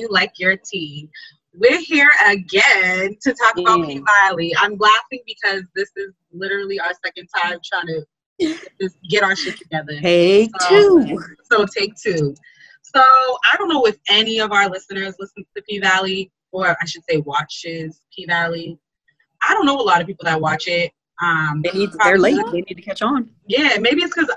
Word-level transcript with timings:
You 0.00 0.08
Like 0.10 0.38
Your 0.38 0.56
Tea? 0.56 1.08
We're 1.52 1.80
here 1.80 2.10
again 2.26 3.16
to 3.20 3.34
talk 3.34 3.58
about 3.58 3.86
P 3.86 4.00
Valley. 4.24 4.54
I'm 4.58 4.76
laughing 4.78 5.20
because 5.26 5.62
this 5.74 5.90
is 5.96 6.14
literally 6.32 6.80
our 6.80 6.92
second 7.04 7.28
time 7.36 7.58
trying 7.64 7.86
to 7.88 8.06
just 8.80 8.96
get 9.10 9.22
our 9.22 9.36
shit 9.36 9.58
together. 9.58 10.00
Take 10.00 10.50
So- 10.62 11.04
two. 11.04 11.18
So 11.50 11.66
take 11.66 11.94
two. 11.96 12.34
So 12.82 13.00
I 13.02 13.56
don't 13.58 13.68
know 13.68 13.84
if 13.84 13.96
any 14.08 14.40
of 14.40 14.52
our 14.52 14.68
listeners 14.70 15.14
listen 15.20 15.44
to 15.54 15.62
P 15.68 15.78
Valley, 15.80 16.32
or 16.50 16.74
I 16.80 16.84
should 16.86 17.02
say 17.08 17.18
watches 17.18 18.00
P 18.16 18.24
Valley. 18.26 18.78
I 19.46 19.52
don't 19.52 19.66
know 19.66 19.78
a 19.78 19.82
lot 19.82 20.00
of 20.00 20.06
people 20.06 20.24
that 20.24 20.40
watch 20.40 20.66
it. 20.66 20.92
Um, 21.22 21.60
They 21.62 21.78
need, 21.78 21.90
they're 22.02 22.18
late. 22.18 22.36
They 22.52 22.62
need 22.62 22.74
to 22.74 22.82
catch 22.82 23.02
on. 23.02 23.30
Yeah, 23.46 23.76
maybe 23.78 24.02
it's 24.02 24.14
because 24.14 24.34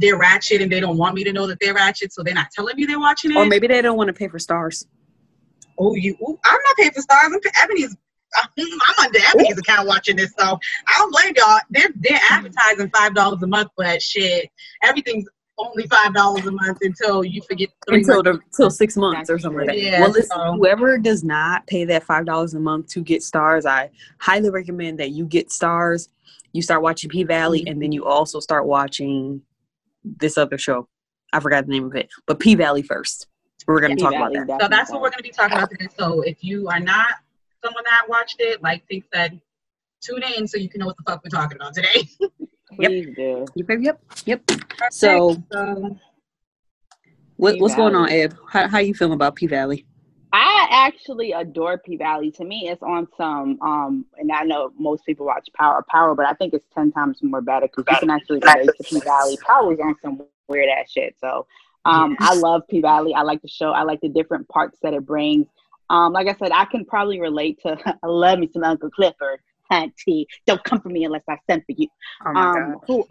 they're 0.00 0.18
ratchet 0.18 0.60
and 0.60 0.70
they 0.70 0.80
don't 0.80 0.98
want 0.98 1.14
me 1.14 1.24
to 1.24 1.32
know 1.32 1.46
that 1.46 1.58
they're 1.60 1.74
ratchet, 1.74 2.12
so 2.12 2.22
they're 2.22 2.34
not 2.34 2.50
telling 2.50 2.76
me 2.76 2.84
they're 2.84 3.00
watching 3.00 3.30
it. 3.30 3.36
Or 3.36 3.46
maybe 3.46 3.66
they 3.66 3.80
don't 3.80 3.96
want 3.96 4.08
to 4.08 4.12
pay 4.12 4.28
for 4.28 4.38
Starz. 4.38 4.84
Oh, 5.78 5.94
you? 5.94 6.16
Ooh, 6.22 6.38
I'm 6.44 6.58
not 6.64 6.76
paying 6.76 6.90
for 6.92 7.00
Starz. 7.00 7.26
I'm 7.26 7.40
Ebony's. 7.62 7.96
I'm 8.58 9.04
under 9.04 9.18
Ebony's 9.28 9.58
account 9.58 9.88
watching 9.88 10.16
this, 10.16 10.32
so 10.38 10.58
I 10.88 10.92
don't 10.96 11.12
blame 11.12 11.32
y'all. 11.36 11.60
They're 11.70 11.88
they're 11.94 12.18
hmm. 12.20 12.34
advertising 12.34 12.90
five 12.90 13.14
dollars 13.14 13.42
a 13.42 13.46
month, 13.46 13.70
but 13.76 14.02
shit, 14.02 14.50
everything's 14.82 15.26
only 15.58 15.86
five 15.86 16.14
dollars 16.14 16.46
a 16.46 16.50
month 16.50 16.78
until 16.82 17.24
you 17.24 17.40
forget 17.42 17.68
Until 17.86 18.22
the 18.22 18.40
till 18.54 18.70
six 18.70 18.96
months 18.96 19.30
or 19.30 19.38
something 19.38 19.60
like 19.60 19.68
that. 19.68 19.78
Yeah, 19.80 20.00
well, 20.00 20.10
listen, 20.10 20.36
so- 20.36 20.52
whoever 20.52 20.98
does 20.98 21.24
not 21.24 21.66
pay 21.66 21.84
that 21.84 22.04
five 22.04 22.26
dollars 22.26 22.54
a 22.54 22.60
month 22.60 22.88
to 22.88 23.00
get 23.00 23.22
Starz, 23.22 23.64
I 23.64 23.90
highly 24.20 24.50
recommend 24.50 24.98
that 25.00 25.10
you 25.10 25.24
get 25.24 25.48
Starz. 25.48 26.08
You 26.52 26.62
start 26.62 26.82
watching 26.82 27.10
P 27.10 27.24
Valley, 27.24 27.60
mm-hmm. 27.60 27.72
and 27.72 27.82
then 27.82 27.92
you 27.92 28.04
also 28.04 28.40
start 28.40 28.66
watching 28.66 29.42
this 30.04 30.36
other 30.36 30.58
show. 30.58 30.88
I 31.32 31.40
forgot 31.40 31.66
the 31.66 31.72
name 31.72 31.86
of 31.86 31.94
it, 31.94 32.08
but 32.26 32.40
P 32.40 32.54
Valley 32.54 32.82
first. 32.82 33.26
We're 33.66 33.80
gonna 33.80 33.96
talk 33.96 34.14
about 34.14 34.32
that. 34.32 34.60
So 34.60 34.68
that's 34.68 34.90
what 34.90 35.00
we're 35.00 35.10
going 35.10 35.18
to 35.18 35.22
be 35.24 35.30
talking 35.30 35.56
about 35.56 35.70
today. 35.70 35.88
So 35.98 36.22
if 36.22 36.42
you 36.44 36.68
are 36.68 36.78
not 36.78 37.16
someone 37.64 37.82
that 37.84 38.08
watched 38.08 38.36
it, 38.38 38.62
like 38.62 38.86
think 38.86 39.04
said, 39.12 39.40
tune 40.00 40.22
in 40.36 40.46
so 40.46 40.56
you 40.56 40.68
can 40.68 40.80
know 40.80 40.86
what 40.86 40.96
the 40.96 41.02
fuck 41.04 41.22
we're 41.24 41.30
talking 41.30 41.56
about 41.56 41.74
today. 41.74 42.08
Please 42.76 43.08
do. 43.16 43.46
Yep, 43.54 43.80
yep, 43.80 44.00
yep. 44.24 44.50
So, 44.90 45.36
So, 45.52 45.98
what, 47.36 47.58
what's 47.60 47.74
going 47.74 47.94
on, 47.94 48.08
P-Valley. 48.08 48.22
Eb? 48.22 48.38
How 48.48 48.68
how 48.68 48.78
you 48.78 48.94
feeling 48.94 49.14
about 49.14 49.36
P 49.36 49.46
Valley? 49.46 49.86
I 50.32 50.66
actually 50.70 51.32
adore 51.32 51.78
P 51.78 51.96
Valley. 51.96 52.30
To 52.32 52.44
me, 52.44 52.68
it's 52.68 52.82
on 52.82 53.06
some 53.16 53.58
um, 53.62 54.04
and 54.16 54.30
I 54.32 54.42
know 54.42 54.72
most 54.78 55.04
people 55.06 55.26
watch 55.26 55.48
Power 55.56 55.84
Power, 55.88 56.14
but 56.14 56.26
I 56.26 56.32
think 56.34 56.54
it's 56.54 56.66
ten 56.74 56.92
times 56.92 57.18
more 57.22 57.40
better 57.40 57.68
because 57.68 57.84
you 57.90 57.98
can 57.98 58.10
actually 58.10 58.40
relate 58.40 58.70
to 58.76 58.84
P 58.84 59.00
Valley. 59.00 59.38
Power's 59.46 59.78
on 59.80 59.94
some 60.02 60.22
weird 60.48 60.68
ass 60.68 60.90
shit. 60.90 61.16
So, 61.20 61.46
um, 61.86 62.16
I 62.18 62.34
love 62.34 62.62
P 62.68 62.80
Valley. 62.80 63.14
I 63.14 63.22
like 63.22 63.42
the 63.42 63.48
show. 63.48 63.70
I 63.70 63.82
like 63.82 64.00
the 64.00 64.08
different 64.08 64.48
parts 64.48 64.78
that 64.82 64.92
it 64.92 65.06
brings. 65.06 65.46
Um, 65.88 66.12
like 66.12 66.26
I 66.26 66.34
said, 66.34 66.50
I 66.52 66.64
can 66.64 66.84
probably 66.84 67.20
relate 67.20 67.60
to. 67.62 67.78
I 68.02 68.06
love 68.06 68.38
me 68.38 68.48
some 68.52 68.64
Uncle 68.64 68.90
Clifford. 68.90 69.40
Auntie, 69.70 70.28
don't 70.46 70.62
come 70.62 70.80
for 70.80 70.90
me 70.90 71.04
unless 71.04 71.24
I 71.28 71.38
sent 71.48 71.64
for 71.66 71.74
you. 71.76 71.88
Oh 72.24 72.32
my 72.32 72.40
um, 72.40 72.76
god. 72.78 73.04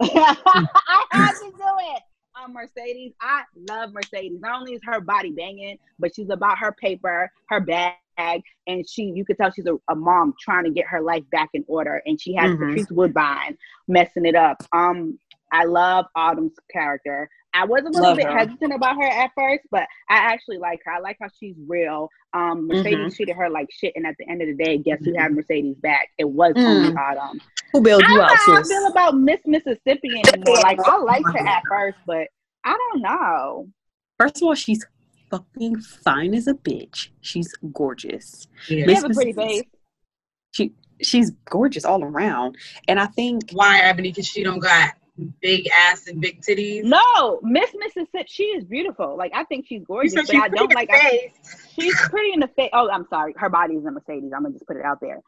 I 0.88 1.04
had 1.10 1.32
to 1.32 1.50
do 1.50 1.64
it. 1.94 2.02
Um, 2.42 2.52
Mercedes, 2.52 3.12
I 3.20 3.42
love 3.68 3.92
Mercedes. 3.92 4.38
Not 4.40 4.60
only 4.60 4.74
is 4.74 4.80
her 4.84 5.00
body 5.00 5.30
banging, 5.32 5.78
but 5.98 6.14
she's 6.14 6.28
about 6.30 6.58
her 6.58 6.72
paper, 6.72 7.30
her 7.48 7.60
bag, 7.60 8.42
and 8.66 8.88
she 8.88 9.04
you 9.04 9.24
could 9.24 9.38
tell 9.38 9.50
she's 9.50 9.66
a, 9.66 9.76
a 9.90 9.94
mom 9.94 10.34
trying 10.38 10.64
to 10.64 10.70
get 10.70 10.86
her 10.86 11.00
life 11.00 11.24
back 11.30 11.50
in 11.54 11.64
order. 11.66 12.02
And 12.06 12.20
she 12.20 12.34
has 12.34 12.50
Mhm. 12.50 12.68
Patrice 12.68 12.90
Woodbine 12.90 13.56
messing 13.88 14.26
it 14.26 14.34
up. 14.34 14.62
Um, 14.72 15.18
I 15.52 15.64
love 15.64 16.06
Autumn's 16.14 16.58
character. 16.70 17.30
I 17.56 17.64
was 17.64 17.82
a 17.82 17.86
little 17.86 18.02
Love 18.02 18.16
bit 18.18 18.26
her. 18.26 18.38
hesitant 18.38 18.72
about 18.74 18.96
her 18.96 19.06
at 19.08 19.30
first, 19.36 19.62
but 19.70 19.82
I 20.10 20.16
actually 20.16 20.58
like 20.58 20.80
her. 20.84 20.92
I 20.92 20.98
like 21.00 21.16
how 21.20 21.28
she's 21.38 21.54
real. 21.66 22.08
Um, 22.32 22.66
Mercedes 22.68 22.94
Mm-hmm. 22.98 23.14
treated 23.16 23.36
her 23.36 23.48
like 23.50 23.68
shit, 23.72 23.92
and 23.96 24.06
at 24.06 24.14
the 24.18 24.28
end 24.28 24.42
of 24.42 24.48
the 24.48 24.64
day, 24.64 24.78
guess 24.78 24.98
who 25.04 25.14
had 25.16 25.32
Mercedes 25.32 25.76
back? 25.78 26.08
It 26.18 26.28
was 26.28 26.52
Mm. 26.54 26.64
only 26.66 26.94
Autumn. 26.96 27.40
Who 27.72 27.80
bailed 27.80 28.02
you 28.02 28.08
don't 28.16 28.20
out, 28.20 28.36
how 28.36 28.56
I 28.58 28.62
feel 28.62 28.86
about 28.86 29.16
Miss 29.16 29.40
Mississippi 29.46 30.22
anymore. 30.24 30.56
Like 30.62 30.78
I 30.86 30.96
liked 30.98 31.26
her 31.32 31.46
at 31.46 31.62
first, 31.68 31.98
but 32.06 32.28
I 32.64 32.76
don't 32.92 33.02
know. 33.02 33.68
First 34.18 34.36
of 34.38 34.44
all, 34.44 34.54
she's 34.54 34.84
fucking 35.30 35.80
fine 35.80 36.34
as 36.34 36.46
a 36.46 36.54
bitch. 36.54 37.08
She's 37.20 37.52
gorgeous. 37.72 38.46
yeah. 38.68 38.86
She 38.86 38.94
has 38.94 39.04
a 39.04 39.08
pretty 39.10 39.32
Mississippi- 39.32 39.58
face. 39.62 39.70
She 40.52 40.72
she's 41.02 41.30
gorgeous 41.50 41.84
all 41.84 42.02
around. 42.02 42.56
And 42.88 42.98
I 42.98 43.06
think 43.06 43.50
why 43.52 43.80
Ebony? 43.80 44.10
Because 44.10 44.26
she 44.26 44.42
don't 44.42 44.60
got 44.60 44.94
big 45.40 45.68
ass 45.68 46.06
and 46.06 46.20
big 46.20 46.40
titties. 46.42 46.84
No, 46.84 47.40
Miss 47.42 47.70
Mississippi, 47.74 48.24
she 48.28 48.44
is 48.44 48.64
beautiful. 48.64 49.16
Like 49.16 49.32
I 49.34 49.44
think 49.44 49.66
she's 49.66 49.80
You 49.80 49.86
gorgeous, 49.86 50.12
said 50.12 50.24
but 50.26 50.36
I 50.36 50.48
don't 50.48 50.72
like. 50.72 50.88
I, 50.92 51.18
she's 51.74 51.94
pretty 52.10 52.32
in 52.32 52.40
the 52.40 52.48
face. 52.48 52.70
Oh, 52.72 52.88
I'm 52.90 53.06
sorry, 53.08 53.34
her 53.38 53.48
body 53.48 53.74
is 53.74 53.84
a 53.84 53.90
Mercedes. 53.90 54.32
I'm 54.34 54.42
gonna 54.42 54.52
just 54.54 54.66
put 54.66 54.76
it 54.76 54.84
out 54.84 54.98
there. 55.00 55.20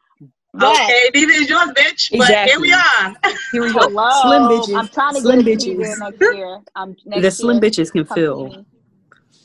But 0.53 0.73
Okay, 0.75 1.09
neither 1.13 1.31
is 1.33 1.49
yours, 1.49 1.69
bitch. 1.69 2.17
But 2.17 2.49
here 2.49 2.59
we 2.59 2.73
are. 2.73 3.15
here 3.51 3.63
we 3.63 3.73
go. 3.73 3.79
hello, 3.81 4.21
Slim 4.23 4.43
bitches. 4.47 4.75
I'm 4.75 4.87
trying 4.89 5.13
to 5.15 5.21
slim 5.21 5.39
get 5.39 5.45
a 5.45 5.57
bitches. 5.57 5.97
next 5.99 6.21
year. 6.21 6.59
Um, 6.75 6.95
next 7.05 7.23
the 7.23 7.31
slim 7.31 7.55
year. 7.55 7.61
bitches 7.61 7.91
can 7.91 8.05
Come 8.07 8.17
see 8.17 8.21
fill 8.21 8.49
me. 8.49 8.65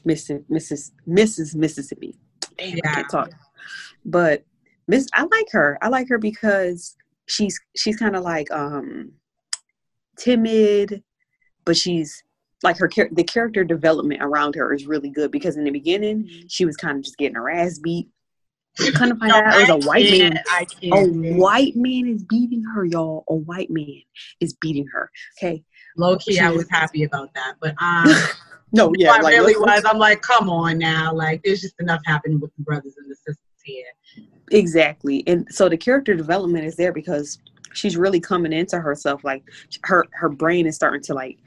Mrs. 0.09 0.45
Mrs. 0.51 0.91
Mrs. 1.09 1.55
Mississippi. 1.57 2.15
Damn, 2.59 2.69
I 2.69 2.77
Yeah. 2.77 2.95
can't 2.95 3.09
talk. 3.11 3.31
But 4.05 4.45
Miss, 4.89 5.09
I 5.15 5.23
like 5.23 5.47
her. 5.53 5.79
I 5.83 5.89
like 5.89 6.09
her 6.09 6.19
because 6.19 6.97
she's 7.27 7.59
she's 7.77 7.97
kind 7.97 8.17
of 8.17 8.23
like 8.23 8.51
um 8.51 9.13
timid, 10.17 11.03
but 11.65 11.77
she's 11.77 12.23
like 12.63 12.79
her 12.79 12.89
char- 12.89 13.11
the 13.13 13.25
character 13.25 13.63
development 13.63 14.23
around 14.23 14.55
her 14.55 14.73
is 14.73 14.87
really 14.87 15.11
good 15.11 15.31
because 15.31 15.57
in 15.57 15.65
the 15.65 15.71
beginning 15.71 16.29
she 16.49 16.65
was 16.65 16.77
kind 16.77 16.97
of 16.97 17.05
just 17.05 17.19
getting 17.19 17.37
her 17.37 17.51
ass 17.51 17.79
beat. 17.79 18.09
Kind 18.95 19.13
of 19.13 19.19
find 19.19 19.31
No, 19.31 19.37
out 19.37 19.55
it 19.55 19.71
was 19.71 19.85
a 19.85 19.89
white 19.89 20.11
man. 20.11 20.37
A 20.83 21.07
white 21.37 21.77
man 21.77 22.09
is 22.09 22.25
beating 22.25 22.65
her, 22.75 22.85
y'all. 22.85 23.23
A 23.29 23.35
white 23.37 23.71
man 23.71 24.03
is 24.41 24.53
beating 24.55 24.85
her. 24.89 25.13
Okay. 25.39 25.63
Low 25.97 26.17
key, 26.17 26.41
I 26.41 26.51
was 26.51 26.69
happy 26.69 27.05
about 27.05 27.33
that. 27.35 27.55
But 27.61 27.77
um, 27.81 28.13
No, 28.73 28.93
yeah, 28.99 29.13
I 29.13 29.19
really 29.19 29.55
was. 29.57 29.85
I'm 29.87 29.99
like, 29.99 30.23
come 30.23 30.51
on 30.51 30.79
now. 30.79 31.15
Like, 31.15 31.41
there's 31.45 31.61
just 31.61 31.81
enough 31.81 32.01
happening 32.05 32.41
with 32.41 32.51
the 32.57 32.65
brothers 32.65 32.97
and 32.97 33.09
the 33.09 33.15
sisters 33.15 33.39
here. 33.63 33.85
Exactly. 34.51 35.23
And 35.29 35.47
so 35.51 35.69
the 35.69 35.77
character 35.77 36.15
development 36.15 36.65
is 36.65 36.75
there 36.75 36.93
because 36.93 37.39
she's 37.75 37.97
really 37.97 38.21
coming 38.21 38.53
into 38.53 38.79
herself. 38.81 39.25
Like 39.25 39.45
her 39.85 40.05
her 40.13 40.29
brain 40.29 40.67
is 40.67 40.75
starting 40.77 41.03
to 41.03 41.15
like, 41.15 41.39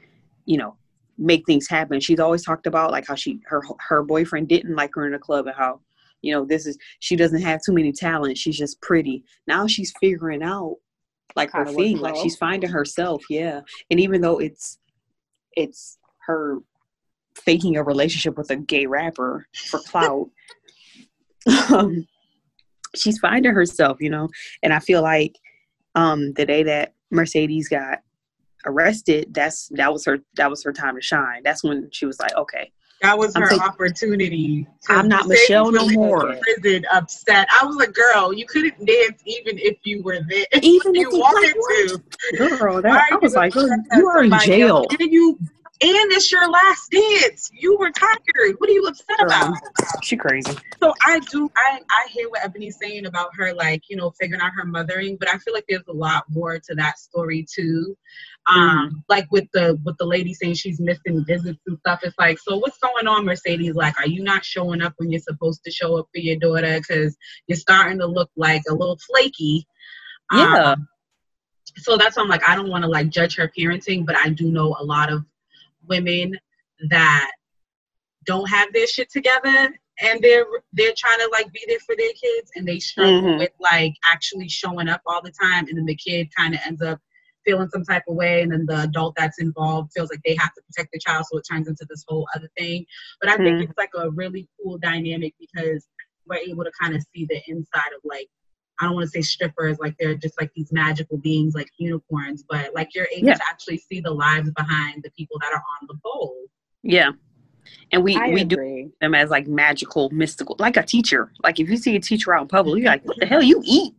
you 0.44 0.56
know, 0.56 0.76
make 1.16 1.44
things 1.46 1.68
happen. 1.68 2.00
She's 2.00 2.20
always 2.20 2.44
talked 2.44 2.66
about 2.66 2.90
like 2.90 3.06
how 3.06 3.14
she 3.14 3.40
her 3.46 3.62
her 3.80 4.02
boyfriend 4.02 4.48
didn't 4.48 4.76
like 4.76 4.90
her 4.94 5.06
in 5.06 5.12
the 5.12 5.18
club 5.18 5.46
and 5.46 5.56
how, 5.56 5.80
you 6.22 6.32
know, 6.32 6.44
this 6.44 6.66
is 6.66 6.78
she 7.00 7.16
doesn't 7.16 7.42
have 7.42 7.60
too 7.64 7.72
many 7.72 7.92
talents. 7.92 8.40
She's 8.40 8.58
just 8.58 8.80
pretty. 8.80 9.24
Now 9.46 9.66
she's 9.66 9.92
figuring 10.00 10.42
out 10.42 10.76
like 11.36 11.50
her 11.52 11.66
thing. 11.66 11.98
Like 11.98 12.16
she's 12.16 12.36
finding 12.36 12.70
herself, 12.70 13.24
yeah. 13.28 13.60
And 13.90 14.00
even 14.00 14.20
though 14.20 14.38
it's 14.38 14.78
it's 15.56 15.98
her 16.26 16.58
faking 17.34 17.76
a 17.76 17.82
relationship 17.82 18.36
with 18.36 18.50
a 18.50 18.56
gay 18.56 18.86
rapper 18.86 19.46
for 19.70 19.80
clout. 19.80 20.28
um, 21.72 22.06
she's 22.94 23.18
finding 23.18 23.52
herself, 23.52 23.98
you 24.00 24.10
know. 24.10 24.28
And 24.62 24.72
I 24.72 24.80
feel 24.80 25.02
like 25.02 25.34
um 25.98 26.32
the 26.34 26.46
day 26.46 26.62
that 26.64 26.94
Mercedes 27.10 27.68
got 27.68 27.98
arrested, 28.66 29.32
that's 29.32 29.68
that 29.74 29.92
was 29.92 30.04
her 30.04 30.18
that 30.36 30.50
was 30.50 30.62
her 30.64 30.72
time 30.72 30.94
to 30.96 31.02
shine. 31.02 31.42
That's 31.44 31.62
when 31.64 31.88
she 31.92 32.06
was 32.06 32.18
like, 32.20 32.34
okay, 32.36 32.70
That 33.02 33.16
was 33.18 33.34
I'm 33.36 33.42
her 33.42 33.48
taking- 33.48 33.62
opportunity. 33.64 34.66
to 34.84 34.92
I'm 34.92 35.08
not 35.08 35.22
say 35.24 35.28
Michelle 35.30 35.70
no 35.72 35.88
more. 35.88 36.36
Prison, 36.42 36.84
upset. 36.92 37.46
I 37.60 37.64
was 37.64 37.76
like, 37.76 37.92
girl, 37.94 38.32
you 38.32 38.44
couldn't 38.46 38.78
dance 38.84 39.22
even 39.26 39.58
if 39.58 39.76
you 39.84 40.02
were 40.02 40.20
there. 40.28 40.46
Even 40.62 40.94
if 40.96 41.02
you 41.02 41.10
you- 41.12 41.18
wanted 41.18 41.54
like, 41.94 42.02
to. 42.50 42.56
girl, 42.58 42.82
that 42.82 43.02
I 43.12 43.16
was 43.16 43.34
like, 43.34 43.52
girl, 43.52 43.64
upset 43.64 43.78
at 43.92 43.98
you 43.98 44.06
are 44.08 44.22
in 44.24 44.32
jail. 44.40 44.76
else? 44.78 44.96
And 45.00 45.12
you 45.12 45.38
and 45.80 46.12
it's 46.12 46.32
your 46.32 46.48
last 46.50 46.90
dance. 46.90 47.50
You 47.52 47.76
were 47.78 47.90
tired. 47.90 48.56
What 48.58 48.68
are 48.68 48.72
you 48.72 48.86
upset 48.86 49.22
about? 49.22 49.54
She 50.02 50.16
crazy. 50.16 50.56
So 50.82 50.92
I 51.04 51.20
do 51.30 51.50
I 51.56 51.80
I 51.90 52.08
hear 52.10 52.28
what 52.28 52.44
Ebony's 52.44 52.78
saying 52.80 53.06
about 53.06 53.30
her 53.36 53.54
like, 53.54 53.82
you 53.88 53.96
know, 53.96 54.12
figuring 54.18 54.40
out 54.40 54.52
her 54.56 54.64
mothering, 54.64 55.16
but 55.18 55.28
I 55.28 55.38
feel 55.38 55.54
like 55.54 55.66
there's 55.68 55.86
a 55.88 55.92
lot 55.92 56.24
more 56.28 56.58
to 56.58 56.74
that 56.74 56.98
story 56.98 57.46
too. 57.52 57.96
Um, 58.52 59.04
like 59.08 59.30
with 59.30 59.44
the 59.52 59.78
with 59.84 59.96
the 59.98 60.06
lady 60.06 60.34
saying 60.34 60.54
she's 60.54 60.80
missing 60.80 61.24
visits 61.24 61.60
and 61.66 61.78
stuff. 61.78 62.00
It's 62.02 62.18
like, 62.18 62.38
so 62.38 62.56
what's 62.58 62.78
going 62.78 63.06
on, 63.06 63.24
Mercedes? 63.24 63.74
Like, 63.74 63.98
are 64.00 64.08
you 64.08 64.22
not 64.22 64.44
showing 64.44 64.82
up 64.82 64.94
when 64.96 65.12
you're 65.12 65.20
supposed 65.20 65.62
to 65.64 65.70
show 65.70 65.98
up 65.98 66.06
for 66.12 66.20
your 66.20 66.38
daughter? 66.38 66.78
Because 66.78 67.16
you're 67.46 67.56
starting 67.56 67.98
to 67.98 68.06
look 68.06 68.30
like 68.36 68.62
a 68.68 68.74
little 68.74 68.98
flaky. 69.06 69.66
Yeah. 70.32 70.72
Um, 70.72 70.88
so 71.76 71.96
that's 71.96 72.16
why 72.16 72.22
I'm 72.22 72.28
like, 72.28 72.48
I 72.48 72.56
don't 72.56 72.70
want 72.70 72.82
to 72.82 72.90
like 72.90 73.10
judge 73.10 73.36
her 73.36 73.52
parenting, 73.56 74.06
but 74.06 74.16
I 74.16 74.30
do 74.30 74.50
know 74.50 74.74
a 74.78 74.84
lot 74.84 75.12
of 75.12 75.24
women 75.88 76.32
that 76.90 77.30
don't 78.26 78.48
have 78.48 78.72
their 78.72 78.86
shit 78.86 79.10
together 79.10 79.74
and 80.00 80.20
they're 80.22 80.44
they're 80.72 80.92
trying 80.96 81.18
to 81.18 81.28
like 81.32 81.50
be 81.52 81.64
there 81.66 81.78
for 81.80 81.96
their 81.96 82.12
kids 82.12 82.50
and 82.56 82.66
they 82.66 82.78
struggle 82.78 83.22
Mhm. 83.22 83.38
with 83.38 83.50
like 83.60 83.94
actually 84.10 84.48
showing 84.48 84.88
up 84.88 85.00
all 85.06 85.22
the 85.22 85.32
time 85.32 85.66
and 85.68 85.76
then 85.78 85.86
the 85.86 85.96
kid 85.96 86.28
kind 86.36 86.54
of 86.54 86.60
ends 86.66 86.82
up 86.82 87.00
feeling 87.44 87.68
some 87.70 87.84
type 87.84 88.02
of 88.08 88.14
way 88.16 88.42
and 88.42 88.52
then 88.52 88.66
the 88.66 88.82
adult 88.82 89.14
that's 89.16 89.40
involved 89.40 89.90
feels 89.94 90.10
like 90.10 90.20
they 90.24 90.36
have 90.36 90.52
to 90.54 90.62
protect 90.62 90.92
the 90.92 90.98
child 90.98 91.24
so 91.26 91.38
it 91.38 91.46
turns 91.50 91.66
into 91.68 91.86
this 91.88 92.04
whole 92.06 92.28
other 92.36 92.48
thing 92.58 92.84
but 93.20 93.30
i 93.30 93.36
think 93.36 93.58
Mhm. 93.58 93.62
it's 93.64 93.78
like 93.78 93.90
a 93.96 94.10
really 94.10 94.46
cool 94.60 94.76
dynamic 94.78 95.34
because 95.40 95.88
we're 96.26 96.36
able 96.36 96.64
to 96.64 96.72
kind 96.80 96.94
of 96.94 97.02
see 97.14 97.24
the 97.24 97.40
inside 97.48 97.92
of 97.96 98.00
like 98.04 98.28
I 98.80 98.84
don't 98.86 98.94
want 98.94 99.04
to 99.06 99.10
say 99.10 99.22
strippers, 99.22 99.78
like 99.78 99.96
they're 99.98 100.14
just 100.14 100.40
like 100.40 100.52
these 100.54 100.72
magical 100.72 101.18
beings, 101.18 101.54
like 101.54 101.70
unicorns, 101.78 102.44
but 102.48 102.72
like 102.74 102.94
you're 102.94 103.08
able 103.14 103.28
Yeah. 103.28 103.34
to 103.34 103.42
actually 103.50 103.78
see 103.78 104.00
the 104.00 104.10
lives 104.12 104.50
behind 104.52 105.02
the 105.02 105.10
people 105.10 105.38
that 105.40 105.52
are 105.52 105.62
on 105.80 105.86
the 105.88 105.98
pole. 106.04 106.34
Yeah. 106.82 107.10
And 107.92 108.02
we 108.04 108.16
I 108.16 108.30
we 108.30 108.44
do 108.44 108.90
them 109.00 109.14
as 109.14 109.30
like 109.30 109.46
magical, 109.46 110.10
mystical, 110.10 110.56
like 110.58 110.76
a 110.76 110.82
teacher. 110.82 111.32
Like 111.42 111.58
if 111.60 111.68
you 111.68 111.76
see 111.76 111.96
a 111.96 112.00
teacher 112.00 112.34
out 112.34 112.42
in 112.42 112.48
public, 112.48 112.82
you're 112.82 112.90
like, 112.90 113.04
what 113.04 113.18
the 113.18 113.26
hell? 113.26 113.42
You 113.42 113.60
eat, 113.64 113.94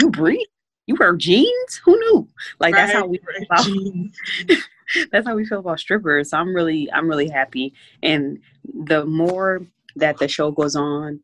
you 0.00 0.10
breathe, 0.10 0.46
you 0.86 0.96
wear 0.98 1.14
jeans. 1.16 1.80
Who 1.84 1.96
knew? 1.98 2.28
Like 2.60 2.74
that's 2.74 2.92
how 2.92 3.06
we 3.06 3.20
Right? 3.26 3.46
about- 3.48 4.58
that's 5.12 5.26
how 5.26 5.34
we 5.34 5.46
feel 5.46 5.60
about 5.60 5.80
strippers. 5.80 6.30
So 6.30 6.38
I'm 6.38 6.54
really 6.54 6.90
I'm 6.92 7.08
really 7.08 7.28
happy. 7.28 7.72
And 8.02 8.38
the 8.86 9.04
more 9.06 9.66
that 9.96 10.18
the 10.18 10.28
show 10.28 10.50
goes 10.50 10.76
on, 10.76 11.20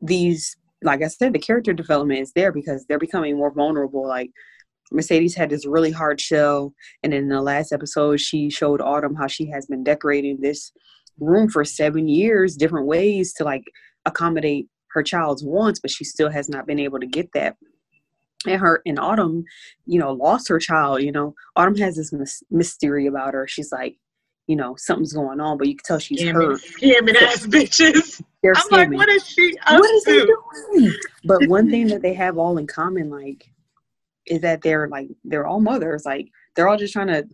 these 0.00 0.56
like 0.84 1.02
I 1.02 1.08
said, 1.08 1.32
the 1.32 1.38
character 1.38 1.72
development 1.72 2.20
is 2.20 2.32
there 2.32 2.52
because 2.52 2.84
they're 2.86 2.98
becoming 2.98 3.36
more 3.36 3.52
vulnerable. 3.52 4.06
Like 4.06 4.30
Mercedes 4.92 5.34
had 5.34 5.50
this 5.50 5.66
really 5.66 5.90
hard 5.90 6.20
shell, 6.20 6.72
and 7.02 7.12
in 7.12 7.28
the 7.28 7.40
last 7.40 7.72
episode, 7.72 8.20
she 8.20 8.50
showed 8.50 8.80
Autumn 8.80 9.14
how 9.14 9.26
she 9.26 9.50
has 9.50 9.66
been 9.66 9.82
decorating 9.82 10.40
this 10.40 10.72
room 11.18 11.48
for 11.48 11.64
seven 11.64 12.08
years, 12.08 12.56
different 12.56 12.86
ways 12.86 13.32
to 13.34 13.44
like 13.44 13.64
accommodate 14.04 14.68
her 14.90 15.02
child's 15.02 15.44
wants, 15.44 15.80
but 15.80 15.90
she 15.90 16.04
still 16.04 16.30
has 16.30 16.48
not 16.48 16.66
been 16.66 16.78
able 16.78 17.00
to 17.00 17.06
get 17.06 17.28
that. 17.34 17.56
And 18.46 18.60
her 18.60 18.82
and 18.84 18.98
Autumn, 18.98 19.44
you 19.86 19.98
know, 19.98 20.12
lost 20.12 20.48
her 20.48 20.58
child. 20.58 21.02
You 21.02 21.12
know, 21.12 21.34
Autumn 21.56 21.76
has 21.76 21.96
this 21.96 22.12
mys- 22.12 22.42
mystery 22.50 23.06
about 23.06 23.34
her. 23.34 23.48
She's 23.48 23.72
like, 23.72 23.96
you 24.46 24.56
know, 24.56 24.74
something's 24.76 25.12
going 25.12 25.40
on, 25.40 25.58
but 25.58 25.68
you 25.68 25.76
can 25.76 25.84
tell 25.84 25.98
she's 25.98 26.22
hurt. 26.22 26.60
Scamming, 26.60 26.98
scamming 26.98 27.22
ass 27.22 27.46
bitches. 27.46 28.22
I'm 28.44 28.62
like, 28.70 28.90
what 28.90 29.08
is 29.08 29.26
she 29.26 29.56
up 29.66 29.80
what 29.80 29.90
is 29.90 30.04
they 30.04 30.20
to? 30.20 30.36
doing? 30.72 30.94
But 31.24 31.46
one 31.48 31.70
thing 31.70 31.86
that 31.88 32.02
they 32.02 32.12
have 32.14 32.36
all 32.36 32.58
in 32.58 32.66
common, 32.66 33.08
like, 33.08 33.48
is 34.26 34.40
that 34.42 34.62
they're 34.62 34.88
like 34.88 35.08
they're 35.24 35.46
all 35.46 35.60
mothers. 35.60 36.04
Like 36.04 36.28
they're 36.54 36.68
all 36.68 36.76
just 36.76 36.92
trying 36.92 37.08
to 37.08 37.26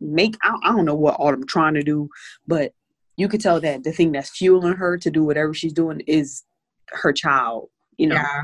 make. 0.00 0.36
I, 0.42 0.56
I 0.64 0.72
don't 0.72 0.84
know 0.84 0.94
what 0.94 1.16
Autumn 1.18 1.46
trying 1.46 1.74
to 1.74 1.82
do, 1.82 2.10
but 2.46 2.72
you 3.16 3.28
could 3.28 3.40
tell 3.40 3.60
that 3.60 3.84
the 3.84 3.92
thing 3.92 4.12
that's 4.12 4.30
fueling 4.30 4.74
her 4.74 4.98
to 4.98 5.10
do 5.10 5.24
whatever 5.24 5.54
she's 5.54 5.72
doing 5.72 6.00
is 6.06 6.44
her 6.88 7.12
child. 7.12 7.70
You 7.96 8.08
know, 8.08 8.16
Yeah, 8.16 8.42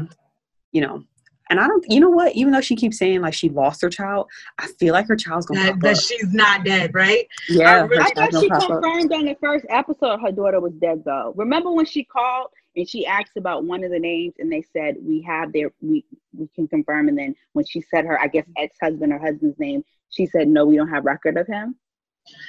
you 0.72 0.80
know. 0.80 1.04
And 1.50 1.60
I 1.60 1.66
don't, 1.66 1.84
you 1.88 2.00
know 2.00 2.08
what? 2.08 2.34
Even 2.34 2.52
though 2.52 2.62
she 2.62 2.74
keeps 2.74 2.96
saying 2.98 3.20
like 3.20 3.34
she 3.34 3.50
lost 3.50 3.82
her 3.82 3.90
child, 3.90 4.28
I 4.58 4.66
feel 4.78 4.94
like 4.94 5.06
her 5.08 5.16
child's 5.16 5.44
gonna 5.46 5.60
that, 5.60 5.72
pop 5.72 5.80
that 5.82 5.96
up. 5.98 6.02
she's 6.02 6.32
not 6.32 6.64
dead, 6.64 6.94
right? 6.94 7.26
Yeah, 7.50 7.68
I 7.70 7.78
her 7.80 7.88
really- 7.88 8.02
I 8.02 8.10
thought 8.14 8.40
she 8.40 8.48
gonna 8.48 8.60
pop 8.60 8.70
up. 8.70 8.82
confirmed 8.82 9.12
on 9.12 9.24
the 9.26 9.36
first 9.40 9.66
episode 9.68 10.20
her 10.20 10.32
daughter 10.32 10.60
was 10.60 10.72
dead 10.74 11.02
though. 11.04 11.34
Remember 11.36 11.70
when 11.70 11.84
she 11.84 12.02
called 12.02 12.48
and 12.76 12.88
she 12.88 13.04
asked 13.06 13.36
about 13.36 13.64
one 13.64 13.84
of 13.84 13.90
the 13.90 13.98
names 13.98 14.34
and 14.38 14.50
they 14.50 14.62
said 14.62 14.96
we 15.02 15.20
have 15.22 15.52
their 15.52 15.70
we 15.82 16.04
we 16.36 16.48
can 16.54 16.66
confirm 16.66 17.08
and 17.08 17.18
then 17.18 17.34
when 17.52 17.64
she 17.66 17.82
said 17.82 18.06
her 18.06 18.18
I 18.20 18.26
guess 18.28 18.46
ex 18.56 18.76
husband 18.82 19.12
or 19.12 19.18
husband's 19.18 19.58
name, 19.58 19.84
she 20.10 20.24
said 20.26 20.48
no, 20.48 20.64
we 20.64 20.76
don't 20.76 20.88
have 20.88 21.04
record 21.04 21.36
of 21.36 21.46
him. 21.46 21.76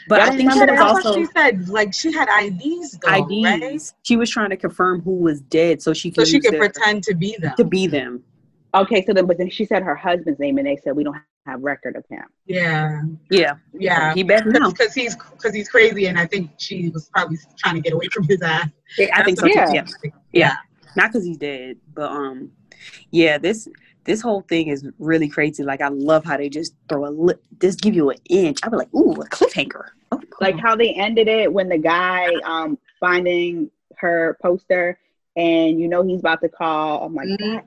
But 0.07 0.21
Y'all 0.21 0.31
I 0.31 0.37
think 0.37 0.53
she 0.53 0.59
remember 0.61 0.71
was 0.71 0.79
that? 0.79 0.85
I 0.85 0.93
thought 0.93 1.05
also 1.05 1.19
she 1.19 1.25
said 1.35 1.67
like 1.67 1.93
she 1.93 2.13
had 2.13 2.29
IDs 2.45 2.97
though, 2.99 3.09
right? 3.11 3.61
IDs. 3.61 3.93
She 4.03 4.15
was 4.15 4.29
trying 4.29 4.51
to 4.51 4.57
confirm 4.57 5.01
who 5.01 5.15
was 5.17 5.41
dead 5.41 5.81
so 5.81 5.91
she 5.93 6.11
So 6.11 6.21
could 6.21 6.27
she 6.29 6.39
could 6.39 6.53
their- 6.53 6.59
pretend 6.61 7.03
to 7.03 7.13
be 7.13 7.35
them. 7.41 7.53
to 7.57 7.63
be 7.65 7.85
them. 7.87 8.23
Okay, 8.75 9.05
so 9.05 9.13
then 9.13 9.25
but 9.25 9.37
then 9.37 9.49
she 9.49 9.65
said 9.65 9.83
her 9.83 9.95
husband's 9.95 10.39
name 10.39 10.57
and 10.57 10.67
they 10.67 10.75
said 10.75 10.95
we 10.95 11.03
don't 11.03 11.17
have 11.45 11.61
record 11.63 11.95
of 11.95 12.03
him. 12.09 12.23
Yeah, 12.45 13.01
Yeah, 13.29 13.53
yeah. 13.73 14.13
he 14.13 14.23
better 14.23 14.51
know. 14.51 14.71
Because 14.71 14.93
he's 14.93 15.15
because 15.15 15.53
he's 15.53 15.69
crazy, 15.69 16.07
and 16.07 16.17
I 16.19 16.25
think 16.25 16.51
she 16.57 16.89
was 16.89 17.09
probably 17.09 17.37
trying 17.57 17.75
to 17.75 17.81
get 17.81 17.93
away 17.93 18.07
from 18.13 18.25
his 18.27 18.41
ass. 18.41 18.67
I 19.13 19.23
think 19.23 19.39
so. 19.39 19.45
Yeah. 19.47 19.65
Too. 19.65 19.73
Yeah, 20.03 20.11
yeah. 20.33 20.55
Not 20.95 21.11
because 21.11 21.25
he's 21.25 21.37
dead, 21.37 21.77
but 21.93 22.11
um, 22.11 22.51
yeah. 23.11 23.37
This 23.37 23.67
this 24.03 24.21
whole 24.21 24.41
thing 24.41 24.67
is 24.67 24.85
really 24.99 25.27
crazy. 25.29 25.63
Like 25.63 25.81
I 25.81 25.87
love 25.89 26.25
how 26.25 26.37
they 26.37 26.49
just 26.49 26.73
throw 26.89 27.05
a 27.07 27.11
li- 27.11 27.33
just 27.61 27.79
give 27.81 27.95
you 27.95 28.09
an 28.09 28.17
inch. 28.29 28.59
I'd 28.63 28.71
be 28.71 28.77
like, 28.77 28.93
ooh, 28.93 29.13
a 29.13 29.25
cliffhanger. 29.29 29.89
Oh, 30.11 30.21
Like 30.41 30.59
how 30.59 30.75
they 30.75 30.93
ended 30.93 31.27
it 31.27 31.51
when 31.51 31.69
the 31.69 31.77
guy 31.77 32.27
um 32.43 32.77
finding 32.99 33.69
her 33.97 34.37
poster 34.41 34.99
and 35.37 35.79
you 35.79 35.87
know 35.87 36.03
he's 36.03 36.19
about 36.19 36.41
to 36.41 36.49
call. 36.49 37.03
Oh 37.03 37.09
my 37.09 37.25
god. 37.37 37.63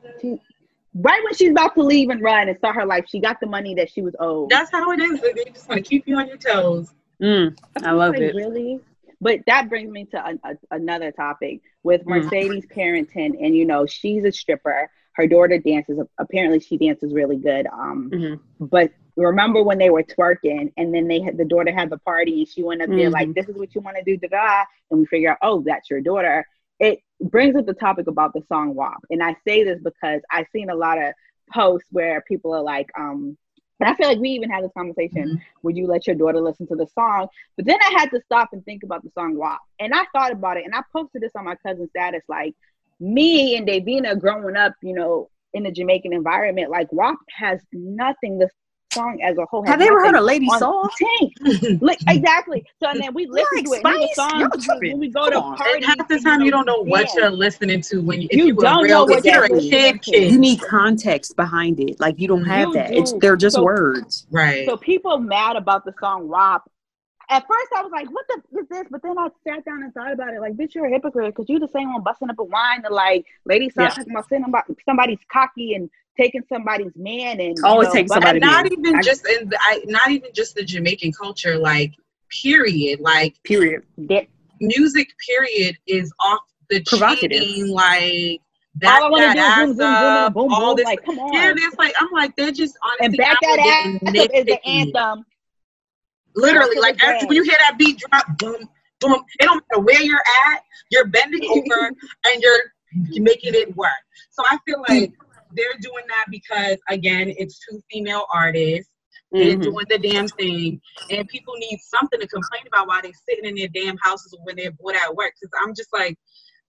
She, 0.92 1.00
right 1.00 1.20
when 1.24 1.34
she's 1.34 1.50
about 1.50 1.74
to 1.74 1.82
leave 1.82 2.08
and 2.10 2.20
run 2.22 2.48
and 2.48 2.56
start 2.58 2.76
her 2.76 2.86
life, 2.86 3.04
she 3.08 3.20
got 3.20 3.40
the 3.40 3.46
money 3.46 3.74
that 3.74 3.90
she 3.90 4.02
was 4.02 4.14
owed. 4.18 4.50
That's 4.50 4.70
how 4.70 4.90
it 4.92 5.00
is. 5.00 5.20
They 5.20 5.44
just 5.52 5.68
want 5.68 5.84
to 5.84 5.88
keep 5.88 6.06
you 6.06 6.16
on 6.16 6.28
your 6.28 6.36
toes. 6.36 6.92
mm, 7.22 7.56
I 7.84 7.92
love 7.92 8.14
Like, 8.14 8.22
it. 8.22 8.34
Really? 8.34 8.80
But 9.20 9.40
that 9.46 9.68
brings 9.68 9.90
me 9.90 10.04
to 10.06 10.18
a, 10.24 10.34
a, 10.44 10.56
another 10.70 11.10
topic 11.10 11.60
with 11.82 12.02
Mm. 12.04 12.06
Mercedes 12.22 12.66
parenting, 12.66 13.36
and 13.44 13.54
you 13.56 13.64
know 13.64 13.84
she's 13.86 14.24
a 14.24 14.30
stripper. 14.32 14.88
Her 15.14 15.26
daughter 15.26 15.58
dances. 15.58 15.98
Apparently, 16.18 16.60
she 16.60 16.78
dances 16.78 17.12
really 17.12 17.36
good. 17.36 17.66
Um, 17.66 18.10
Mhm. 18.14 18.40
but 18.60 18.92
remember 19.16 19.60
when 19.64 19.78
they 19.78 19.90
were 19.90 20.04
twerking, 20.04 20.72
and 20.76 20.94
then 20.94 21.08
they 21.08 21.20
had 21.20 21.36
the 21.36 21.44
daughter 21.44 21.72
had 21.72 21.90
the 21.90 21.98
party, 21.98 22.38
and 22.38 22.48
she 22.48 22.62
went 22.62 22.80
up 22.82 22.88
there 22.90 23.10
like. 23.10 23.34
"This 23.34 23.48
is 23.48 23.56
what 23.56 23.74
you 23.74 23.80
want 23.80 23.96
to 23.96 24.04
do, 24.04 24.16
da 24.16 24.28
da," 24.28 24.64
and 24.92 25.00
we 25.00 25.06
figure 25.06 25.30
out, 25.32 25.38
oh, 25.42 25.62
that's 25.66 25.90
your 25.90 26.00
daughter. 26.00 26.46
It 26.80 27.00
brings 27.20 27.56
up 27.56 27.66
the 27.66 27.74
topic 27.74 28.06
about 28.06 28.32
the 28.32 28.42
song 28.48 28.74
WAP, 28.74 29.04
and 29.10 29.22
I 29.22 29.36
say 29.46 29.64
this 29.64 29.80
because 29.82 30.20
I've 30.30 30.46
seen 30.52 30.70
a 30.70 30.74
lot 30.74 30.98
of 30.98 31.12
posts 31.52 31.88
where 31.90 32.22
people 32.22 32.54
are 32.54 32.62
like, 32.62 32.88
um, 32.98 33.36
and 33.80 33.88
I 33.88 33.94
feel 33.94 34.08
like 34.08 34.18
we 34.18 34.30
even 34.30 34.50
had 34.50 34.64
this 34.64 34.72
conversation 34.76 35.40
would 35.62 35.76
you 35.76 35.86
let 35.86 36.06
your 36.06 36.16
daughter 36.16 36.40
listen 36.40 36.66
to 36.68 36.76
the 36.76 36.86
song? 36.94 37.28
But 37.56 37.66
then 37.66 37.78
I 37.80 37.98
had 37.98 38.10
to 38.10 38.20
stop 38.24 38.50
and 38.52 38.64
think 38.64 38.82
about 38.82 39.04
the 39.04 39.10
song 39.10 39.36
WAP. 39.36 39.60
And 39.78 39.94
I 39.94 40.04
thought 40.12 40.32
about 40.32 40.56
it 40.56 40.64
and 40.64 40.74
I 40.74 40.82
posted 40.92 41.22
this 41.22 41.32
on 41.36 41.44
my 41.44 41.54
cousin's 41.56 41.90
status. 41.90 42.22
Like 42.28 42.54
me 43.00 43.56
and 43.56 43.68
Davina 43.68 44.18
growing 44.18 44.56
up, 44.56 44.74
you 44.82 44.94
know, 44.94 45.30
in 45.54 45.62
the 45.62 45.70
Jamaican 45.70 46.12
environment, 46.12 46.70
like 46.70 46.92
WAP 46.92 47.18
has 47.36 47.60
nothing. 47.72 48.38
The 48.38 48.50
song 48.92 49.20
as 49.22 49.36
a 49.38 49.44
whole 49.46 49.62
has 49.62 49.70
Have 49.72 49.80
you 49.80 49.88
ever 49.88 50.00
heard 50.04 50.14
a 50.14 50.20
lady 50.20 50.48
song? 50.58 50.88
Tank. 51.20 51.32
Like, 51.82 51.98
exactly. 52.08 52.64
So 52.80 52.88
and 52.88 53.00
then 53.00 53.12
we 53.14 53.26
listen 53.26 53.46
like 53.56 53.64
to 53.64 53.72
it. 53.72 53.82
And 53.84 54.02
the 54.02 54.08
Spice? 54.08 54.16
songs, 54.16 54.32
Y'all 54.40 54.48
when- 54.50 54.60
tripping. 54.60 54.90
when 54.92 55.00
we 55.00 55.08
go 55.08 55.30
to 55.30 55.36
on. 55.40 55.56
parties, 55.56 55.74
And 55.76 55.84
half 55.84 56.08
the 56.08 56.18
time 56.20 56.40
you 56.40 56.50
don't 56.50 56.66
know 56.66 56.80
what 56.82 57.00
dance. 57.00 57.14
you're 57.14 57.30
listening 57.30 57.80
to 57.82 57.98
when 58.00 58.22
you 58.22 58.28
if 58.30 58.38
You 58.38 58.46
you, 58.46 58.54
don't 58.54 58.84
real, 58.84 58.98
know 59.00 59.04
what 59.14 59.24
if 59.26 59.32
you're 59.32 59.44
a 59.44 59.48
kid, 59.60 60.02
kid. 60.02 60.32
You 60.32 60.38
need 60.38 60.60
context 60.62 61.36
behind 61.36 61.80
it. 61.80 62.00
Like 62.00 62.18
you 62.18 62.28
don't 62.28 62.44
have 62.44 62.68
You 62.68 62.74
that. 62.74 62.92
It's 62.94 63.12
they're 63.20 63.36
just 63.36 63.56
So- 63.56 63.62
words. 63.62 64.26
Right. 64.30 64.66
So 64.66 64.76
people 64.76 65.18
mad 65.18 65.56
about 65.56 65.84
the 65.84 65.94
song 66.00 66.28
WAP. 66.28 66.62
At 67.30 67.46
first, 67.46 67.68
I 67.76 67.82
was 67.82 67.92
like, 67.92 68.08
"What 68.10 68.24
the 68.28 68.58
is 68.58 68.66
this?" 68.70 68.86
But 68.90 69.02
then 69.02 69.18
I 69.18 69.28
sat 69.46 69.62
down 69.66 69.82
and 69.82 69.92
thought 69.92 70.10
about 70.12 70.32
it. 70.32 70.40
Like, 70.40 70.54
bitch, 70.54 70.74
you're 70.74 70.86
a 70.86 70.90
hypocrite 70.90 71.26
because 71.34 71.46
you're 71.50 71.60
the 71.60 71.68
same 71.74 71.92
one 71.92 72.02
busting 72.02 72.30
up 72.30 72.38
a 72.38 72.44
wine 72.44 72.82
to 72.84 72.88
like, 72.92 73.26
lady 73.44 73.68
start 73.68 73.92
Yeah. 73.98 74.04
talking 74.14 74.44
about 74.48 74.64
somebody's 74.86 75.18
cocky 75.30 75.74
and 75.74 75.90
taking 76.18 76.42
somebody's 76.48 76.92
man 76.96 77.40
and 77.40 77.56
Always 77.64 77.88
know, 77.88 77.94
take 77.94 78.08
but- 78.08 78.14
somebody- 78.14 78.40
not 78.40 78.64
man. 78.64 78.72
even 78.72 78.96
I- 78.96 79.02
just 79.02 79.26
in 79.26 79.48
the, 79.48 79.58
I, 79.62 79.82
not 79.86 80.10
even 80.10 80.30
just 80.34 80.54
the 80.54 80.64
Jamaican 80.64 81.12
culture, 81.12 81.56
like 81.58 81.92
period. 82.42 83.00
Like 83.00 83.36
Period. 83.44 83.82
That- 83.98 84.26
music, 84.60 85.08
period, 85.26 85.76
is 85.86 86.12
off 86.20 86.40
the 86.70 86.82
chain. 86.82 87.68
Like 87.70 88.40
back 88.74 89.00
all 89.00 89.06
I 89.06 89.10
want 89.10 89.22
to 89.22 89.38
that 89.38 89.58
ass 89.58 89.66
boom, 89.68 89.76
boom, 89.76 89.84
up, 89.86 90.34
boom, 90.34 90.52
all 90.52 90.74
this. 90.74 90.84
Like, 90.84 91.04
come 91.04 91.18
on. 91.18 91.32
yeah, 91.32 91.52
there's 91.56 91.74
like 91.78 91.94
I'm 92.00 92.08
like 92.12 92.34
they're 92.36 92.52
just 92.52 92.76
honestly 92.84 93.06
and 93.06 93.16
back 93.16 93.36
out 93.46 93.56
that 93.56 93.98
ass 94.06 94.28
is 94.34 94.44
the 94.46 94.58
anthem. 94.66 95.24
Literally, 96.34 96.74
That's 96.74 97.00
like 97.02 97.22
it 97.22 97.28
when 97.28 97.36
you 97.36 97.42
hear 97.42 97.56
that 97.68 97.78
beat 97.78 97.98
drop, 97.98 98.24
boom, 98.38 98.68
boom. 99.00 99.22
It 99.40 99.44
don't 99.44 99.64
matter 99.70 99.82
where 99.82 100.00
you're 100.02 100.22
at, 100.50 100.62
you're 100.90 101.06
bending 101.06 101.42
over 101.50 101.88
and 102.24 102.42
you're 102.42 103.22
making 103.22 103.54
it 103.54 103.74
work. 103.76 103.90
So 104.30 104.42
I 104.48 104.58
feel 104.64 104.84
like 104.88 105.12
they're 105.52 105.78
doing 105.80 106.04
that 106.08 106.26
because 106.30 106.78
again, 106.88 107.32
it's 107.36 107.58
two 107.68 107.80
female 107.90 108.26
artists. 108.32 108.90
They're 109.32 109.56
Mhm. 109.56 109.62
doing 109.62 109.86
the 109.88 109.98
damn 109.98 110.28
thing, 110.28 110.80
and 111.10 111.28
people 111.28 111.54
need 111.58 111.78
something 111.80 112.18
to 112.18 112.26
complain 112.26 112.62
about 112.66 112.88
while 112.88 113.02
they're 113.02 113.12
sitting 113.28 113.44
in 113.44 113.56
their 113.56 113.68
damn 113.68 113.98
houses 113.98 114.34
when 114.44 114.56
they're 114.56 114.72
bored 114.72 114.96
at 114.96 115.14
work. 115.14 115.34
Because 115.38 115.52
I'm 115.62 115.74
just 115.74 115.92
like, 115.92 116.16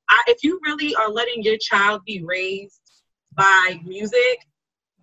I, 0.10 0.22
if 0.28 0.44
you 0.44 0.60
really 0.66 0.94
are 0.96 1.10
letting 1.10 1.42
your 1.42 1.58
child 1.58 2.02
be 2.06 2.22
raised 2.24 2.82
by 3.36 3.80
music, 3.86 4.40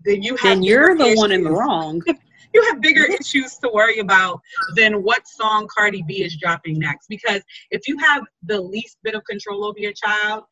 then 0.04 0.22
you 0.22 0.36
have 0.36 0.56
Then 0.56 0.62
you're 0.62 0.96
the 0.96 1.14
one 1.14 1.32
in 1.32 1.44
the 1.44 1.50
wrong. 1.50 2.02
You 2.54 2.62
have 2.70 2.80
bigger 2.80 3.04
issues 3.04 3.58
to 3.58 3.70
worry 3.74 3.98
about 3.98 4.40
than 4.76 5.02
what 5.02 5.28
song 5.28 5.68
Cardi 5.76 6.02
B 6.06 6.22
is 6.22 6.38
dropping 6.38 6.78
next. 6.78 7.06
Because 7.06 7.42
if 7.70 7.86
you 7.86 7.98
have 7.98 8.22
the 8.44 8.58
least 8.58 8.96
bit 9.02 9.14
of 9.14 9.22
control 9.24 9.66
over 9.66 9.78
your 9.78 9.92
child, 9.92 10.44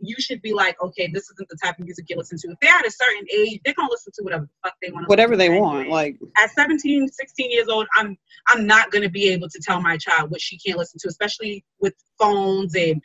you 0.00 0.16
should 0.18 0.40
be 0.42 0.52
like, 0.52 0.80
okay, 0.82 1.08
this 1.12 1.30
isn't 1.30 1.48
the 1.48 1.56
type 1.62 1.78
of 1.78 1.84
music 1.84 2.06
you 2.08 2.16
listen 2.16 2.38
to. 2.38 2.48
If 2.50 2.58
they're 2.60 2.74
at 2.74 2.86
a 2.86 2.90
certain 2.90 3.26
age, 3.32 3.60
they're 3.64 3.74
gonna 3.74 3.90
listen 3.90 4.12
to 4.16 4.22
whatever 4.22 4.44
the 4.44 4.68
fuck 4.68 4.74
they 4.82 4.90
want. 4.90 5.08
Whatever 5.08 5.36
they 5.36 5.50
want. 5.50 5.88
Like 5.88 6.16
at 6.38 6.50
17, 6.50 7.08
16 7.08 7.50
years 7.50 7.68
old, 7.68 7.86
I'm 7.96 8.16
I'm 8.48 8.66
not 8.66 8.90
gonna 8.90 9.10
be 9.10 9.28
able 9.28 9.48
to 9.48 9.60
tell 9.60 9.80
my 9.80 9.96
child 9.96 10.30
what 10.30 10.40
she 10.40 10.58
can't 10.58 10.78
listen 10.78 10.98
to, 11.00 11.08
especially 11.08 11.64
with 11.80 11.94
phones 12.18 12.74
and 12.74 13.02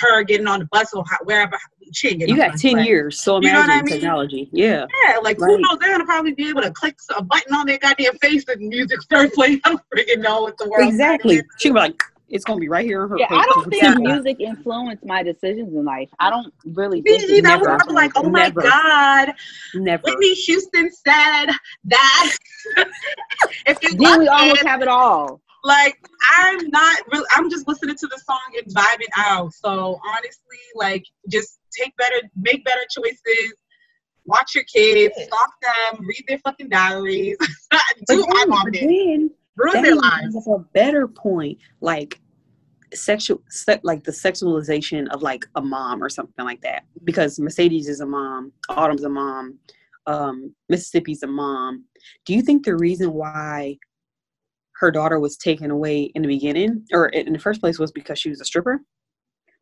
her 0.00 0.22
getting 0.22 0.46
on 0.46 0.60
the 0.60 0.68
bus 0.70 0.94
or 0.94 1.04
how, 1.10 1.16
wherever 1.24 1.58
she 1.92 2.08
ain't 2.08 2.20
getting 2.20 2.36
You 2.36 2.40
got 2.40 2.48
the 2.48 2.52
bus, 2.52 2.62
10 2.62 2.74
but- 2.76 2.86
years, 2.86 3.20
so 3.20 3.40
You 3.40 3.52
know 3.52 3.64
imagine 3.64 3.70
I 3.70 3.82
mean? 3.82 3.86
technology. 3.86 4.48
Yeah. 4.52 4.86
Yeah, 5.04 5.18
like 5.18 5.38
who 5.38 5.58
knows? 5.58 5.78
They're 5.80 5.90
gonna 5.90 6.04
probably 6.04 6.34
be 6.34 6.48
able 6.48 6.62
to 6.62 6.70
click 6.70 6.96
a 7.16 7.22
button 7.22 7.52
on 7.54 7.66
their 7.66 7.78
goddamn 7.78 8.16
face 8.18 8.44
and 8.48 8.68
music 8.68 9.02
starts 9.02 9.34
playing. 9.34 9.60
I 9.64 9.70
don't 9.70 9.80
freaking 9.94 10.20
know 10.22 10.42
what 10.42 10.56
the 10.58 10.68
world. 10.68 10.88
Exactly. 10.88 11.42
She 11.58 11.70
like, 11.70 12.00
it's 12.32 12.44
gonna 12.44 12.58
be 12.60 12.68
right 12.68 12.84
here 12.84 13.04
in 13.04 13.10
her 13.10 13.18
Yeah. 13.18 13.26
I 13.30 13.46
don't 13.54 13.68
think 13.70 13.82
Yeah. 13.82 13.94
music 13.94 14.38
influenced 14.40 15.04
my 15.06 15.22
decisions 15.22 15.72
in 15.72 15.84
life. 15.84 16.08
I 16.18 16.30
don't 16.30 16.52
really 16.64 17.00
Me 17.02 17.18
think 17.18 17.30
either. 17.30 17.48
I 17.48 17.56
was 17.56 17.66
never. 17.68 17.76
probably 17.78 17.94
like, 17.94 18.12
oh 18.16 18.28
my 18.28 18.40
Never. 18.48 18.62
god, 18.62 19.34
Never. 19.74 20.02
Whitney 20.04 20.34
Houston 20.34 20.90
said 20.90 21.46
that. 21.84 22.36
if 23.66 23.78
you 23.82 23.90
Then 23.96 24.18
we 24.20 24.26
love 24.26 24.40
almost 24.40 24.62
it, 24.62 24.66
have 24.66 24.82
it 24.82 24.88
all. 24.88 25.40
like 25.64 25.96
I'm 26.38 26.68
not 26.70 26.98
really. 27.12 27.26
I'm 27.36 27.48
just 27.50 27.68
listening 27.68 27.96
to 27.96 28.06
the 28.08 28.20
song 28.24 28.40
and 28.56 28.74
vibing 28.74 29.12
out. 29.16 29.52
So 29.54 30.00
honestly, 30.04 30.58
like 30.74 31.04
just 31.30 31.60
take 31.78 31.94
better, 31.96 32.16
make 32.36 32.64
better 32.64 32.80
choices. 32.96 33.54
Watch 34.24 34.54
your 34.54 34.64
kids, 34.64 35.14
stalk 35.16 35.50
them, 35.60 36.06
read 36.06 36.24
their 36.28 36.38
fucking 36.38 36.68
diaries, 36.68 37.36
But 37.70 37.80
do 38.06 38.20
what 38.20 38.48
my 38.48 38.64
then, 38.72 39.30
mom 39.56 39.72
but 39.72 39.72
did, 39.72 39.82
ruin 39.82 39.82
their 39.82 39.96
lives. 39.96 40.46
a 40.46 40.58
better 40.72 41.08
point, 41.08 41.58
like 41.80 42.20
sexual, 42.94 43.42
se- 43.48 43.80
like 43.82 44.04
the 44.04 44.12
sexualization 44.12 45.08
of 45.10 45.22
like 45.22 45.46
a 45.54 45.62
mom 45.62 46.02
or 46.02 46.08
something 46.08 46.44
like 46.44 46.60
that. 46.62 46.84
Because 47.04 47.38
Mercedes 47.38 47.88
is 47.88 48.00
a 48.00 48.06
mom, 48.06 48.52
Autumn's 48.68 49.04
a 49.04 49.08
mom, 49.08 49.58
um, 50.06 50.54
Mississippi's 50.68 51.22
a 51.22 51.26
mom. 51.26 51.84
Do 52.24 52.34
you 52.34 52.42
think 52.42 52.64
the 52.64 52.76
reason 52.76 53.12
why 53.12 53.78
her 54.76 54.90
daughter 54.90 55.20
was 55.20 55.36
taken 55.36 55.70
away 55.70 56.10
in 56.14 56.22
the 56.22 56.28
beginning, 56.28 56.84
or 56.92 57.06
in 57.08 57.32
the 57.32 57.38
first 57.38 57.60
place, 57.60 57.78
was 57.78 57.92
because 57.92 58.18
she 58.18 58.28
was 58.28 58.40
a 58.40 58.44
stripper? 58.44 58.80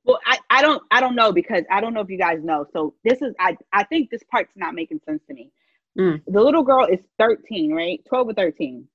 Well, 0.04 0.18
I, 0.26 0.38
I 0.48 0.62
don't 0.62 0.82
I 0.90 1.00
don't 1.00 1.14
know 1.14 1.30
because 1.30 1.64
I 1.70 1.80
don't 1.80 1.92
know 1.92 2.00
if 2.00 2.08
you 2.08 2.16
guys 2.16 2.38
know. 2.42 2.64
So 2.72 2.94
this 3.04 3.20
is 3.20 3.34
I 3.38 3.56
I 3.72 3.84
think 3.84 4.10
this 4.10 4.22
part's 4.30 4.52
not 4.56 4.74
making 4.74 5.00
sense 5.04 5.22
to 5.28 5.34
me. 5.34 5.50
Mm. 5.98 6.22
The 6.26 6.40
little 6.40 6.62
girl 6.62 6.86
is 6.86 7.00
13, 7.18 7.72
right? 7.72 8.00
12 8.08 8.28
or 8.28 8.34
13. 8.34 8.86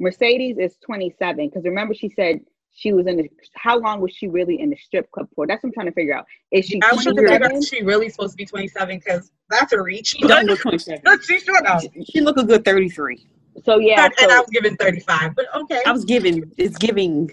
Mercedes 0.00 0.58
is 0.58 0.76
27 0.84 1.48
because 1.48 1.64
remember 1.64 1.94
she 1.94 2.08
said 2.08 2.40
she 2.72 2.92
was 2.92 3.06
in 3.06 3.16
the 3.16 3.28
how 3.54 3.78
long 3.78 4.00
was 4.00 4.12
she 4.12 4.28
really 4.28 4.60
in 4.60 4.70
the 4.70 4.76
strip 4.76 5.10
club 5.12 5.28
for? 5.34 5.46
That's 5.46 5.62
what 5.62 5.68
I'm 5.68 5.74
trying 5.74 5.86
to 5.86 5.92
figure 5.92 6.16
out. 6.16 6.26
Is 6.50 6.66
she 6.66 6.80
I 6.82 6.92
was 6.92 7.04
trying 7.04 7.16
to 7.16 7.22
figure 7.22 7.46
out 7.46 7.64
she 7.64 7.82
really 7.82 8.08
supposed 8.08 8.32
to 8.32 8.36
be 8.36 8.44
27 8.44 8.98
because 8.98 9.30
that's 9.48 9.72
a 9.72 9.80
reach. 9.80 10.08
She 10.08 10.26
don't 10.26 10.46
look 10.46 10.60
27. 10.62 11.00
she 11.22 11.38
should 11.38 11.66
have. 11.66 11.86
She 12.10 12.20
look 12.20 12.36
a 12.36 12.44
good 12.44 12.64
33. 12.64 13.28
So 13.64 13.78
yeah, 13.78 14.08
and 14.20 14.32
I 14.32 14.40
was 14.40 14.50
given 14.50 14.76
35, 14.76 15.36
but 15.36 15.46
okay. 15.54 15.80
I 15.86 15.92
was 15.92 16.04
giving, 16.04 16.50
it's 16.58 16.76
giving, 16.76 17.30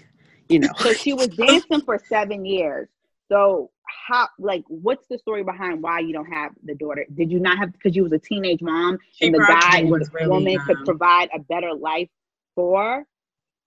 you 0.48 0.60
know. 0.60 0.68
so 0.78 0.92
she 0.92 1.12
was 1.12 1.26
dancing 1.36 1.80
for 1.80 1.98
seven 2.08 2.44
years. 2.44 2.88
So 3.28 3.70
how 4.06 4.28
like 4.38 4.62
what's 4.68 5.06
the 5.08 5.18
story 5.18 5.42
behind 5.42 5.82
why 5.82 5.98
you 5.98 6.12
don't 6.12 6.32
have 6.32 6.52
the 6.62 6.74
daughter? 6.76 7.06
Did 7.12 7.32
you 7.32 7.40
not 7.40 7.58
have 7.58 7.72
because 7.72 7.96
you 7.96 8.04
was 8.04 8.12
a 8.12 8.18
teenage 8.18 8.62
mom 8.62 8.98
She 9.14 9.26
and 9.26 9.34
the 9.34 9.38
probably 9.38 9.60
guy 9.60 9.78
and 9.78 9.90
was 9.90 10.08
the 10.08 10.14
really 10.14 10.28
woman 10.28 10.58
could 10.66 10.84
provide 10.84 11.28
a 11.34 11.40
better 11.40 11.74
life 11.74 12.08
for 12.54 13.04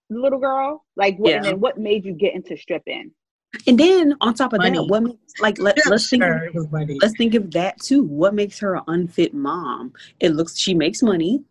the 0.10 0.20
little 0.20 0.40
girl? 0.40 0.86
Like 0.96 1.18
what 1.18 1.34
and 1.34 1.46
Yeah. 1.46 1.52
then 1.52 1.60
what 1.60 1.78
made 1.78 2.06
you 2.06 2.14
get 2.14 2.36
into 2.36 2.58
stripping? 2.58 3.12
And 3.68 3.80
then 3.80 4.16
on 4.22 4.34
top 4.34 4.54
of 4.54 4.60
Money. 4.60 4.78
that, 4.78 4.88
what 4.88 5.04
makes 5.04 5.34
like 5.40 5.60
let, 5.60 5.78
Yeah, 5.78 5.84
let's 5.90 6.10
think 6.10 6.24
sure, 6.24 6.46
it 6.46 6.54
was 6.54 6.70
money. 6.72 6.98
let's 7.02 7.16
think 7.18 7.36
of 7.36 7.52
that 7.52 7.80
too. 7.80 8.04
What 8.04 8.34
makes 8.34 8.60
her 8.60 8.76
an 8.76 8.84
unfit 8.88 9.34
mom? 9.34 9.94
It 10.20 10.30
looks 10.34 10.58
she 10.58 10.74
makes 10.74 11.02
money. 11.02 11.44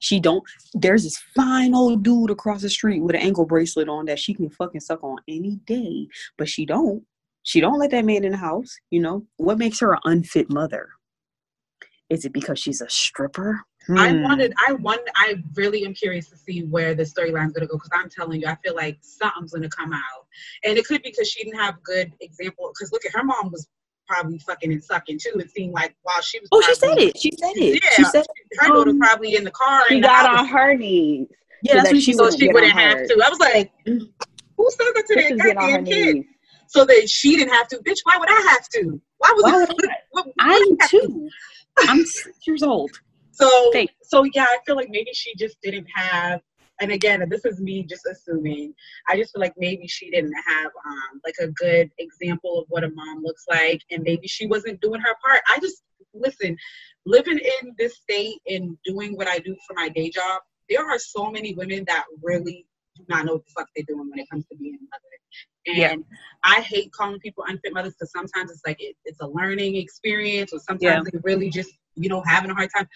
She 0.00 0.20
don't 0.20 0.42
there's 0.74 1.04
this 1.04 1.16
fine 1.34 1.74
old 1.74 2.02
dude 2.02 2.30
across 2.30 2.62
the 2.62 2.68
street 2.68 3.00
with 3.00 3.14
an 3.14 3.22
ankle 3.22 3.46
bracelet 3.46 3.88
on 3.88 4.04
that 4.06 4.18
she 4.18 4.34
can 4.34 4.50
fucking 4.50 4.80
suck 4.80 5.02
on 5.02 5.18
any 5.28 5.56
day, 5.66 6.08
but 6.36 6.48
she 6.48 6.66
don't. 6.66 7.04
She 7.42 7.60
don't 7.60 7.78
let 7.78 7.90
that 7.90 8.04
man 8.06 8.24
in 8.24 8.32
the 8.32 8.38
house, 8.38 8.74
you 8.90 9.00
know? 9.00 9.26
What 9.36 9.58
makes 9.58 9.78
her 9.80 9.92
an 9.92 10.00
unfit 10.04 10.50
mother? 10.50 10.88
Is 12.08 12.24
it 12.24 12.32
because 12.32 12.58
she's 12.58 12.80
a 12.80 12.88
stripper? 12.88 13.60
I 13.90 14.12
Hmm. 14.12 14.22
wanted, 14.22 14.54
I 14.66 14.72
want, 14.72 15.00
I 15.14 15.34
really 15.54 15.84
am 15.84 15.92
curious 15.94 16.28
to 16.30 16.36
see 16.36 16.62
where 16.64 16.94
the 16.94 17.02
storyline's 17.02 17.52
gonna 17.52 17.66
go 17.66 17.76
because 17.76 17.90
I'm 17.92 18.08
telling 18.08 18.40
you, 18.40 18.46
I 18.46 18.56
feel 18.64 18.74
like 18.74 18.98
something's 19.02 19.52
gonna 19.52 19.68
come 19.68 19.92
out, 19.92 20.26
and 20.64 20.78
it 20.78 20.86
could 20.86 21.02
be 21.02 21.10
because 21.10 21.28
she 21.28 21.44
didn't 21.44 21.58
have 21.60 21.82
good 21.82 22.12
example. 22.20 22.70
Because 22.72 22.92
look 22.92 23.04
at 23.04 23.12
her 23.12 23.22
mom 23.24 23.50
was 23.52 23.68
probably 24.06 24.38
fucking 24.38 24.72
and 24.72 24.82
sucking 24.82 25.18
too. 25.18 25.38
It 25.38 25.50
seemed 25.50 25.72
like 25.74 25.94
while 26.02 26.20
she 26.22 26.40
was. 26.40 26.48
Oh, 26.52 26.60
she 26.62 26.74
said 26.74 26.98
it. 26.98 27.18
She 27.18 27.30
said 27.38 27.52
it. 27.56 27.82
yeah, 27.82 27.90
She 27.90 28.04
said 28.04 28.26
Her 28.60 28.68
daughter 28.68 28.90
um, 28.90 28.98
probably 28.98 29.36
in 29.36 29.44
the 29.44 29.50
car. 29.50 29.82
She 29.88 30.00
got 30.00 30.26
on 30.26 30.46
her 30.46 30.74
knees. 30.74 31.28
Yeah, 31.62 31.74
so 31.74 31.78
that's 31.82 31.92
what 31.92 32.02
she 32.02 32.12
so 32.14 32.30
said. 32.30 32.38
she 32.40 32.48
wouldn't 32.48 32.72
have 32.72 32.98
hers. 32.98 33.08
to. 33.08 33.22
I 33.24 33.28
was 33.28 33.40
like, 33.40 33.72
who 33.84 34.70
said 34.70 34.92
that 34.94 35.04
to 35.08 35.14
This 35.14 35.24
their 35.24 35.36
is 35.36 35.42
getting 35.42 35.58
on 35.58 35.70
her 35.70 35.78
goddamn 35.78 35.84
kid? 35.84 36.14
knees. 36.16 36.24
So 36.68 36.84
that 36.86 37.08
she 37.10 37.36
didn't 37.36 37.52
have 37.52 37.68
to. 37.68 37.76
Bitch, 37.78 37.98
why 38.04 38.16
would 38.18 38.28
I 38.30 38.48
have 38.50 38.68
to? 38.70 39.00
Why 39.18 39.32
was 39.36 39.44
Why 39.44 39.62
it? 39.62 39.68
would 40.12 40.24
I? 40.26 40.30
I 40.40 40.74
am 40.80 40.88
too. 40.88 41.30
I'm 41.78 42.04
six 42.04 42.46
years 42.46 42.62
old. 42.62 42.90
So, 43.34 43.70
Thank- 43.72 43.90
so 44.02 44.24
yeah, 44.32 44.44
I 44.44 44.58
feel 44.66 44.76
like 44.76 44.88
maybe 44.90 45.10
she 45.12 45.34
just 45.36 45.56
didn't 45.62 45.86
have. 45.94 46.40
And 46.80 46.90
again, 46.90 47.24
this 47.30 47.44
is 47.44 47.60
me 47.60 47.84
just 47.84 48.04
assuming. 48.10 48.74
I 49.08 49.16
just 49.16 49.32
feel 49.32 49.40
like 49.40 49.54
maybe 49.56 49.86
she 49.86 50.10
didn't 50.10 50.34
have 50.46 50.66
um, 50.66 51.20
like 51.24 51.36
a 51.40 51.46
good 51.48 51.90
example 51.98 52.58
of 52.58 52.64
what 52.68 52.82
a 52.82 52.90
mom 52.90 53.22
looks 53.22 53.44
like, 53.48 53.80
and 53.90 54.02
maybe 54.02 54.26
she 54.26 54.46
wasn't 54.46 54.80
doing 54.80 55.00
her 55.00 55.14
part. 55.24 55.40
I 55.48 55.58
just 55.60 55.82
listen, 56.14 56.56
living 57.06 57.38
in 57.38 57.74
this 57.78 57.96
state 57.96 58.40
and 58.46 58.76
doing 58.84 59.16
what 59.16 59.28
I 59.28 59.38
do 59.38 59.56
for 59.66 59.74
my 59.74 59.88
day 59.88 60.10
job. 60.10 60.42
There 60.68 60.88
are 60.88 60.98
so 60.98 61.30
many 61.30 61.54
women 61.54 61.84
that 61.86 62.04
really 62.22 62.66
do 62.96 63.04
not 63.08 63.26
know 63.26 63.34
what 63.34 63.44
the 63.44 63.52
fuck 63.56 63.68
they're 63.76 63.84
doing 63.86 64.08
when 64.10 64.18
it 64.18 64.30
comes 64.30 64.46
to 64.46 64.56
being 64.56 64.74
a 64.74 64.78
mother. 64.84 65.14
Yeah. 65.66 65.92
And 65.92 66.04
I 66.42 66.60
hate 66.60 66.92
calling 66.92 67.18
people 67.20 67.44
unfit 67.46 67.72
mothers 67.72 67.94
because 67.94 68.12
sometimes 68.12 68.50
it's 68.50 68.62
like 68.66 68.80
it, 68.80 68.96
it's 69.04 69.20
a 69.20 69.26
learning 69.26 69.76
experience, 69.76 70.52
or 70.52 70.60
sometimes 70.60 71.08
they 71.10 71.18
really 71.22 71.50
just 71.50 71.70
you 71.96 72.08
know 72.08 72.22
having 72.26 72.50
a 72.50 72.54
hard 72.54 72.70
time. 72.76 72.88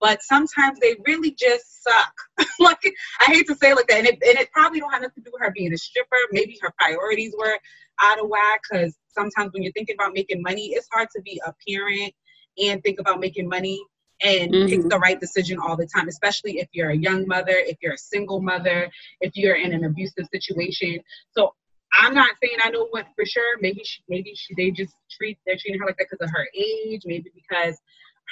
But 0.00 0.22
sometimes 0.22 0.78
they 0.80 0.96
really 1.06 1.32
just 1.32 1.82
suck. 1.82 2.14
like 2.60 2.78
I 3.20 3.26
hate 3.32 3.46
to 3.48 3.54
say 3.56 3.70
it 3.70 3.76
like 3.76 3.88
that, 3.88 3.98
and 3.98 4.06
it, 4.08 4.14
and 4.22 4.38
it 4.38 4.50
probably 4.52 4.80
don't 4.80 4.92
have 4.92 5.02
nothing 5.02 5.22
to 5.24 5.30
do 5.30 5.32
with 5.32 5.42
her 5.42 5.52
being 5.52 5.72
a 5.72 5.78
stripper. 5.78 6.16
Maybe 6.32 6.58
her 6.62 6.72
priorities 6.78 7.34
were 7.38 7.58
out 8.00 8.18
of 8.22 8.28
whack. 8.28 8.60
Because 8.70 8.96
sometimes 9.08 9.52
when 9.52 9.62
you're 9.62 9.72
thinking 9.72 9.96
about 9.98 10.12
making 10.14 10.42
money, 10.42 10.68
it's 10.68 10.88
hard 10.92 11.08
to 11.14 11.22
be 11.22 11.40
a 11.46 11.54
parent 11.68 12.12
and 12.62 12.82
think 12.82 13.00
about 13.00 13.20
making 13.20 13.48
money 13.48 13.82
and 14.22 14.52
pick 14.68 14.80
Mhm. 14.80 14.90
the 14.90 14.98
right 14.98 15.20
decision 15.20 15.58
all 15.58 15.76
the 15.76 15.86
time, 15.86 16.08
especially 16.08 16.58
if 16.58 16.68
you're 16.72 16.90
a 16.90 16.96
young 16.96 17.26
mother, 17.26 17.52
if 17.56 17.76
you're 17.82 17.94
a 17.94 17.98
single 17.98 18.40
mother, 18.40 18.90
if 19.20 19.36
you're 19.36 19.56
in 19.56 19.72
an 19.72 19.84
abusive 19.84 20.26
situation. 20.32 21.00
So 21.36 21.54
I'm 22.00 22.14
not 22.14 22.30
saying 22.42 22.58
I 22.62 22.70
know 22.70 22.86
what 22.90 23.06
for 23.16 23.24
sure. 23.24 23.58
Maybe 23.60 23.82
she, 23.84 24.02
maybe 24.08 24.34
she, 24.34 24.54
they 24.54 24.70
just 24.70 24.94
treat 25.10 25.38
they're 25.46 25.56
treating 25.56 25.80
her 25.80 25.86
like 25.86 25.96
that 25.98 26.06
because 26.10 26.26
of 26.26 26.32
her 26.32 26.48
age. 26.56 27.02
Maybe 27.04 27.30
because 27.34 27.76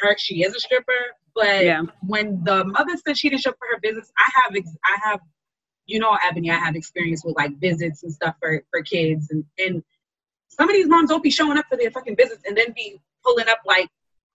her 0.01 0.17
she 0.19 0.43
is 0.43 0.55
a 0.55 0.61
stripper. 0.61 0.93
But 1.35 1.65
Yeah. 1.65 1.83
when 2.07 2.43
the 2.45 2.65
mother 2.65 2.93
said 3.05 3.17
she 3.17 3.31
didn't 3.31 3.43
show 3.43 3.51
up 3.51 3.57
for 3.59 3.69
her 3.75 3.81
visits, 3.83 4.13
I 4.19 4.31
have 4.43 4.57
ex- 4.57 4.77
I 4.85 5.09
have 5.09 5.21
you 5.87 5.99
know 5.99 6.17
Ebony, 6.23 6.51
I 6.51 6.57
have 6.57 6.77
experience 6.77 7.25
with 7.25 7.37
like 7.37 7.59
visits 7.59 8.03
and 8.03 8.13
stuff 8.13 8.37
for 8.41 8.63
for 8.71 8.83
kids 8.83 9.31
and 9.31 9.45
and 9.59 9.83
some 10.49 10.69
of 10.69 10.75
these 10.75 10.87
moms 10.87 11.09
don't 11.09 11.23
be 11.23 11.31
showing 11.31 11.57
up 11.59 11.65
for 11.69 11.77
their 11.77 11.91
fucking 11.91 12.17
visits 12.17 12.43
and 12.47 12.57
then 12.57 12.73
be 12.77 13.01
pulling 13.25 13.49
up 13.49 13.59
like 13.67 13.89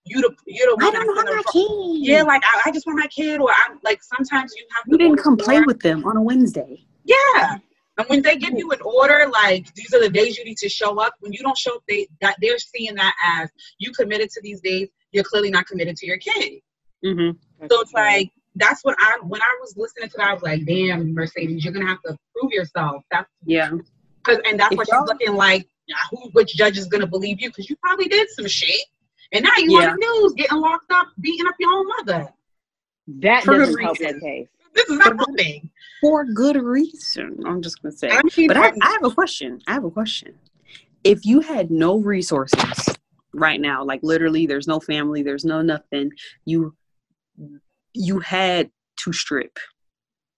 you 0.05 0.21
the 0.21 0.33
you 0.45 0.75
the 0.77 0.85
I 0.85 0.91
don't 0.91 1.05
want 1.07 1.27
my 1.29 1.43
kid. 1.51 2.07
yeah, 2.09 2.23
like 2.23 2.41
I, 2.45 2.61
I 2.65 2.71
just 2.71 2.87
want 2.87 2.99
my 2.99 3.07
kid, 3.07 3.39
or 3.39 3.49
I'm 3.65 3.79
like 3.83 4.01
sometimes 4.03 4.53
you 4.55 4.65
have. 4.73 4.83
You 4.87 4.97
didn't 4.97 5.17
come 5.17 5.37
play 5.37 5.61
with 5.61 5.79
them 5.81 6.05
on 6.05 6.17
a 6.17 6.21
Wednesday. 6.21 6.85
Yeah, 7.03 7.57
and 7.97 8.07
when 8.07 8.21
they 8.21 8.37
give 8.37 8.53
you 8.57 8.71
an 8.71 8.79
order, 8.81 9.27
like 9.31 9.73
these 9.75 9.93
are 9.93 9.99
the 10.01 10.09
days 10.09 10.37
you 10.37 10.45
need 10.45 10.57
to 10.57 10.69
show 10.69 10.99
up. 10.99 11.15
When 11.19 11.33
you 11.33 11.39
don't 11.39 11.57
show 11.57 11.75
up, 11.75 11.83
they 11.87 12.07
that 12.21 12.37
they're 12.41 12.57
seeing 12.57 12.95
that 12.95 13.13
as 13.39 13.49
you 13.79 13.91
committed 13.91 14.29
to 14.31 14.41
these 14.41 14.61
days. 14.61 14.87
You're 15.11 15.23
clearly 15.23 15.49
not 15.49 15.67
committed 15.67 15.95
to 15.97 16.05
your 16.07 16.17
kid. 16.17 16.61
Mm-hmm. 17.05 17.37
So 17.69 17.81
it's 17.81 17.93
like 17.93 18.31
that's 18.55 18.83
what 18.83 18.95
I 18.99 19.19
when 19.23 19.41
I 19.41 19.57
was 19.61 19.75
listening 19.77 20.09
to 20.09 20.17
that, 20.17 20.27
I 20.29 20.33
was 20.33 20.43
like, 20.43 20.65
damn, 20.65 21.13
Mercedes, 21.13 21.63
you're 21.63 21.73
gonna 21.73 21.85
have 21.87 22.01
to 22.03 22.17
prove 22.35 22.51
yourself. 22.51 23.03
That's 23.11 23.29
Yeah. 23.45 23.71
because 24.23 24.39
and 24.47 24.59
that's 24.59 24.71
If 24.71 24.77
why 24.77 24.83
she's 24.83 24.91
y'all- 24.93 25.05
looking 25.05 25.33
like 25.35 25.67
who 26.11 26.29
which 26.31 26.55
judge 26.55 26.77
is 26.77 26.87
gonna 26.87 27.07
believe 27.07 27.39
you 27.39 27.49
because 27.49 27.69
you 27.69 27.75
probably 27.77 28.07
did 28.07 28.27
some 28.31 28.47
shit. 28.47 28.81
And 29.31 29.43
now 29.43 29.51
you 29.57 29.79
Yeah. 29.79 29.91
on 29.91 29.97
the 29.99 30.05
news 30.05 30.33
getting 30.33 30.57
locked 30.59 30.91
up, 30.91 31.07
beating 31.19 31.45
up 31.47 31.55
your 31.59 31.71
own 31.73 31.87
mother. 31.97 32.29
That 33.19 33.43
For 33.43 33.51
good 33.53 33.59
doesn't 33.59 33.81
help 33.81 33.99
reason. 33.99 34.15
her 34.15 34.19
case. 34.21 34.47
This 34.73 34.89
is 34.89 34.97
not 34.97 35.15
helping. 35.17 35.69
For 36.01 36.25
good 36.25 36.55
reason. 36.57 37.41
I'm 37.45 37.61
just 37.61 37.81
gonna 37.81 37.91
say. 37.95 38.09
I 38.11 38.21
mean, 38.37 38.47
But 38.47 38.57
I, 38.57 38.71
I 38.81 38.91
have 38.91 39.03
a 39.03 39.11
question. 39.11 39.61
I 39.67 39.73
have 39.73 39.83
a 39.85 39.91
question. 39.91 40.35
If 41.03 41.25
you 41.25 41.39
had 41.39 41.71
no 41.71 41.97
resources 41.97 42.96
right 43.33 43.59
now, 43.59 43.83
like 43.83 43.99
literally 44.03 44.45
there's 44.45 44.67
no 44.67 44.79
family, 44.79 45.23
there's 45.23 45.45
no 45.45 45.61
nothing, 45.61 46.11
you 46.45 46.75
you 47.93 48.19
had 48.19 48.69
to 48.97 49.13
strip, 49.13 49.57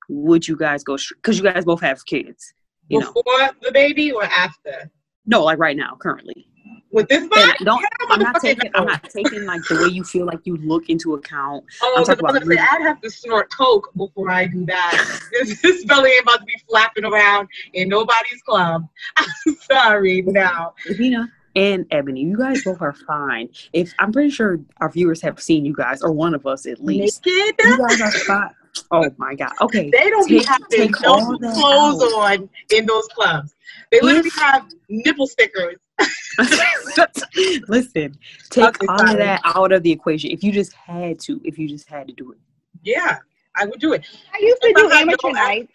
would 0.10 0.48
you 0.48 0.58
guys 0.58 0.84
go 0.84 0.98
because 1.16 1.38
you 1.38 1.44
guys 1.44 1.66
both 1.66 1.82
have 1.82 2.06
kids? 2.06 2.54
You 2.90 3.00
know. 3.00 3.06
before 3.06 3.52
the 3.62 3.72
baby 3.72 4.12
or 4.12 4.24
after? 4.24 4.90
No, 5.26 5.44
like 5.44 5.60
right 5.60 5.78
now, 5.78 5.96
currently. 6.00 6.48
with 6.92 7.08
this 7.08 7.28
body. 7.28 7.52
don't, 7.64 7.86
I'm 8.10 8.20
not 8.20 8.42
taking. 8.42 8.72
I'm 8.74 8.86
not 8.86 9.04
taking 9.04 9.46
like 9.46 9.62
the 9.70 9.76
way 9.76 9.90
you 9.90 10.04
feel 10.04 10.26
like 10.26 10.40
you 10.46 10.58
look 10.58 10.90
into 10.90 11.14
account. 11.14 11.64
Oh, 11.84 11.96
I'm 11.98 12.04
talking 12.04 12.28
about. 12.28 12.44
Say, 12.44 12.58
I'd 12.58 12.82
have 12.82 13.00
to 13.02 13.12
snort 13.12 13.52
coke 13.56 13.92
before 13.96 14.32
I 14.32 14.48
do 14.48 14.66
that. 14.66 15.20
this, 15.32 15.62
this 15.62 15.86
belly 15.86 16.12
ain't 16.12 16.24
about 16.24 16.40
to 16.40 16.46
be 16.46 16.56
flapping 16.68 17.06
around 17.06 17.48
in 17.74 17.90
nobody's 17.90 18.42
club. 18.42 18.88
I'm 19.18 19.56
sorry, 19.70 20.24
now. 20.24 20.74
Nina 20.98 21.32
and 21.60 21.86
Ebony, 21.92 22.22
you 22.22 22.38
guys 22.38 22.64
both 22.64 22.82
are 22.82 22.94
fine. 22.94 23.50
If 23.74 23.94
I'm 24.00 24.14
pretty 24.14 24.30
sure 24.30 24.62
our 24.78 24.90
viewers 24.90 25.22
have 25.22 25.42
seen 25.42 25.66
you 25.66 25.74
guys, 25.74 26.02
or 26.02 26.14
one 26.14 26.34
of 26.34 26.48
us 26.48 26.66
at 26.66 26.82
least. 26.82 27.26
Naked? 27.26 27.56
You 27.60 27.78
guys 27.78 28.00
are 28.00 28.12
fine. 28.12 28.56
Oh 28.92 29.10
my 29.18 29.36
god. 29.36 29.52
Okay. 29.60 29.90
They 29.90 30.10
don't 30.10 30.28
take, 30.28 30.48
have 30.48 30.62
no 30.72 30.88
clothes 30.88 31.44
out. 31.44 32.14
on 32.14 32.50
in 32.74 32.86
those 32.86 33.08
clubs. 33.08 33.56
They 33.92 34.00
literally 34.00 34.30
have 34.38 34.70
nipple 34.88 35.28
stickers. 35.28 35.76
Listen, 37.68 38.18
take 38.50 38.64
okay, 38.64 38.88
all 38.88 39.00
sorry. 39.00 39.12
of 39.12 39.18
that 39.18 39.42
out 39.44 39.74
of 39.74 39.84
the 39.84 39.92
equation. 39.92 40.32
If 40.32 40.44
you 40.44 40.54
just 40.54 40.72
had 40.74 41.20
to, 41.22 41.42
if 41.44 41.60
you 41.60 41.68
just 41.68 41.90
had 41.90 42.08
to 42.08 42.14
do 42.14 42.32
it. 42.32 42.38
Yeah, 42.84 43.18
I 43.58 43.66
would 43.66 43.82
do 43.82 43.92
it. 43.92 44.06
I 44.34 44.38
used 44.40 44.62
to 44.62 44.74
do 44.74 44.90
amateur 44.92 45.32
nights. 45.32 45.74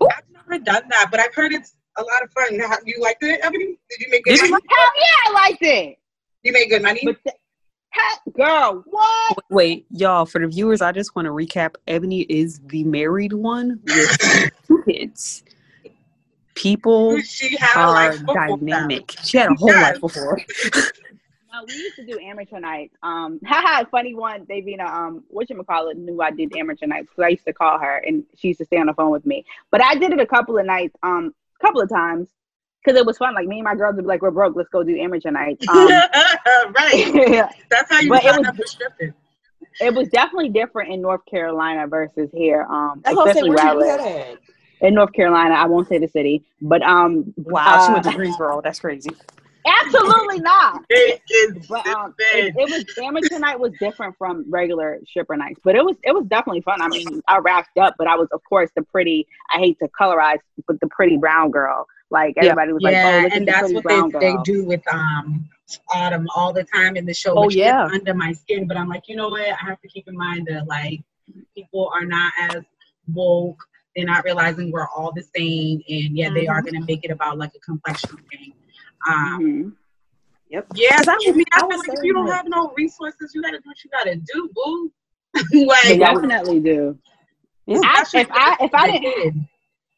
I've 0.00 0.30
never 0.30 0.62
done 0.62 0.84
that, 0.90 1.08
but 1.10 1.18
I've 1.18 1.34
heard 1.34 1.52
it's 1.52 1.77
a 1.96 2.02
lot 2.02 2.22
of 2.22 2.30
fun. 2.32 2.54
You 2.84 3.00
liked 3.00 3.22
it, 3.22 3.40
Ebony? 3.42 3.78
Did 3.90 4.00
you 4.00 4.06
make 4.10 4.24
good 4.24 4.50
money? 4.50 4.64
Hell 4.68 4.86
yeah, 4.96 5.30
I 5.30 5.32
liked 5.32 5.62
it. 5.62 5.98
You 6.42 6.52
made 6.52 6.68
good 6.68 6.82
money? 6.82 7.00
But 7.04 7.34
girl, 8.32 8.84
what? 8.86 9.38
Wait, 9.50 9.86
y'all, 9.90 10.26
for 10.26 10.40
the 10.40 10.48
viewers, 10.48 10.80
I 10.80 10.92
just 10.92 11.14
want 11.16 11.26
to 11.26 11.32
recap. 11.32 11.76
Ebony 11.86 12.22
is 12.22 12.60
the 12.66 12.84
married 12.84 13.32
one 13.32 13.80
with 13.84 14.52
two 14.66 14.82
kids. 14.84 15.42
People 16.54 17.20
she 17.20 17.56
are 17.76 18.16
dynamic. 18.16 19.14
She 19.24 19.38
had 19.38 19.50
a 19.50 19.54
whole 19.54 19.72
life 19.72 20.00
before. 20.00 20.40
no, 21.52 21.64
we 21.66 21.74
used 21.74 21.96
to 21.96 22.04
do 22.04 22.18
amateur 22.18 22.58
nights. 22.58 22.94
Um, 23.02 23.38
haha, 23.46 23.84
funny 23.90 24.14
one. 24.14 24.44
Davina, 24.46 24.88
um, 24.88 25.24
what 25.28 25.48
you 25.48 25.62
call 25.62 25.88
it, 25.88 25.96
knew 25.96 26.20
I 26.20 26.30
did 26.30 26.56
amateur 26.56 26.86
nights 26.86 27.08
because 27.10 27.24
I 27.24 27.28
used 27.28 27.44
to 27.46 27.52
call 27.52 27.78
her 27.78 27.98
and 27.98 28.24
she 28.36 28.48
used 28.48 28.58
to 28.58 28.64
stay 28.64 28.78
on 28.78 28.86
the 28.86 28.94
phone 28.94 29.10
with 29.10 29.24
me. 29.24 29.44
But 29.70 29.82
I 29.82 29.94
did 29.94 30.12
it 30.12 30.20
a 30.20 30.26
couple 30.26 30.58
of 30.58 30.66
nights, 30.66 30.96
um, 31.02 31.34
a 31.60 31.66
couple 31.66 31.80
of 31.80 31.88
times 31.88 32.28
because 32.84 32.98
it 32.98 33.06
was 33.06 33.18
fun. 33.18 33.34
Like 33.34 33.46
me 33.46 33.56
and 33.56 33.64
my 33.64 33.74
girls 33.74 33.96
would 33.96 34.02
be 34.02 34.08
like, 34.08 34.22
"We're 34.22 34.30
broke. 34.30 34.56
Let's 34.56 34.68
go 34.68 34.82
do 34.82 34.96
amateur 34.98 35.30
night." 35.30 35.62
Um, 36.48 36.72
right. 36.72 37.50
That's 37.70 37.90
how 37.90 38.00
you 38.00 38.08
but 38.08 38.24
it 38.24 38.56
was, 38.56 38.76
It 39.80 39.94
was 39.94 40.08
definitely 40.08 40.48
different 40.48 40.92
in 40.92 41.02
North 41.02 41.20
Carolina 41.26 41.86
versus 41.86 42.30
here. 42.32 42.62
Um, 42.62 43.02
especially 43.04 43.50
where 43.50 43.66
I 43.66 43.74
live. 43.74 44.38
In 44.80 44.94
North 44.94 45.12
Carolina, 45.12 45.54
I 45.54 45.66
won't 45.66 45.88
say 45.88 45.98
the 45.98 46.08
city, 46.08 46.44
but 46.62 46.82
um, 46.82 47.34
wow, 47.36 47.64
uh, 47.66 47.86
she 47.86 47.92
went 47.92 48.04
to 48.04 48.10
uh, 48.10 48.14
Greensboro. 48.14 48.60
That's 48.62 48.78
crazy. 48.80 49.10
Absolutely 49.68 50.40
not. 50.40 50.84
It 50.90 51.22
is. 51.30 51.66
But 51.66 51.86
um, 51.86 52.14
it, 52.18 52.54
it, 52.56 52.70
was 52.70 52.84
amateur 52.98 53.38
night 53.38 53.58
was 53.58 53.72
different 53.78 54.16
from 54.16 54.44
regular 54.48 54.98
stripper 55.06 55.36
nights, 55.36 55.60
but 55.62 55.76
it 55.76 55.84
was 55.84 55.96
it 56.02 56.12
was 56.12 56.24
definitely 56.26 56.62
fun. 56.62 56.80
I 56.80 56.88
mean, 56.88 57.22
I 57.28 57.38
wrapped 57.38 57.76
up, 57.78 57.94
but 57.98 58.06
I 58.06 58.16
was 58.16 58.28
of 58.32 58.42
course 58.44 58.70
the 58.74 58.82
pretty. 58.82 59.26
I 59.54 59.58
hate 59.58 59.78
to 59.80 59.88
colorize, 59.88 60.38
but 60.66 60.80
the 60.80 60.88
pretty 60.88 61.16
brown 61.16 61.50
girl. 61.50 61.86
Like 62.10 62.34
everybody 62.36 62.72
was 62.72 62.82
yeah, 62.82 63.20
like, 63.22 63.32
"Oh, 63.32 63.36
and 63.36 63.48
that's 63.48 63.72
what 63.72 63.84
they, 63.84 64.18
they 64.18 64.36
do 64.44 64.64
with 64.64 64.82
um 64.92 65.48
Autumn 65.92 66.26
all 66.34 66.52
the 66.52 66.64
time 66.64 66.96
in 66.96 67.04
the 67.04 67.12
show. 67.12 67.34
Oh 67.36 67.50
yeah, 67.50 67.84
under 67.84 68.14
my 68.14 68.32
skin. 68.32 68.66
But 68.66 68.76
I'm 68.76 68.88
like, 68.88 69.02
you 69.06 69.16
know 69.16 69.28
what? 69.28 69.42
I 69.42 69.66
have 69.66 69.80
to 69.82 69.88
keep 69.88 70.08
in 70.08 70.16
mind 70.16 70.48
that 70.50 70.66
like 70.66 71.02
people 71.54 71.90
are 71.94 72.06
not 72.06 72.32
as 72.40 72.62
woke. 73.12 73.62
They're 73.94 74.06
not 74.06 74.24
realizing 74.24 74.70
we're 74.70 74.88
all 74.88 75.12
the 75.12 75.24
same, 75.36 75.82
and 75.88 76.16
yeah, 76.16 76.26
mm-hmm. 76.26 76.34
they 76.34 76.46
are 76.46 76.62
mm-hmm. 76.62 76.70
going 76.70 76.80
to 76.80 76.86
make 76.86 77.04
it 77.04 77.10
about 77.10 77.36
like 77.36 77.52
a 77.54 77.58
complexion 77.60 78.16
thing. 78.30 78.54
Um, 79.06 79.40
mm-hmm. 79.40 79.68
Yep. 80.50 80.66
Yeah, 80.74 81.02
I, 81.06 81.16
I 81.28 81.32
mean, 81.32 81.44
I, 81.52 81.58
I 81.58 81.60
feel 81.60 81.78
like 81.78 81.88
if 81.88 82.02
you 82.02 82.14
don't 82.14 82.28
have 82.28 82.48
no 82.48 82.72
resources, 82.76 83.32
you 83.34 83.42
got 83.42 83.50
to 83.50 83.58
do 83.58 83.64
what 83.64 83.84
you 83.84 83.90
got 83.90 84.04
to 84.04 84.16
do, 84.16 84.50
boo. 84.54 84.92
like, 85.66 85.98
definitely 85.98 86.60
do. 86.60 86.98
Yeah. 87.66 87.80
I, 87.84 88.04
if 88.14 88.28
I 88.30 88.56
if 88.60 88.74
I 88.74 88.90
didn't 88.90 89.46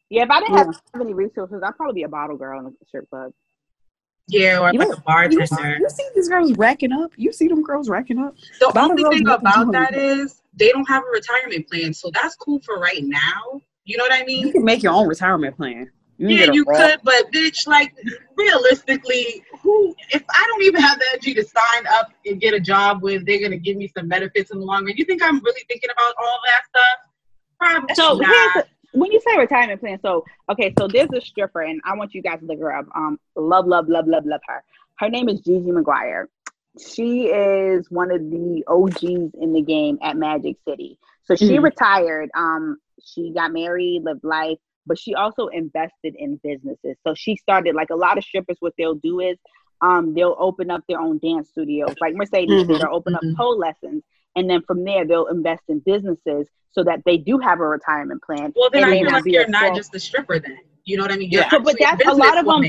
yeah, 0.09 0.23
if 0.23 0.29
I 0.29 0.41
didn't 0.41 0.57
yeah. 0.57 0.65
have 0.65 1.01
any 1.01 1.13
resources, 1.13 1.63
I'd 1.65 1.77
probably 1.77 2.01
be 2.01 2.03
a 2.03 2.09
bottle 2.09 2.35
girl 2.35 2.59
in 2.59 2.65
a 2.65 2.71
strip 2.85 3.09
club. 3.09 3.31
Yeah, 4.27 4.59
or 4.59 4.73
you 4.73 4.79
like 4.79 4.89
know, 4.89 4.95
a 4.95 5.01
bartender. 5.01 5.77
You, 5.77 5.77
you, 5.79 5.89
see 5.89 6.07
these 6.13 6.27
girls 6.27 6.51
racking 6.57 6.91
up. 6.91 7.11
You 7.15 7.31
see 7.31 7.47
them 7.47 7.63
girls 7.63 7.89
racking 7.89 8.19
up. 8.19 8.35
The 8.59 8.77
only 8.77 9.03
thing 9.03 9.27
about 9.27 9.71
that 9.71 9.95
is 9.95 10.41
they 10.53 10.69
don't 10.69 10.87
have 10.89 11.03
a 11.03 11.11
retirement 11.11 11.69
plan, 11.69 11.93
so 11.93 12.11
that's 12.13 12.35
cool 12.35 12.59
for 12.59 12.77
right 12.77 13.01
now. 13.01 13.61
You 13.85 13.97
know 13.97 14.03
what 14.03 14.13
I 14.13 14.25
mean? 14.25 14.47
You 14.47 14.51
can 14.51 14.65
make 14.65 14.83
your 14.83 14.91
own 14.91 15.07
retirement 15.07 15.55
plan. 15.55 15.89
You 16.21 16.35
yeah, 16.35 16.51
you 16.51 16.65
could, 16.65 16.99
but 17.03 17.31
bitch, 17.31 17.65
like 17.65 17.95
realistically, 18.37 19.43
who? 19.63 19.95
If 20.11 20.23
I 20.29 20.45
don't 20.47 20.61
even 20.61 20.79
have 20.79 20.99
the 20.99 21.05
energy 21.13 21.33
to 21.33 21.43
sign 21.43 21.87
up 21.87 22.11
and 22.27 22.39
get 22.39 22.53
a 22.53 22.59
job 22.59 23.01
with, 23.01 23.25
they're 23.25 23.41
gonna 23.41 23.57
give 23.57 23.75
me 23.75 23.87
some 23.87 24.07
benefits 24.07 24.51
in 24.51 24.59
the 24.59 24.65
long 24.65 24.85
run. 24.85 24.93
You 24.95 25.05
think 25.05 25.23
I'm 25.23 25.43
really 25.43 25.63
thinking 25.67 25.89
about 25.89 26.13
all 26.21 26.39
that 26.45 26.61
stuff? 26.69 27.09
Probably 27.57 27.95
so 27.95 28.17
not 28.17 28.67
when 28.91 29.11
you 29.11 29.19
say 29.21 29.35
retirement 29.35 29.79
plan, 29.79 29.99
so 30.03 30.23
okay, 30.47 30.71
so 30.77 30.87
there's 30.87 31.09
a 31.11 31.21
stripper, 31.21 31.61
and 31.61 31.81
I 31.85 31.95
want 31.95 32.13
you 32.13 32.21
guys 32.21 32.39
to 32.39 32.45
look 32.45 32.59
her 32.59 32.71
up. 32.71 32.85
Um, 32.93 33.19
love, 33.35 33.65
love, 33.65 33.89
love, 33.89 34.07
love, 34.07 34.25
love 34.27 34.41
her. 34.47 34.63
Her 34.97 35.09
name 35.09 35.27
is 35.27 35.39
Gigi 35.39 35.71
McGuire. 35.71 36.25
She 36.79 37.29
is 37.29 37.89
one 37.89 38.11
of 38.11 38.21
the 38.29 38.63
OGs 38.67 39.33
in 39.41 39.53
the 39.53 39.63
game 39.63 39.97
at 40.03 40.17
Magic 40.17 40.57
City. 40.67 40.99
So 41.23 41.35
she 41.35 41.57
mm. 41.57 41.63
retired. 41.63 42.29
Um, 42.35 42.77
she 43.03 43.31
got 43.31 43.51
married, 43.51 44.03
lived 44.03 44.23
life, 44.23 44.59
but 44.85 44.99
she 44.99 45.13
also 45.13 45.47
invested 45.47 46.15
in 46.17 46.39
businesses. 46.43 46.97
So 47.05 47.13
she 47.13 47.35
started 47.37 47.75
like 47.75 47.89
a 47.89 47.95
lot 47.95 48.17
of 48.17 48.23
strippers. 48.23 48.57
What 48.59 48.73
they'll 48.77 48.95
do 48.95 49.19
is, 49.19 49.37
um, 49.81 50.13
they'll 50.13 50.35
open 50.39 50.69
up 50.69 50.83
their 50.87 50.99
own 50.99 51.17
dance 51.17 51.49
studios, 51.49 51.95
like 51.99 52.13
Mercedes 52.13 52.63
mm-hmm. 52.63 52.73
They'll 52.73 52.93
open 52.93 53.13
mm-hmm. 53.13 53.31
up 53.31 53.37
pole 53.37 53.57
lessons, 53.57 54.03
and 54.35 54.49
then 54.49 54.61
from 54.63 54.83
there 54.83 55.05
they'll 55.05 55.27
invest 55.27 55.63
in 55.69 55.79
businesses 55.79 56.47
so 56.71 56.83
that 56.83 57.01
they 57.05 57.17
do 57.17 57.37
have 57.39 57.59
a 57.59 57.67
retirement 57.67 58.21
plan. 58.23 58.53
Well, 58.55 58.69
then 58.71 58.83
I 58.83 58.91
feel 58.91 59.11
like 59.11 59.25
you're 59.25 59.47
not 59.47 59.75
just 59.75 59.93
a 59.95 59.99
stripper 59.99 60.39
then. 60.39 60.57
You 60.85 60.97
know 60.97 61.03
what 61.03 61.11
I 61.11 61.17
mean? 61.17 61.31
You're 61.31 61.41
yeah. 61.41 61.49
So, 61.49 61.59
but 61.59 61.75
that's 61.79 62.05
a 62.05 62.13
lot 62.13 62.37
of 62.37 62.45
them. 62.45 62.63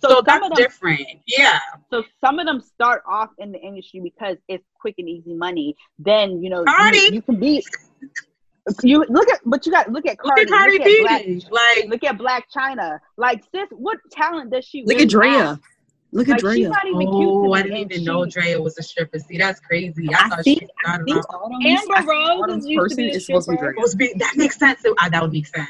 So, 0.00 0.08
so 0.08 0.22
that's 0.24 0.40
them, 0.40 0.52
different. 0.54 1.06
Yeah. 1.26 1.58
So 1.90 2.04
some 2.20 2.38
of 2.38 2.46
them 2.46 2.60
start 2.60 3.02
off 3.08 3.30
in 3.38 3.52
the 3.52 3.58
industry 3.58 4.00
because 4.00 4.36
it's 4.46 4.64
quick 4.80 4.94
and 4.98 5.08
easy 5.08 5.34
money. 5.34 5.76
Then 5.98 6.42
you 6.42 6.50
know 6.50 6.64
you, 6.92 7.10
you, 7.12 7.22
can 7.22 7.36
be. 7.36 7.64
You 8.82 9.04
look 9.08 9.30
at, 9.30 9.40
but 9.44 9.64
you 9.66 9.72
got 9.72 9.90
look 9.90 10.06
at 10.06 10.18
Cardi. 10.18 10.42
Look 10.42 10.52
at 10.52 10.58
Cardi 10.58 10.78
B. 10.78 11.02
Black, 11.02 11.24
like 11.50 11.88
look 11.88 12.04
at 12.04 12.18
Blac 12.18 12.42
Chyna. 12.54 12.98
Like 13.16 13.42
sis, 13.52 13.68
what 13.70 13.98
talent 14.10 14.50
does 14.50 14.64
she? 14.64 14.80
Look 14.80 14.90
really 14.90 15.02
at 15.04 15.08
Drea. 15.08 15.30
Have? 15.30 15.60
Look 16.10 16.28
at 16.28 16.42
like, 16.42 16.56
Drea. 16.56 16.70
oh, 16.70 17.52
I 17.52 17.62
didn't 17.62 17.78
even 17.78 17.98
she, 17.98 18.04
know 18.04 18.24
Drea 18.24 18.60
was 18.60 18.78
a 18.78 18.82
stripper. 18.82 19.18
See, 19.18 19.36
that's 19.36 19.60
crazy. 19.60 20.08
I, 20.14 20.24
I 20.24 20.28
thought 20.28 20.44
think, 20.44 20.60
she 20.60 20.68
I 20.86 20.98
think 20.98 21.24
Amber 21.66 22.10
Rose 22.10 22.64
is 22.64 22.76
person 22.76 23.04
is 23.04 23.26
supposed 23.26 23.46
to 23.46 23.52
be 23.52 23.58
Drea. 23.58 23.72
Supposed 23.74 23.92
to 23.92 23.98
be, 23.98 24.12
that 24.16 24.34
makes 24.36 24.58
sense. 24.58 24.80
So, 24.80 24.94
uh, 24.98 25.08
that 25.10 25.20
would 25.20 25.32
make 25.32 25.46
sense. 25.46 25.68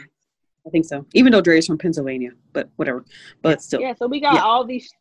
I 0.64 0.70
think 0.70 0.84
so. 0.84 1.04
Even 1.14 1.32
though 1.32 1.40
Drea's 1.40 1.66
from 1.66 1.78
Pennsylvania, 1.78 2.32
but 2.52 2.68
whatever. 2.76 3.04
But 3.42 3.62
still. 3.62 3.80
Yeah. 3.80 3.94
So 3.94 4.06
we 4.06 4.20
got 4.20 4.34
yeah. 4.34 4.42
all 4.42 4.64
these 4.64 4.92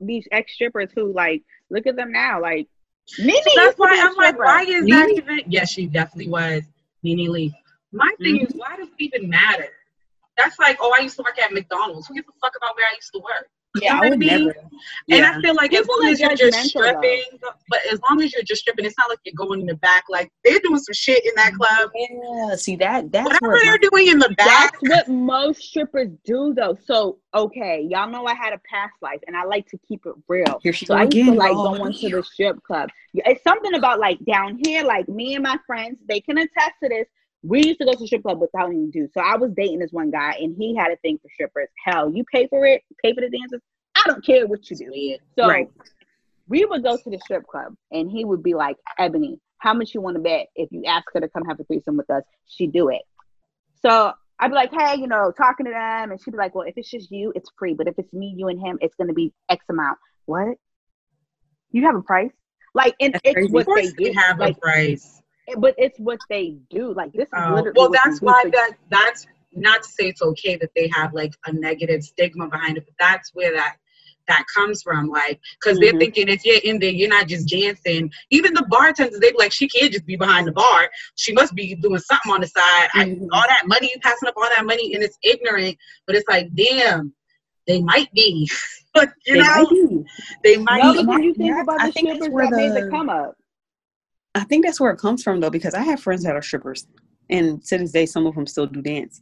these 0.00 0.26
ex 0.32 0.52
strippers 0.52 0.90
who 0.94 1.12
like 1.12 1.42
look 1.70 1.86
at 1.86 1.96
them 1.96 2.12
now. 2.12 2.42
Like 2.42 2.68
Nene. 3.18 3.42
So 3.42 3.50
that's 3.56 3.78
why 3.78 3.96
I'm 3.98 4.14
like, 4.16 4.38
why 4.38 4.62
is 4.62 4.84
Nene? 4.84 4.88
that 4.88 5.10
even? 5.10 5.36
Yes, 5.38 5.46
yeah, 5.48 5.64
she 5.64 5.86
definitely 5.86 6.28
was 6.28 6.62
Nene. 7.02 7.54
My 7.92 8.10
thing 8.20 8.36
mm-hmm. 8.36 8.46
is, 8.46 8.52
why 8.54 8.76
does 8.76 8.88
it 8.88 8.94
even 8.98 9.28
matter? 9.28 9.68
That's 10.36 10.58
like, 10.58 10.78
oh, 10.80 10.94
I 10.96 11.02
used 11.02 11.16
to 11.16 11.22
work 11.22 11.38
at 11.38 11.52
McDonald's. 11.52 12.06
Who 12.06 12.14
gives 12.14 12.28
a 12.28 12.32
fuck 12.40 12.54
about 12.56 12.76
where 12.76 12.86
I 12.86 12.94
used 12.94 13.12
to 13.14 13.20
work? 13.20 13.48
Yeah, 13.82 14.00
I 14.00 14.08
would 14.08 14.18
never. 14.18 14.54
Yeah. 15.06 15.16
And 15.16 15.26
I 15.26 15.40
feel 15.40 15.54
like 15.54 15.70
People 15.70 15.94
as 15.94 15.98
long 16.02 16.12
as 16.12 16.20
you're 16.20 16.36
just 16.36 16.70
stripping, 16.70 17.24
though. 17.42 17.48
but 17.68 17.80
as 17.92 18.00
long 18.08 18.22
as 18.22 18.32
you're 18.32 18.42
just 18.42 18.62
stripping, 18.62 18.84
it's 18.84 18.96
not 18.96 19.08
like 19.08 19.18
you're 19.24 19.34
going 19.34 19.60
in 19.60 19.66
the 19.66 19.74
back. 19.76 20.04
Like 20.08 20.30
they're 20.44 20.60
doing 20.60 20.78
some 20.78 20.94
shit 20.94 21.24
in 21.24 21.32
that 21.36 21.54
club. 21.54 21.90
Yeah, 21.94 22.54
see 22.56 22.76
that 22.76 23.10
that's 23.10 23.40
whatever 23.40 23.58
they're 23.62 23.72
my, 23.72 23.88
doing 23.90 24.08
in 24.08 24.18
the 24.18 24.34
back. 24.36 24.78
That's 24.82 25.08
what 25.08 25.08
most 25.08 25.62
strippers 25.62 26.10
do, 26.24 26.54
though. 26.54 26.76
So 26.84 27.18
okay, 27.34 27.86
y'all 27.88 28.08
know 28.08 28.26
I 28.26 28.34
had 28.34 28.52
a 28.52 28.60
past 28.70 28.94
life, 29.02 29.20
and 29.26 29.36
I 29.36 29.44
like 29.44 29.68
to 29.68 29.78
keep 29.86 30.06
it 30.06 30.14
real. 30.28 30.60
Here 30.62 30.72
she 30.72 30.86
so 30.86 30.94
I 30.94 31.02
used 31.02 31.16
to 31.16 31.32
like 31.32 31.52
oh, 31.54 31.76
going 31.76 31.92
to 31.92 32.08
the 32.08 32.22
strip 32.22 32.62
club. 32.62 32.90
It's 33.14 33.42
something 33.42 33.74
about 33.74 33.98
like 33.98 34.18
down 34.24 34.60
here, 34.64 34.84
like 34.84 35.08
me 35.08 35.34
and 35.34 35.42
my 35.42 35.58
friends, 35.66 35.98
they 36.08 36.20
can 36.20 36.38
attest 36.38 36.72
to 36.82 36.88
this 36.88 37.06
we 37.42 37.64
used 37.64 37.78
to 37.78 37.84
go 37.84 37.92
to 37.92 37.98
the 37.98 38.06
strip 38.06 38.22
club 38.22 38.40
without 38.40 38.70
any 38.70 38.86
dues. 38.86 39.10
So 39.14 39.20
I 39.20 39.36
was 39.36 39.52
dating 39.56 39.78
this 39.78 39.92
one 39.92 40.10
guy 40.10 40.36
and 40.40 40.56
he 40.56 40.74
had 40.74 40.90
a 40.90 40.96
thing 40.96 41.18
for 41.22 41.28
strippers. 41.32 41.68
Hell, 41.84 42.10
you 42.10 42.24
pay 42.32 42.48
for 42.48 42.64
it, 42.66 42.82
pay 43.02 43.14
for 43.14 43.20
the 43.20 43.30
dances. 43.30 43.60
I 43.94 44.02
don't 44.06 44.24
care 44.24 44.46
what 44.46 44.68
you 44.70 44.76
do. 44.76 45.16
So 45.36 45.48
right. 45.48 45.68
we 46.48 46.64
would 46.64 46.82
go 46.82 46.96
to 46.96 47.10
the 47.10 47.18
strip 47.18 47.46
club 47.46 47.74
and 47.92 48.10
he 48.10 48.24
would 48.24 48.42
be 48.42 48.54
like, 48.54 48.76
Ebony, 48.98 49.38
how 49.58 49.74
much 49.74 49.94
you 49.94 50.00
want 50.00 50.16
to 50.16 50.22
bet 50.22 50.46
if 50.56 50.70
you 50.72 50.84
ask 50.84 51.04
her 51.12 51.20
to 51.20 51.28
come 51.28 51.44
have 51.44 51.60
a 51.60 51.64
threesome 51.64 51.96
with 51.96 52.10
us, 52.10 52.22
she'd 52.46 52.72
do 52.72 52.88
it. 52.88 53.02
So 53.82 54.12
I'd 54.40 54.48
be 54.48 54.54
like, 54.54 54.72
hey, 54.72 54.96
you 54.96 55.08
know, 55.08 55.32
talking 55.36 55.66
to 55.66 55.72
them, 55.72 56.12
and 56.12 56.20
she'd 56.20 56.30
be 56.30 56.36
like, 56.36 56.54
well, 56.54 56.66
if 56.66 56.74
it's 56.76 56.90
just 56.90 57.10
you, 57.10 57.32
it's 57.34 57.50
free. 57.58 57.74
But 57.74 57.88
if 57.88 57.94
it's 57.98 58.12
me, 58.12 58.34
you, 58.36 58.48
and 58.48 58.60
him, 58.60 58.78
it's 58.80 58.94
gonna 58.94 59.12
be 59.12 59.32
X 59.48 59.64
amount. 59.68 59.98
What? 60.26 60.56
You 61.72 61.84
have 61.86 61.96
a 61.96 62.02
price? 62.02 62.30
Like, 62.74 62.94
and 63.00 63.14
that's 63.14 63.22
it's 63.24 63.34
crazy. 63.34 63.52
what 63.52 63.66
they 63.74 63.90
do. 63.90 64.12
have 64.12 64.38
like, 64.38 64.56
a 64.56 64.60
price. 64.60 65.20
But 65.56 65.74
it's 65.78 65.98
what 65.98 66.18
they 66.28 66.56
do. 66.70 66.92
Like 66.94 67.12
this 67.12 67.28
is 67.28 67.34
uh, 67.36 67.54
literally. 67.54 67.72
Well, 67.76 67.90
that's 67.90 68.20
why 68.20 68.44
that 68.52 68.72
that's 68.90 69.26
not 69.54 69.82
to 69.82 69.88
say 69.88 70.08
it's 70.08 70.22
okay 70.22 70.56
that 70.56 70.70
they 70.76 70.88
have 70.94 71.14
like 71.14 71.32
a 71.46 71.52
negative 71.52 72.02
stigma 72.04 72.48
behind 72.48 72.76
it, 72.76 72.84
but 72.84 72.94
that's 72.98 73.30
where 73.34 73.52
that 73.54 73.76
that 74.28 74.44
comes 74.54 74.82
from. 74.82 75.08
Like, 75.08 75.40
because 75.58 75.78
they're 75.78 75.94
Mhm. 75.94 76.00
thinking 76.00 76.28
if 76.28 76.44
you're 76.44 76.60
in 76.62 76.78
there, 76.78 76.90
you're 76.90 77.08
not 77.08 77.28
just 77.28 77.48
dancing. 77.48 78.10
Even 78.30 78.52
the 78.52 78.66
bartenders, 78.68 79.18
they 79.20 79.30
be 79.32 79.38
like, 79.38 79.52
she 79.52 79.66
can't 79.68 79.90
just 79.90 80.04
be 80.04 80.16
behind 80.16 80.46
the 80.46 80.52
bar. 80.52 80.90
She 81.14 81.32
must 81.32 81.54
be 81.54 81.74
doing 81.76 81.98
something 81.98 82.30
on 82.32 82.42
the 82.42 82.46
side. 82.46 82.88
I, 82.92 83.04
Mhm. 83.06 83.28
all 83.32 83.44
that 83.48 83.62
money, 83.66 83.90
you 83.94 83.98
passing 84.02 84.28
up 84.28 84.34
all 84.36 84.46
that 84.54 84.66
money, 84.66 84.92
and 84.94 85.02
it's 85.02 85.16
ignorant. 85.22 85.78
But 86.06 86.16
it's 86.16 86.28
like, 86.28 86.54
damn, 86.54 87.14
they 87.66 87.80
might 87.80 88.12
be. 88.12 88.50
but 88.94 89.10
you 89.26 89.32
They 89.36 89.40
know, 89.40 89.46
might 89.62 89.70
be. 89.70 90.04
they 90.44 90.56
might. 90.58 90.82
No, 90.82 90.92
be. 90.92 90.96
but 90.98 91.06
my- 91.06 91.20
you 91.20 91.32
think 91.34 91.48
yeah, 91.48 91.62
about 91.62 91.80
I 91.80 91.86
the 91.86 91.92
think 91.92 92.08
that's 92.08 92.18
strippers 92.18 92.34
where 92.34 92.50
that 92.50 92.56
made 92.56 92.74
the 92.76 92.82
the- 92.82 92.90
come 92.90 93.08
up. 93.08 93.34
I 94.38 94.44
think 94.44 94.64
that's 94.64 94.80
where 94.80 94.92
it 94.92 94.98
comes 94.98 95.22
from 95.22 95.40
though, 95.40 95.50
because 95.50 95.74
I 95.74 95.82
have 95.82 96.00
friends 96.00 96.22
that 96.22 96.36
are 96.36 96.42
strippers, 96.42 96.86
and 97.28 97.62
to 97.64 97.78
this 97.78 97.92
day, 97.92 98.06
some 98.06 98.26
of 98.26 98.34
them 98.34 98.46
still 98.46 98.66
do 98.66 98.80
dance. 98.80 99.20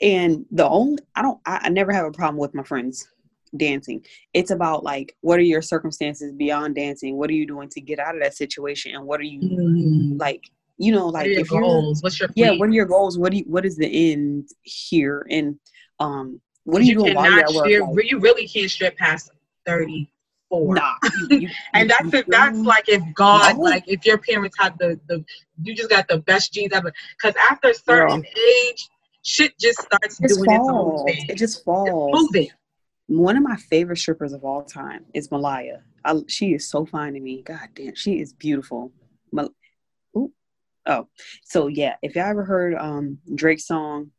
And 0.00 0.46
the 0.50 0.68
only 0.68 1.02
I 1.16 1.22
don't 1.22 1.40
I, 1.44 1.60
I 1.64 1.68
never 1.68 1.92
have 1.92 2.06
a 2.06 2.12
problem 2.12 2.36
with 2.36 2.54
my 2.54 2.62
friends 2.62 3.08
dancing. 3.56 4.04
It's 4.32 4.50
about 4.50 4.84
like 4.84 5.16
what 5.20 5.38
are 5.38 5.42
your 5.42 5.60
circumstances 5.62 6.32
beyond 6.32 6.76
dancing? 6.76 7.16
What 7.16 7.30
are 7.30 7.34
you 7.34 7.46
doing 7.46 7.68
to 7.70 7.80
get 7.80 7.98
out 7.98 8.14
of 8.14 8.22
that 8.22 8.36
situation? 8.36 8.94
And 8.94 9.04
what 9.04 9.20
are 9.20 9.24
you 9.24 9.40
Mm. 9.40 10.20
like? 10.20 10.44
You 10.78 10.92
know, 10.92 11.08
like 11.08 11.26
your 11.26 11.40
if 11.40 11.50
you're 11.50 11.62
goals? 11.62 12.02
What's 12.02 12.18
your 12.18 12.30
yeah, 12.34 12.52
what 12.52 12.68
are 12.68 12.72
your 12.72 12.86
goals? 12.86 13.18
What 13.18 13.32
do 13.32 13.38
you, 13.38 13.44
what 13.46 13.66
is 13.66 13.76
the 13.76 14.12
end 14.12 14.48
here? 14.62 15.26
And 15.30 15.58
um, 16.00 16.40
what 16.64 16.80
are 16.80 16.84
you, 16.84 16.94
doing 16.94 17.14
while 17.14 17.30
you're 17.30 17.40
at 17.40 17.52
work? 17.52 17.96
Like, 17.96 18.10
you 18.10 18.18
really 18.18 18.48
can't 18.48 18.70
strip 18.70 18.96
past 18.96 19.30
34. 20.52 20.74
nah, 20.74 20.94
you- 21.30 21.38
you- 21.40 21.48
And 21.74 21.88
you- 21.90 21.96
that's 21.96 22.14
if 22.14 22.26
that's 22.26 22.58
like 22.58 22.88
if 22.88 23.02
God, 23.14 23.56
No. 23.56 23.62
like 23.62 23.84
if 23.86 24.04
your 24.06 24.18
parents 24.18 24.56
had 24.58 24.78
the 24.78 25.00
the 25.08 25.24
you 25.62 25.74
just 25.74 25.90
got 25.90 26.08
the 26.08 26.18
best 26.18 26.52
genes 26.52 26.72
ever. 26.72 26.92
Because 27.16 27.34
after 27.50 27.68
a 27.70 27.74
certain 27.74 28.24
age, 28.24 28.88
shit 29.22 29.58
just 29.58 29.80
starts 29.82 30.18
It 30.20 30.28
just 30.28 30.36
doing 30.44 30.50
its 30.60 30.68
own 30.68 31.06
thing. 31.06 31.26
It 31.28 31.38
just 31.38 31.64
falls. 31.64 32.14
It's 32.14 32.32
Moving. 32.32 32.48
One 33.08 33.36
of 33.36 33.42
my 33.42 33.56
favorite 33.56 33.98
strippers 33.98 34.32
of 34.32 34.44
all 34.44 34.62
time 34.64 35.04
is 35.14 35.30
Malaya. 35.30 35.82
I, 36.04 36.20
she 36.28 36.54
is 36.54 36.68
so 36.68 36.84
fine 36.86 37.14
to 37.14 37.20
me. 37.20 37.42
God 37.42 37.68
damn, 37.74 37.94
she 37.94 38.20
is 38.20 38.32
beautiful. 38.32 38.92
Mal- 39.32 39.54
Ooh. 40.16 40.32
Oh, 40.86 41.08
so 41.44 41.68
yeah, 41.68 41.96
if 42.02 42.14
y'all 42.16 42.24
ever 42.28 42.44
heard 42.44 42.74
um 42.74 43.18
Drake's 43.34 43.66
song, 43.66 44.10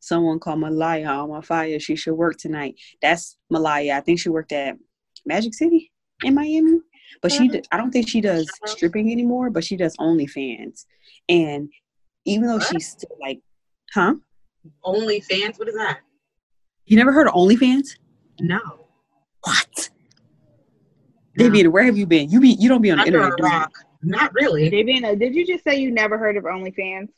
someone 0.00 0.40
called 0.40 0.60
Malaya 0.60 1.06
on 1.06 1.30
my 1.30 1.42
fire, 1.42 1.78
she 1.78 1.94
should 1.94 2.14
work 2.14 2.36
tonight. 2.38 2.74
That's 3.00 3.36
Malaya. 3.50 3.94
I 3.96 4.00
think 4.00 4.18
she 4.18 4.28
worked 4.28 4.52
at 4.52 4.76
Magic 5.24 5.54
City 5.54 5.92
in 6.24 6.34
Miami, 6.34 6.80
but 7.20 7.32
she, 7.32 7.48
uh-huh. 7.48 7.60
I 7.70 7.76
don't 7.76 7.90
think 7.90 8.08
she 8.08 8.20
does 8.20 8.48
uh-huh. 8.48 8.72
stripping 8.72 9.10
anymore, 9.10 9.50
but 9.50 9.64
she 9.64 9.76
does 9.76 9.96
OnlyFans. 9.96 10.86
And 11.28 11.68
even 12.24 12.46
though 12.46 12.56
What? 12.56 12.68
she's 12.68 12.90
still 12.90 13.16
like, 13.20 13.40
huh? 13.92 14.14
OnlyFans, 14.84 15.58
what 15.58 15.68
is 15.68 15.74
that? 15.74 16.00
You 16.84 16.96
never 16.96 17.12
heard 17.12 17.28
of 17.28 17.34
OnlyFans? 17.34 17.96
No. 18.40 18.60
What? 19.44 19.90
No. 21.36 21.48
David, 21.48 21.68
where 21.68 21.84
have 21.84 21.96
you 21.96 22.06
been? 22.06 22.30
You 22.30 22.40
be 22.40 22.50
you 22.50 22.68
don't 22.68 22.82
be 22.82 22.90
on 22.90 22.98
the 22.98 23.06
internet. 23.06 23.36
do 23.38 23.46
you? 23.46 23.64
Not 24.02 24.34
really. 24.34 24.70
Davina, 24.70 25.18
did 25.18 25.34
you 25.34 25.46
just 25.46 25.64
say 25.64 25.76
you 25.76 25.90
never 25.90 26.18
heard 26.18 26.36
of 26.36 26.44
OnlyFans? 26.44 27.08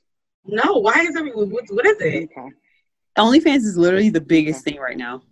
No. 0.45 0.79
Why 0.79 1.01
is 1.01 1.17
everyone? 1.17 1.51
What, 1.51 1.65
what 1.71 1.87
is 1.87 1.97
it? 2.01 2.31
Okay. 2.31 2.49
OnlyFans 3.19 3.65
is 3.65 3.77
literally 3.77 4.11
the 4.11 4.21
biggest 4.21 4.65
thing 4.65 4.79
right 4.79 4.97
now. 4.97 5.23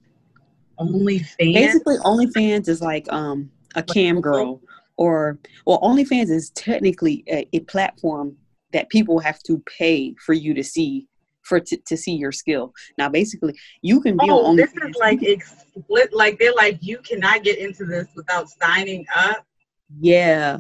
OnlyFans. 0.79 1.55
Basically, 1.55 1.97
OnlyFans 1.99 2.69
is 2.69 2.81
like 2.81 3.11
um 3.13 3.51
a 3.75 3.83
cam 3.83 4.21
girl, 4.21 4.61
or 4.97 5.39
well, 5.67 5.81
OnlyFans 5.81 6.31
is 6.31 6.51
technically 6.51 7.25
a, 7.29 7.47
a 7.53 7.61
platform 7.61 8.37
that 8.73 8.89
people 8.89 9.19
have 9.19 9.43
to 9.45 9.63
pay 9.67 10.15
for 10.25 10.33
you 10.33 10.55
to 10.55 10.65
see 10.65 11.07
for 11.43 11.61
to, 11.61 11.77
to 11.77 11.97
see 11.97 12.13
your 12.13 12.33
skill. 12.33 12.73
Now, 12.99 13.09
basically, 13.09 13.59
you 13.83 14.01
can 14.01 14.17
be 14.17 14.27
Oh, 14.29 14.47
on 14.47 14.57
this 14.57 14.73
is 14.73 14.97
like 14.99 15.23
explicit. 15.23 16.15
Like 16.15 16.39
they're 16.39 16.55
like, 16.55 16.79
you 16.81 16.99
cannot 16.99 17.43
get 17.43 17.59
into 17.59 17.85
this 17.85 18.07
without 18.15 18.49
signing 18.49 19.05
up. 19.15 19.45
Yeah. 20.01 20.59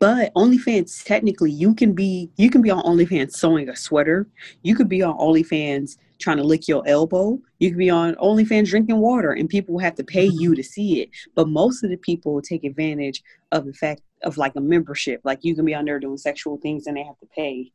But 0.00 0.34
OnlyFans 0.34 1.04
technically 1.04 1.50
you 1.50 1.74
can 1.74 1.92
be 1.94 2.30
you 2.36 2.50
can 2.50 2.62
be 2.62 2.70
on 2.70 2.82
OnlyFans 2.82 3.32
sewing 3.32 3.68
a 3.68 3.76
sweater. 3.76 4.26
You 4.62 4.74
could 4.74 4.88
be 4.88 5.02
on 5.02 5.16
OnlyFans 5.16 5.96
trying 6.24 6.38
to 6.38 6.42
lick 6.42 6.66
your 6.66 6.82
elbow. 6.88 7.38
You 7.58 7.70
could 7.70 7.78
be 7.78 7.90
on 7.90 8.14
OnlyFans 8.16 8.68
drinking 8.68 8.98
water 8.98 9.32
and 9.32 9.48
people 9.48 9.78
have 9.78 9.94
to 9.96 10.04
pay 10.04 10.24
you 10.24 10.54
to 10.54 10.62
see 10.62 11.02
it. 11.02 11.10
But 11.34 11.48
most 11.48 11.84
of 11.84 11.90
the 11.90 11.98
people 11.98 12.40
take 12.40 12.64
advantage 12.64 13.22
of 13.52 13.66
the 13.66 13.74
fact 13.74 14.00
of 14.22 14.38
like 14.38 14.56
a 14.56 14.60
membership. 14.60 15.20
Like 15.22 15.40
you 15.42 15.54
can 15.54 15.66
be 15.66 15.74
on 15.74 15.84
there 15.84 16.00
doing 16.00 16.16
sexual 16.16 16.56
things 16.56 16.86
and 16.86 16.96
they 16.96 17.02
have 17.02 17.18
to 17.20 17.26
pay 17.26 17.70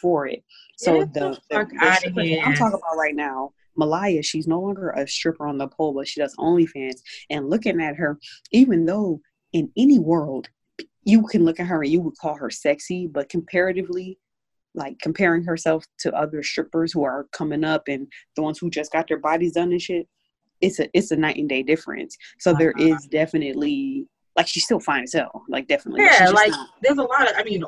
for 0.00 0.26
it. 0.26 0.44
So 0.76 0.98
Get 1.00 1.14
the, 1.14 1.40
the 1.50 1.64
the, 1.64 2.12
the. 2.14 2.40
I'm 2.40 2.54
talking 2.54 2.78
about 2.78 2.98
right 2.98 3.16
now, 3.16 3.52
Malaya, 3.76 4.22
she's 4.22 4.46
no 4.46 4.60
longer 4.60 4.90
a 4.90 5.08
stripper 5.08 5.46
on 5.46 5.56
the 5.56 5.68
pole, 5.68 5.94
but 5.94 6.06
she 6.06 6.20
does 6.20 6.36
OnlyFans. 6.36 7.00
And 7.30 7.48
looking 7.48 7.80
at 7.80 7.96
her, 7.96 8.18
even 8.52 8.84
though 8.84 9.20
in 9.52 9.72
any 9.76 9.98
world 9.98 10.48
you 11.04 11.22
can 11.22 11.44
look 11.44 11.60
at 11.60 11.68
her 11.68 11.82
and 11.82 11.90
you 11.90 12.00
would 12.00 12.18
call 12.18 12.34
her 12.34 12.50
sexy, 12.50 13.06
but 13.06 13.28
comparatively, 13.28 14.18
like 14.76 14.98
comparing 15.00 15.42
herself 15.44 15.84
to 16.00 16.14
other 16.14 16.42
strippers 16.42 16.92
who 16.92 17.02
are 17.02 17.26
coming 17.32 17.64
up 17.64 17.88
and 17.88 18.06
the 18.36 18.42
ones 18.42 18.58
who 18.58 18.70
just 18.70 18.92
got 18.92 19.08
their 19.08 19.18
bodies 19.18 19.52
done 19.52 19.72
and 19.72 19.80
shit, 19.82 20.06
it's 20.60 20.78
a 20.78 20.88
it's 20.94 21.10
a 21.10 21.16
night 21.16 21.36
and 21.36 21.48
day 21.48 21.62
difference. 21.62 22.16
So 22.38 22.52
there 22.54 22.70
Uh-huh. 22.76 22.86
is 22.86 23.06
definitely 23.06 24.06
like 24.36 24.46
she's 24.46 24.64
still 24.64 24.80
fine 24.80 25.02
as 25.04 25.14
hell, 25.14 25.42
like 25.48 25.66
definitely. 25.66 26.04
Yeah, 26.04 26.28
like 26.28 26.50
not- 26.50 26.68
there's 26.82 26.98
a 26.98 27.02
lot 27.02 27.28
of. 27.28 27.34
I 27.36 27.42
mean, 27.42 27.64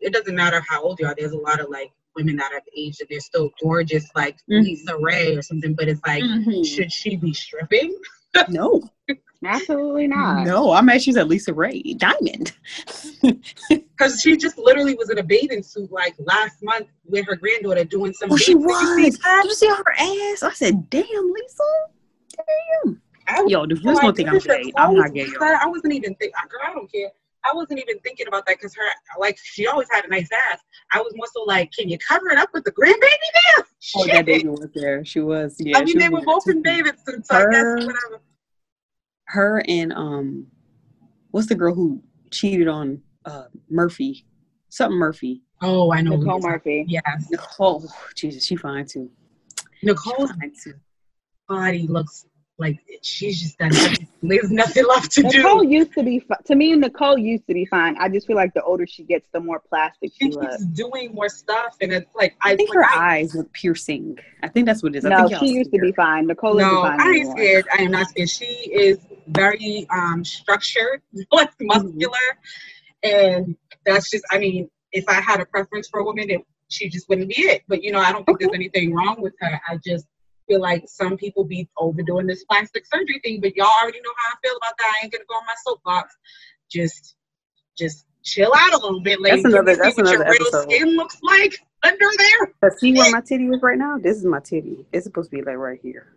it 0.00 0.12
doesn't 0.12 0.34
matter 0.34 0.62
how 0.68 0.82
old 0.82 0.98
you 1.00 1.06
are. 1.06 1.14
There's 1.16 1.32
a 1.32 1.38
lot 1.38 1.60
of 1.60 1.68
like 1.70 1.92
women 2.16 2.36
that 2.36 2.50
have 2.52 2.62
aged 2.76 3.00
and 3.02 3.08
they're 3.10 3.20
still 3.20 3.50
gorgeous, 3.62 4.08
like 4.16 4.36
Mhm. 4.50 4.66
LisaRaye 4.84 5.38
or 5.38 5.42
something. 5.42 5.74
But 5.74 5.88
it's 5.88 6.00
like, 6.06 6.24
Mhm. 6.24 6.66
should 6.66 6.90
she 6.92 7.16
be 7.16 7.32
stripping? 7.32 7.96
no, 8.48 8.82
Absolutely 9.44 10.08
not. 10.08 10.46
no, 10.46 10.72
I'm 10.72 10.88
at 10.88 11.02
she's 11.02 11.16
at 11.16 11.26
LisaRaye 11.26 11.96
Diamond. 11.98 12.52
Because 13.68 14.20
she 14.20 14.36
just 14.36 14.58
literally 14.58 14.94
was 14.94 15.08
in 15.08 15.18
a 15.18 15.22
bathing 15.22 15.62
suit 15.62 15.90
like 15.90 16.14
last 16.18 16.62
month 16.62 16.88
with 17.06 17.24
her 17.26 17.34
granddaughter 17.36 17.84
doing 17.84 18.12
some. 18.12 18.30
Oh, 18.30 18.36
she 18.36 18.52
dance. 18.54 18.64
Did 18.66 18.70
you 18.70 18.86
see 18.94 19.04
was. 19.06 19.18
that? 19.20 19.40
Did 19.42 19.48
you 19.48 19.54
see 19.54 19.68
her 19.68 20.32
ass? 20.32 20.42
I 20.42 20.52
said, 20.52 20.90
"Damn, 20.90 21.04
Lisa." 21.06 21.64
Damn. 22.36 23.00
I 23.28 23.42
was 23.42 23.50
Yo, 23.50 23.66
the 23.66 23.74
viewers 23.74 23.94
like, 23.96 24.02
gonna 24.02 24.14
think 24.14 24.28
I'm 24.28 24.34
this 24.34 24.46
gay. 24.46 24.72
I'm 24.76 24.94
not 24.94 25.06
clothes. 25.06 25.10
gay, 25.12 25.24
Because. 25.24 25.42
I, 25.42 25.64
I 25.64 25.66
wasn't 25.66 25.94
even 25.94 26.14
thinking, 26.16 26.34
uh, 26.38 26.46
Girl, 26.48 26.60
I 26.68 26.72
don't 26.74 26.92
care. 26.92 27.10
I 27.44 27.54
wasn't 27.54 27.80
even 27.80 27.98
thinking 28.00 28.26
about 28.28 28.44
that 28.46 28.56
because 28.58 28.74
her, 28.74 28.82
like, 29.18 29.38
she 29.42 29.66
always 29.66 29.88
had 29.90 30.04
a 30.04 30.08
nice 30.08 30.28
ass. 30.52 30.60
I 30.92 31.00
was 31.00 31.12
more 31.16 31.26
so 31.32 31.42
like, 31.44 31.70
can 31.72 31.88
you 31.88 31.96
cover 31.98 32.28
it 32.30 32.38
up 32.38 32.50
with 32.52 32.64
the 32.64 32.72
grandbaby 32.72 32.96
now? 33.56 33.64
Oh, 33.96 34.04
Shit. 34.04 34.12
that 34.12 34.26
baby 34.26 34.48
was 34.48 34.68
there. 34.74 35.04
She 35.04 35.20
was. 35.20 35.56
Yeah. 35.60 35.78
I 35.78 35.84
mean, 35.84 35.94
she 35.94 35.98
they 35.98 36.08
was 36.08 36.20
were 36.20 36.26
both 36.34 36.48
in 36.48 36.60
bathing 36.62 36.92
suits, 37.06 37.28
so 37.28 37.36
I 37.36 37.50
guess 37.50 37.86
whatever. 37.86 38.20
Her 39.26 39.62
and 39.68 39.92
um, 39.92 40.46
what's 41.30 41.48
the 41.48 41.54
girl 41.54 41.74
who 41.74 42.02
cheated 42.30 42.68
on 42.68 43.02
uh 43.24 43.44
Murphy? 43.68 44.24
Something 44.68 44.98
Murphy. 44.98 45.42
Oh, 45.62 45.92
I 45.92 46.00
know. 46.02 46.12
who 46.12 46.18
Nicole 46.24 46.40
Murphy. 46.40 46.84
Yeah, 46.88 47.00
Nicole. 47.30 47.82
Oh, 47.86 48.04
Jesus, 48.14 48.44
she 48.44 48.56
fine 48.56 48.86
too. 48.86 49.10
She 49.80 49.86
Nicole's 49.86 50.30
fine 50.32 50.52
too. 50.62 50.74
body 51.48 51.86
looks 51.86 52.26
like 52.58 52.78
she's 53.02 53.40
just 53.40 53.58
done. 53.58 53.74
everything. 53.74 54.08
There's 54.22 54.50
nothing 54.50 54.84
left 54.86 55.10
to 55.12 55.22
Nicole 55.22 55.32
do. 55.32 55.38
Nicole 55.42 55.64
used 55.64 55.92
to 55.94 56.02
be 56.02 56.20
fi- 56.20 56.36
to 56.46 56.54
me. 56.54 56.74
Nicole 56.76 57.18
used 57.18 57.46
to 57.48 57.54
be 57.54 57.64
fine. 57.66 57.96
I 57.98 58.08
just 58.08 58.26
feel 58.26 58.36
like 58.36 58.54
the 58.54 58.62
older 58.62 58.86
she 58.86 59.02
gets, 59.04 59.28
the 59.32 59.40
more 59.40 59.60
plastic 59.60 60.12
She 60.18 60.26
she 60.26 60.30
looks. 60.32 60.56
keeps 60.58 60.66
doing 60.66 61.12
more 61.14 61.28
stuff, 61.28 61.76
and 61.80 61.92
it's 61.92 62.14
like 62.14 62.34
I, 62.42 62.52
I 62.52 62.56
think 62.56 62.70
like, 62.70 62.76
her 62.76 62.84
I- 62.84 63.16
eyes 63.18 63.34
look 63.34 63.52
piercing. 63.52 64.18
I 64.42 64.48
think 64.48 64.66
that's 64.66 64.82
what 64.82 64.94
it 64.94 64.98
is. 64.98 65.04
I 65.04 65.08
No, 65.10 65.28
think 65.28 65.38
she 65.40 65.52
used 65.54 65.70
to 65.70 65.76
see 65.76 65.78
her. 65.78 65.84
be 65.86 65.92
fine. 65.92 66.26
Nicole 66.26 66.54
No, 66.54 66.66
isn't 66.66 66.82
fine 66.82 67.00
I 67.00 67.04
ain't 67.04 67.16
anymore. 67.16 67.36
scared. 67.36 67.64
I 67.78 67.82
am 67.82 67.90
not 67.90 68.08
scared. 68.08 68.28
She 68.30 68.44
is 68.44 68.98
very 69.28 69.86
um 69.90 70.24
structured, 70.24 71.02
like 71.32 71.50
muscular, 71.60 72.18
and 73.02 73.56
that's 73.84 74.10
just. 74.10 74.24
I 74.30 74.38
mean, 74.38 74.70
if 74.92 75.08
I 75.08 75.20
had 75.20 75.40
a 75.40 75.46
preference 75.46 75.88
for 75.88 76.00
a 76.00 76.04
woman, 76.04 76.30
it, 76.30 76.40
she 76.68 76.88
just 76.88 77.08
wouldn't 77.08 77.28
be 77.28 77.42
it. 77.42 77.62
But 77.68 77.82
you 77.82 77.92
know, 77.92 78.00
I 78.00 78.12
don't 78.12 78.24
think 78.24 78.40
there's 78.40 78.54
anything 78.54 78.94
wrong 78.94 79.16
with 79.20 79.34
her. 79.40 79.60
I 79.68 79.78
just 79.84 80.06
feel 80.48 80.60
like 80.60 80.84
some 80.86 81.16
people 81.16 81.44
be 81.44 81.68
overdoing 81.78 82.26
this 82.26 82.44
plastic 82.44 82.84
surgery 82.86 83.20
thing. 83.22 83.40
But 83.40 83.56
y'all 83.56 83.70
already 83.82 84.00
know 84.00 84.12
how 84.16 84.34
I 84.34 84.48
feel 84.48 84.56
about 84.56 84.74
that. 84.78 84.92
I 85.00 85.04
ain't 85.04 85.12
gonna 85.12 85.24
go 85.28 85.34
on 85.34 85.46
my 85.46 85.54
soapbox. 85.64 86.14
Just, 86.70 87.16
just 87.78 88.06
chill 88.22 88.52
out 88.54 88.72
a 88.72 88.78
little 88.78 89.00
bit, 89.00 89.20
ladies. 89.20 89.44
That's 89.44 89.54
another- 89.54 89.76
that's 89.76 89.96
see 89.96 90.02
what 90.02 90.10
your 90.10 90.22
another 90.22 90.38
real 90.40 90.62
skin 90.62 90.96
looks 90.96 91.18
like 91.22 91.54
under 91.82 92.08
there. 92.18 92.52
But 92.60 92.78
see 92.78 92.92
where 92.92 93.10
my 93.10 93.20
titty 93.20 93.46
is 93.46 93.62
right 93.62 93.78
now? 93.78 93.98
This 93.98 94.16
is 94.16 94.24
my 94.24 94.40
titty. 94.40 94.86
It's 94.92 95.04
supposed 95.04 95.30
to 95.30 95.36
be 95.36 95.42
like 95.42 95.56
right 95.56 95.78
here. 95.82 96.12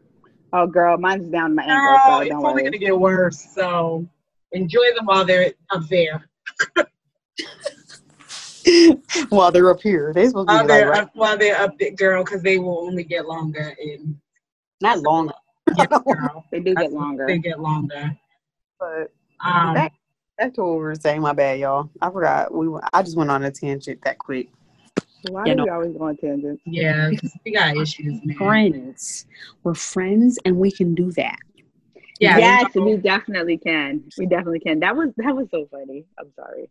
Oh, 0.54 0.66
girl, 0.68 0.98
mine's 0.98 1.28
down 1.30 1.56
my 1.56 1.64
ankle, 1.64 1.76
No, 1.76 1.98
so 2.08 2.20
it's 2.22 2.30
don't 2.30 2.46
only 2.46 2.64
worry. 2.64 2.72
gonna 2.72 2.78
get 2.78 3.00
worse. 3.00 3.48
So 3.54 4.08
enjoy 4.52 4.84
them 4.96 5.06
while 5.06 5.26
they're 5.26 5.54
up 5.70 5.88
there. 5.90 6.28
While 9.30 9.52
they're 9.52 9.70
up 9.72 9.82
here, 9.82 10.12
they 10.14 10.28
supposed 10.28 10.50
to 10.50 10.62
be 10.62 10.68
they're 10.68 10.90
right, 10.90 11.02
up, 11.04 11.10
while 11.16 11.38
they're 11.38 11.60
up 11.60 11.78
there, 11.80 11.92
girl, 11.92 12.24
because 12.24 12.44
they 12.44 12.60
will 12.60 12.80
only 12.86 13.04
get 13.04 13.26
longer. 13.26 13.76
And 13.82 14.16
not 14.82 15.00
longer. 15.00 15.34
yes, 15.78 15.88
girl, 16.06 16.46
They 16.52 16.60
do 16.60 16.76
get 16.76 16.92
longer. 16.92 17.26
They 17.26 17.40
get 17.40 17.60
longer. 17.60 18.16
but 18.80 19.12
Um, 19.44 19.74
Back- 19.74 19.94
back 20.38 20.54
to 20.56 20.62
what 20.64 20.72
we 20.74 20.78
were 20.80 20.96
saying. 20.96 21.22
My 21.22 21.34
bad, 21.34 21.60
y'all. 21.60 21.90
I 22.02 22.12
forgot. 22.12 22.54
We 22.54 22.68
went- 22.68 22.86
I 22.94 23.02
just 23.02 23.18
went 23.18 23.32
on 23.32 23.44
a 23.44 23.50
tangent 23.52 24.02
that 24.04 24.18
quick. 24.20 24.50
Why 25.30 25.46
you 25.46 25.52
do 25.52 25.58
know. 25.58 25.64
we 25.66 25.70
always 25.70 25.94
go 25.98 26.04
on 26.06 26.18
tangents? 26.18 26.62
yeah, 26.66 27.10
'cause 27.12 27.38
we 27.46 27.52
got 27.52 27.76
issues, 27.76 28.24
man. 28.24 28.38
Friends, 28.38 29.26
we're 29.64 29.74
friends, 29.74 30.40
and 30.46 30.58
we 30.58 30.72
can 30.72 30.96
do 30.96 31.12
that. 31.14 31.38
Yeah, 32.20 32.38
yes, 32.38 32.76
you 32.76 32.82
know. 32.82 32.88
we 32.92 32.98
definitely 32.98 33.58
can. 33.58 34.04
We 34.18 34.26
definitely 34.26 34.60
can. 34.60 34.80
That 34.80 34.96
was 34.96 35.10
that 35.18 35.36
was 35.36 35.48
so 35.52 35.68
funny. 35.72 36.06
I'm 36.18 36.32
sorry. 36.36 36.70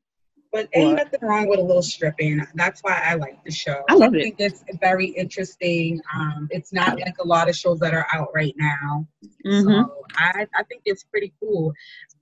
But 0.51 0.69
ain't 0.73 0.93
What? 0.95 1.05
nothing 1.13 1.29
wrong 1.29 1.47
with 1.49 1.59
a 1.59 1.63
little 1.63 1.83
stripping. 1.83 2.41
That's 2.55 2.81
why 2.83 2.99
I 3.05 3.15
like 3.15 3.45
the 3.45 3.51
show. 3.51 3.83
I 3.91 3.95
love 3.95 4.15
it. 4.15 4.23
think 4.23 4.37
it's 4.39 4.65
very 4.81 5.09
interesting. 5.09 6.01
Um, 6.15 6.49
it's 6.51 6.73
not 6.73 6.99
like 6.99 7.17
a 7.21 7.27
lot 7.27 7.51
of 7.51 7.57
shows 7.57 7.79
that 7.81 7.93
are 7.93 8.07
out 8.15 8.29
right 8.35 8.55
now. 8.57 9.07
Mhm. 9.45 9.65
So 9.65 10.05
I, 10.17 10.47
I 10.57 10.63
think 10.65 10.83
it's 10.87 11.05
pretty 11.05 11.35
cool. 11.39 11.75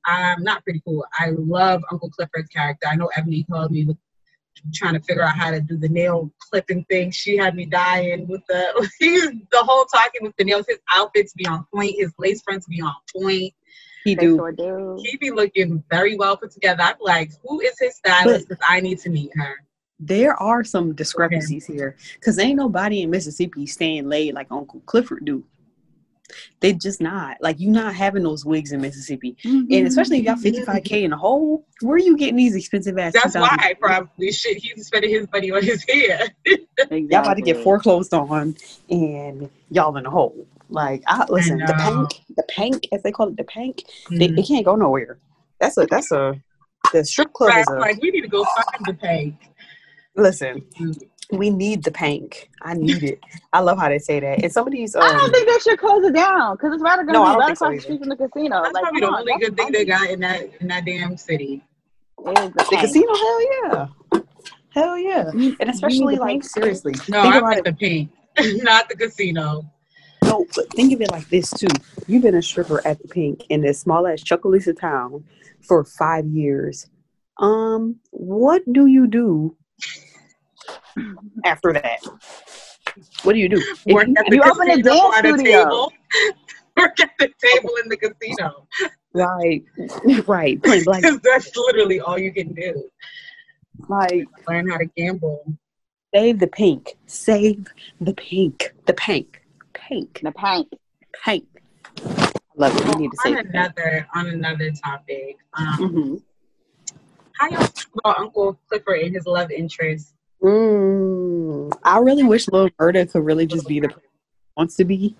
Um, 0.08 0.42
not 0.42 0.64
pretty 0.64 0.82
cool. 0.84 1.04
I 1.16 1.30
love 1.30 1.84
Uncle 1.92 2.10
Clifford's 2.10 2.48
character. 2.48 2.88
I 2.88 2.96
know 2.96 3.10
Ebony 3.16 3.44
called 3.44 3.70
me 3.70 3.84
with 3.84 3.96
trying 4.74 4.94
to 4.94 5.00
figure 5.00 5.22
out 5.22 5.36
how 5.36 5.50
to 5.50 5.60
do 5.60 5.76
the 5.76 5.88
nail 5.88 6.30
clipping 6.38 6.84
thing. 6.84 7.10
She 7.10 7.36
had 7.36 7.54
me 7.54 7.66
dying 7.66 8.26
with 8.28 8.42
the 8.48 8.90
he's 8.98 9.30
the 9.50 9.58
whole 9.58 9.84
talking 9.86 10.22
with 10.22 10.36
the 10.36 10.44
nails. 10.44 10.66
His 10.68 10.78
outfits 10.92 11.32
be 11.34 11.46
on 11.46 11.66
point. 11.72 11.94
His 11.98 12.12
lace 12.18 12.42
fronts 12.42 12.66
be 12.66 12.80
on 12.80 12.94
point. 13.14 13.52
He 14.04 14.14
do. 14.14 14.36
sure 14.36 14.52
do. 14.52 15.02
He 15.02 15.16
be 15.16 15.30
looking 15.30 15.82
very 15.90 16.16
well 16.16 16.36
put 16.36 16.52
together. 16.52 16.82
I'm 16.82 16.94
like, 17.00 17.32
who 17.42 17.60
is 17.60 17.74
his 17.78 17.96
stylist? 17.96 18.48
Because 18.48 18.64
I 18.68 18.80
need 18.80 18.98
to 19.00 19.10
meet 19.10 19.30
her. 19.34 19.56
There 19.98 20.40
are 20.40 20.62
some 20.62 20.94
discrepancies 20.94 21.64
here 21.64 21.96
because 22.14 22.38
ain't 22.38 22.56
nobody 22.56 23.02
in 23.02 23.10
Mississippi 23.10 23.66
staying 23.66 24.08
laid 24.08 24.34
like 24.34 24.48
Uncle 24.50 24.80
Clifford 24.80 25.24
do. 25.24 25.44
They 26.60 26.72
just 26.72 27.00
not 27.00 27.36
like 27.40 27.60
you 27.60 27.70
not 27.70 27.94
having 27.94 28.22
those 28.22 28.44
wigs 28.44 28.72
in 28.72 28.80
Mississippi, 28.80 29.36
Mm-hmm. 29.44 29.72
and 29.72 29.86
especially 29.86 30.18
if 30.18 30.24
y'all 30.24 30.36
fifty 30.36 30.62
five 30.62 30.84
k 30.84 31.04
in 31.04 31.10
the 31.10 31.16
hole. 31.16 31.64
Where 31.82 31.96
are 31.96 31.98
you 31.98 32.16
getting 32.16 32.36
these 32.36 32.54
expensive 32.56 32.98
ass? 32.98 33.12
That's 33.14 33.34
why 33.34 33.74
probably 33.80 34.32
shit 34.32 34.58
he's 34.58 34.86
spending 34.86 35.10
his 35.10 35.26
money 35.32 35.50
on 35.50 35.62
his 35.62 35.84
hair. 35.88 36.28
Exactly. 36.78 37.08
y'all 37.10 37.22
about 37.22 37.34
to 37.34 37.42
get 37.42 37.56
foreclosed 37.62 38.12
on, 38.14 38.54
and 38.90 39.50
y'all 39.70 39.96
in 39.96 40.04
the 40.04 40.10
hole. 40.10 40.46
Like, 40.68 41.02
I 41.06 41.24
listen, 41.28 41.58
the 41.58 41.66
know. 41.66 41.72
pank, 41.78 42.10
the 42.36 42.42
pank, 42.54 42.86
as 42.92 43.02
they 43.02 43.10
call 43.12 43.28
it, 43.28 43.36
the 43.36 43.44
pank, 43.44 43.82
they, 44.10 44.28
Mm. 44.28 44.38
it 44.38 44.46
can't 44.46 44.64
go 44.64 44.76
nowhere. 44.76 45.18
That's 45.60 45.78
a 45.78 45.86
that's 45.90 46.12
a 46.12 46.40
the 46.92 47.04
strip 47.04 47.32
club 47.32 47.48
Right, 47.50 47.60
is 47.62 47.68
a 47.68 47.78
like, 47.78 48.00
we 48.02 48.10
need 48.10 48.20
to 48.22 48.28
go 48.28 48.44
find 48.44 48.86
the 48.86 48.94
pay. 48.94 49.34
listen. 50.16 50.64
We 51.32 51.50
need 51.50 51.82
the 51.82 51.90
pank. 51.90 52.48
I 52.62 52.74
need 52.74 53.02
it. 53.02 53.18
I 53.52 53.60
love 53.60 53.78
how 53.78 53.88
they 53.88 53.98
say 53.98 54.20
that. 54.20 54.42
And 54.42 54.52
some 54.52 54.66
of 54.66 54.72
these, 54.72 54.94
um, 54.94 55.02
I 55.02 55.12
don't 55.12 55.32
think 55.32 55.48
they 55.48 55.58
should 55.58 55.78
close 55.78 56.04
it 56.04 56.14
down 56.14 56.54
because 56.56 56.72
it's 56.74 56.82
right, 56.82 56.96
gonna 56.96 57.12
No, 57.12 57.24
be 57.24 57.26
don't 57.30 57.38
right 57.40 57.46
think 57.48 57.58
so 57.58 57.64
the 57.66 57.72
either. 57.72 57.80
street 57.80 57.98
from 58.00 58.08
the 58.10 58.16
casino. 58.16 58.62
That's 58.62 58.74
like, 58.74 58.82
probably 58.84 59.00
the 59.00 59.06
on, 59.08 59.14
only 59.20 59.32
that's 59.32 59.44
good 59.48 59.56
thing 59.56 59.72
they 59.72 59.84
got 59.84 60.08
in 60.10 60.20
that 60.20 60.50
in 60.60 60.68
that 60.68 60.84
damn 60.84 61.16
city. 61.16 61.62
The 62.24 62.52
the 62.56 62.76
casino, 62.80 63.14
hell 63.14 63.42
yeah, 63.42 64.20
hell 64.70 64.98
yeah. 64.98 65.30
You- 65.32 65.40
you 65.50 65.56
And 65.60 65.70
especially 65.70 66.16
like 66.16 66.42
tank. 66.42 66.44
seriously, 66.44 66.94
No, 67.08 67.22
think 67.22 67.34
I 67.34 67.38
about 67.38 67.56
it. 67.58 67.64
the 67.64 67.72
pink, 67.72 68.10
not 68.62 68.88
the 68.88 68.96
casino. 68.96 69.62
No, 70.24 70.46
but 70.54 70.70
think 70.72 70.92
of 70.92 71.00
it 71.00 71.10
like 71.10 71.28
this 71.28 71.50
too. 71.50 71.68
You've 72.06 72.22
been 72.22 72.34
a 72.36 72.42
stripper 72.42 72.84
at 72.86 73.00
the 73.00 73.06
Pink 73.08 73.44
in 73.48 73.60
this 73.60 73.78
small 73.80 74.06
ass 74.08 74.22
Chucalissa 74.24 74.76
town 74.78 75.24
for 75.62 75.84
five 75.84 76.26
years. 76.26 76.88
Um, 77.38 77.96
what 78.10 78.62
do 78.72 78.86
you 78.86 79.06
do 79.06 79.56
after 81.44 81.72
that? 81.72 81.98
What 83.22 83.32
do 83.35 83.38
you 83.38 83.48
do? 83.48 83.56
Work 83.87 84.09
you- 84.09 84.14
at 84.18 84.26
the 84.28 84.37
You 84.37 84.42
open 84.42 84.70
a 84.70 84.76
casino 84.82 84.82
dance 84.94 85.16
at 85.16 85.26
a 85.26 85.32
studio. 85.35 85.62
table. 85.64 85.92
Work 86.76 87.00
at 87.00 87.11
the 87.18 87.28
table 87.42 87.70
in 87.82 87.88
the 87.88 87.96
casino. 87.96 88.66
right, 89.14 89.62
right, 90.26 90.62
plain 90.62 90.85
blank. 90.85 91.02
Because 91.04 91.20
that's 91.22 91.56
literally 91.56 92.00
all 92.00 92.18
you 92.18 92.32
can 92.32 92.52
do. 92.54 92.88
Like 93.88 94.26
Learn 94.48 94.68
how 94.68 94.78
to 94.78 94.87
gamble. 94.96 95.44
save 96.14 96.38
the 96.38 96.46
pink, 96.46 96.96
save 97.06 97.66
the 98.00 98.14
pink, 98.14 98.74
the 98.87 98.92
pink, 98.94 99.42
pink, 99.74 100.20
The 100.22 100.32
tank. 100.32 100.68
pink. 101.24 101.44
I 101.98 102.30
love 102.56 102.76
it. 102.76 102.85
We 102.87 103.02
need 103.02 103.11
to 103.12 103.16
On 103.26 103.32
save. 103.37 103.38
it. 103.38 103.46
another 103.46 104.06
on 104.14 104.26
another 104.28 104.70
topic, 104.72 105.37
um, 105.54 105.76
Mhm. 105.78 106.22
how 107.38 107.48
y'all 107.50 107.68
about 107.98 108.18
Uncle 108.18 108.59
Clifford 108.68 109.00
and 109.00 109.14
his 109.14 109.26
love 109.26 109.50
interest? 109.50 110.14
Mm, 110.46 111.72
I 111.82 111.98
really 111.98 112.22
wish 112.22 112.46
Lil 112.48 112.70
Murda 112.80 113.11
could 113.11 113.24
really 113.24 113.46
just 113.46 113.66
be 113.66 113.80
the 113.80 113.88
person 113.88 114.02
he 114.12 114.52
wants 114.56 114.76
to 114.76 114.85
be. 114.85 115.16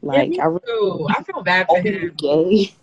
Like 0.00 0.38
I 0.38 0.46
really 0.46 1.04
I 1.10 1.22
feel 1.22 1.42
bad 1.42 1.66
for 1.66 1.78
openly 1.78 1.98
him. 1.98 2.14
gay. 2.16 2.74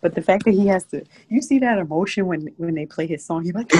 But 0.00 0.14
the 0.14 0.22
fact 0.22 0.44
that 0.46 0.52
he 0.52 0.66
has 0.68 0.84
to, 0.86 1.04
you 1.28 1.42
see 1.42 1.58
that 1.58 1.78
emotion 1.78 2.26
when 2.26 2.48
when 2.56 2.74
they 2.74 2.86
play 2.86 3.06
his 3.06 3.24
song. 3.24 3.44
He's 3.44 3.54
like, 3.54 3.70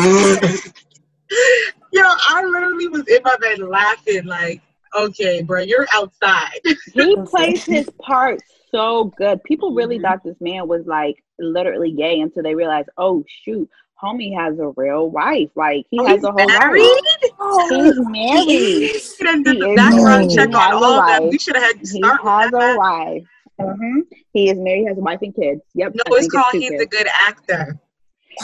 Yo, 1.92 2.02
I 2.02 2.44
literally 2.44 2.88
was 2.88 3.06
in 3.08 3.18
my 3.24 3.36
bed 3.40 3.58
laughing, 3.60 4.24
like, 4.26 4.60
okay, 4.96 5.42
bro, 5.42 5.60
you're 5.60 5.86
outside. 5.94 6.60
He 6.92 7.16
plays 7.26 7.64
his 7.64 7.88
part 8.00 8.40
so 8.70 9.04
good. 9.16 9.42
People 9.44 9.72
really 9.72 9.98
Mhm. 9.98 10.02
thought 10.02 10.22
this 10.24 10.40
man 10.40 10.68
was 10.68 10.84
like 10.86 11.22
literally 11.38 11.92
gay 11.92 12.20
until 12.20 12.42
they 12.42 12.54
realized, 12.54 12.90
oh 12.98 13.24
shoot, 13.44 13.68
homie 14.02 14.36
has 14.38 14.58
a 14.58 14.68
real 14.76 15.10
wife. 15.10 15.50
Like 15.54 15.86
he 15.90 15.98
Oh, 16.00 16.06
has 16.06 16.22
a 16.22 16.32
whole 16.32 16.46
married? 16.48 16.82
wife. 16.82 17.70
He's 17.70 17.96
married. 17.98 18.90
He 19.18 19.24
done 19.24 19.42
did 19.42 19.54
He 19.56 19.60
the 19.60 19.74
background 19.74 20.04
married. 20.04 20.30
check 20.30 20.48
He 20.48 20.54
on 20.54 20.60
has 20.60 20.72
a 20.72 20.76
all 20.76 20.96
that. 21.06 21.22
wife. 21.22 21.32
We 21.32 21.38
should 21.38 21.56
have 21.56 21.64
had 21.64 21.76
you 21.80 21.92
He 21.92 22.02
has 22.02 22.46
a 22.52 22.58
that. 22.58 22.76
wife. 22.76 23.22
hmm 23.60 24.00
He 24.32 24.50
is 24.50 24.58
married, 24.58 24.86
has 24.88 24.98
a 24.98 25.00
wife 25.00 25.20
and 25.22 25.34
kids. 25.34 25.60
Yep. 25.74 25.92
No, 25.94 26.02
I 26.06 26.10
it's 26.10 26.28
called 26.28 26.46
two 26.52 26.58
he's 26.60 26.70
kids. 26.70 26.82
a 26.82 26.86
good 26.86 27.06
actor. 27.26 27.78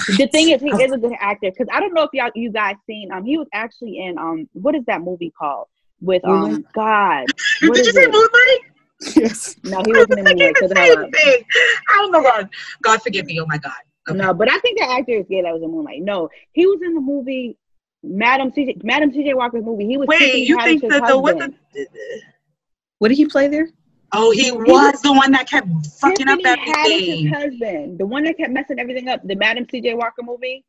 The 0.08 0.26
thing 0.28 0.48
is, 0.48 0.62
he 0.62 0.70
is 0.70 0.92
a 0.92 0.96
good 0.98 1.12
actor 1.20 1.50
because 1.50 1.66
I 1.70 1.80
don't 1.80 1.92
know 1.92 2.02
if 2.02 2.10
y'all 2.14 2.30
you 2.34 2.50
guys 2.50 2.76
seen 2.86 3.12
um 3.12 3.24
he 3.24 3.36
was 3.36 3.46
actually 3.52 3.98
in 3.98 4.16
um 4.16 4.48
what 4.52 4.74
is 4.74 4.84
that 4.86 5.02
movie 5.02 5.32
called 5.38 5.66
with 6.00 6.24
um 6.24 6.40
Moonlight? 6.40 6.64
God 6.74 7.26
what 7.66 7.76
Did 7.76 7.86
you 7.86 7.92
is 7.92 7.96
say 7.96 8.02
it? 8.02 8.12
Moonlight? 8.12 9.16
yes. 9.16 9.56
no 9.64 9.82
he 9.84 9.92
wasn't 9.92 10.18
in 10.20 10.26
I 10.26 10.30
Moonlight 10.30 10.38
can't 10.38 10.56
because 10.56 10.70
say 10.76 10.94
the 10.94 11.10
thing. 11.12 11.44
Oh 11.94 12.08
my 12.10 12.22
god. 12.22 12.48
God 12.82 13.02
forgive 13.02 13.26
me. 13.26 13.38
Oh 13.40 13.46
my 13.46 13.58
god. 13.58 13.72
Okay. 14.08 14.18
no 14.18 14.34
but 14.34 14.50
I 14.50 14.58
think 14.58 14.78
the 14.78 14.90
actor 14.90 15.12
is 15.12 15.26
gay 15.28 15.42
that 15.42 15.52
was 15.52 15.62
in 15.62 15.70
Moonlight 15.70 16.02
no 16.02 16.28
he 16.52 16.66
was 16.66 16.80
in 16.82 16.94
the 16.94 17.00
movie 17.00 17.56
Madam 18.02 18.50
CJ 18.50 18.82
Madam 18.82 19.12
CJ 19.12 19.36
Walker's 19.36 19.64
movie 19.64 19.86
he 19.86 19.96
was 19.96 20.08
Wait, 20.08 20.34
you 20.34 20.60
think 20.62 20.82
that 20.82 21.06
the 21.06 21.18
what 21.18 21.38
the 21.38 21.54
What 22.98 23.08
did 23.08 23.16
he 23.16 23.26
play 23.26 23.48
there? 23.48 23.68
Oh, 24.12 24.30
he 24.30 24.50
was 24.52 25.00
the 25.02 25.12
one 25.12 25.32
that 25.32 25.48
kept 25.48 25.68
fucking 26.00 26.28
up 26.28 26.38
Tiffany 26.40 26.58
Haddish's 26.72 27.08
everything. 27.08 27.26
husband 27.28 27.98
the 27.98 28.06
one 28.06 28.24
that 28.24 28.36
kept 28.36 28.50
messing 28.52 28.78
everything 28.78 29.08
up 29.08 29.20
the 29.24 29.36
Madam 29.36 29.64
CJ 29.66 29.96
Walker 29.96 30.22
movie 30.22 30.64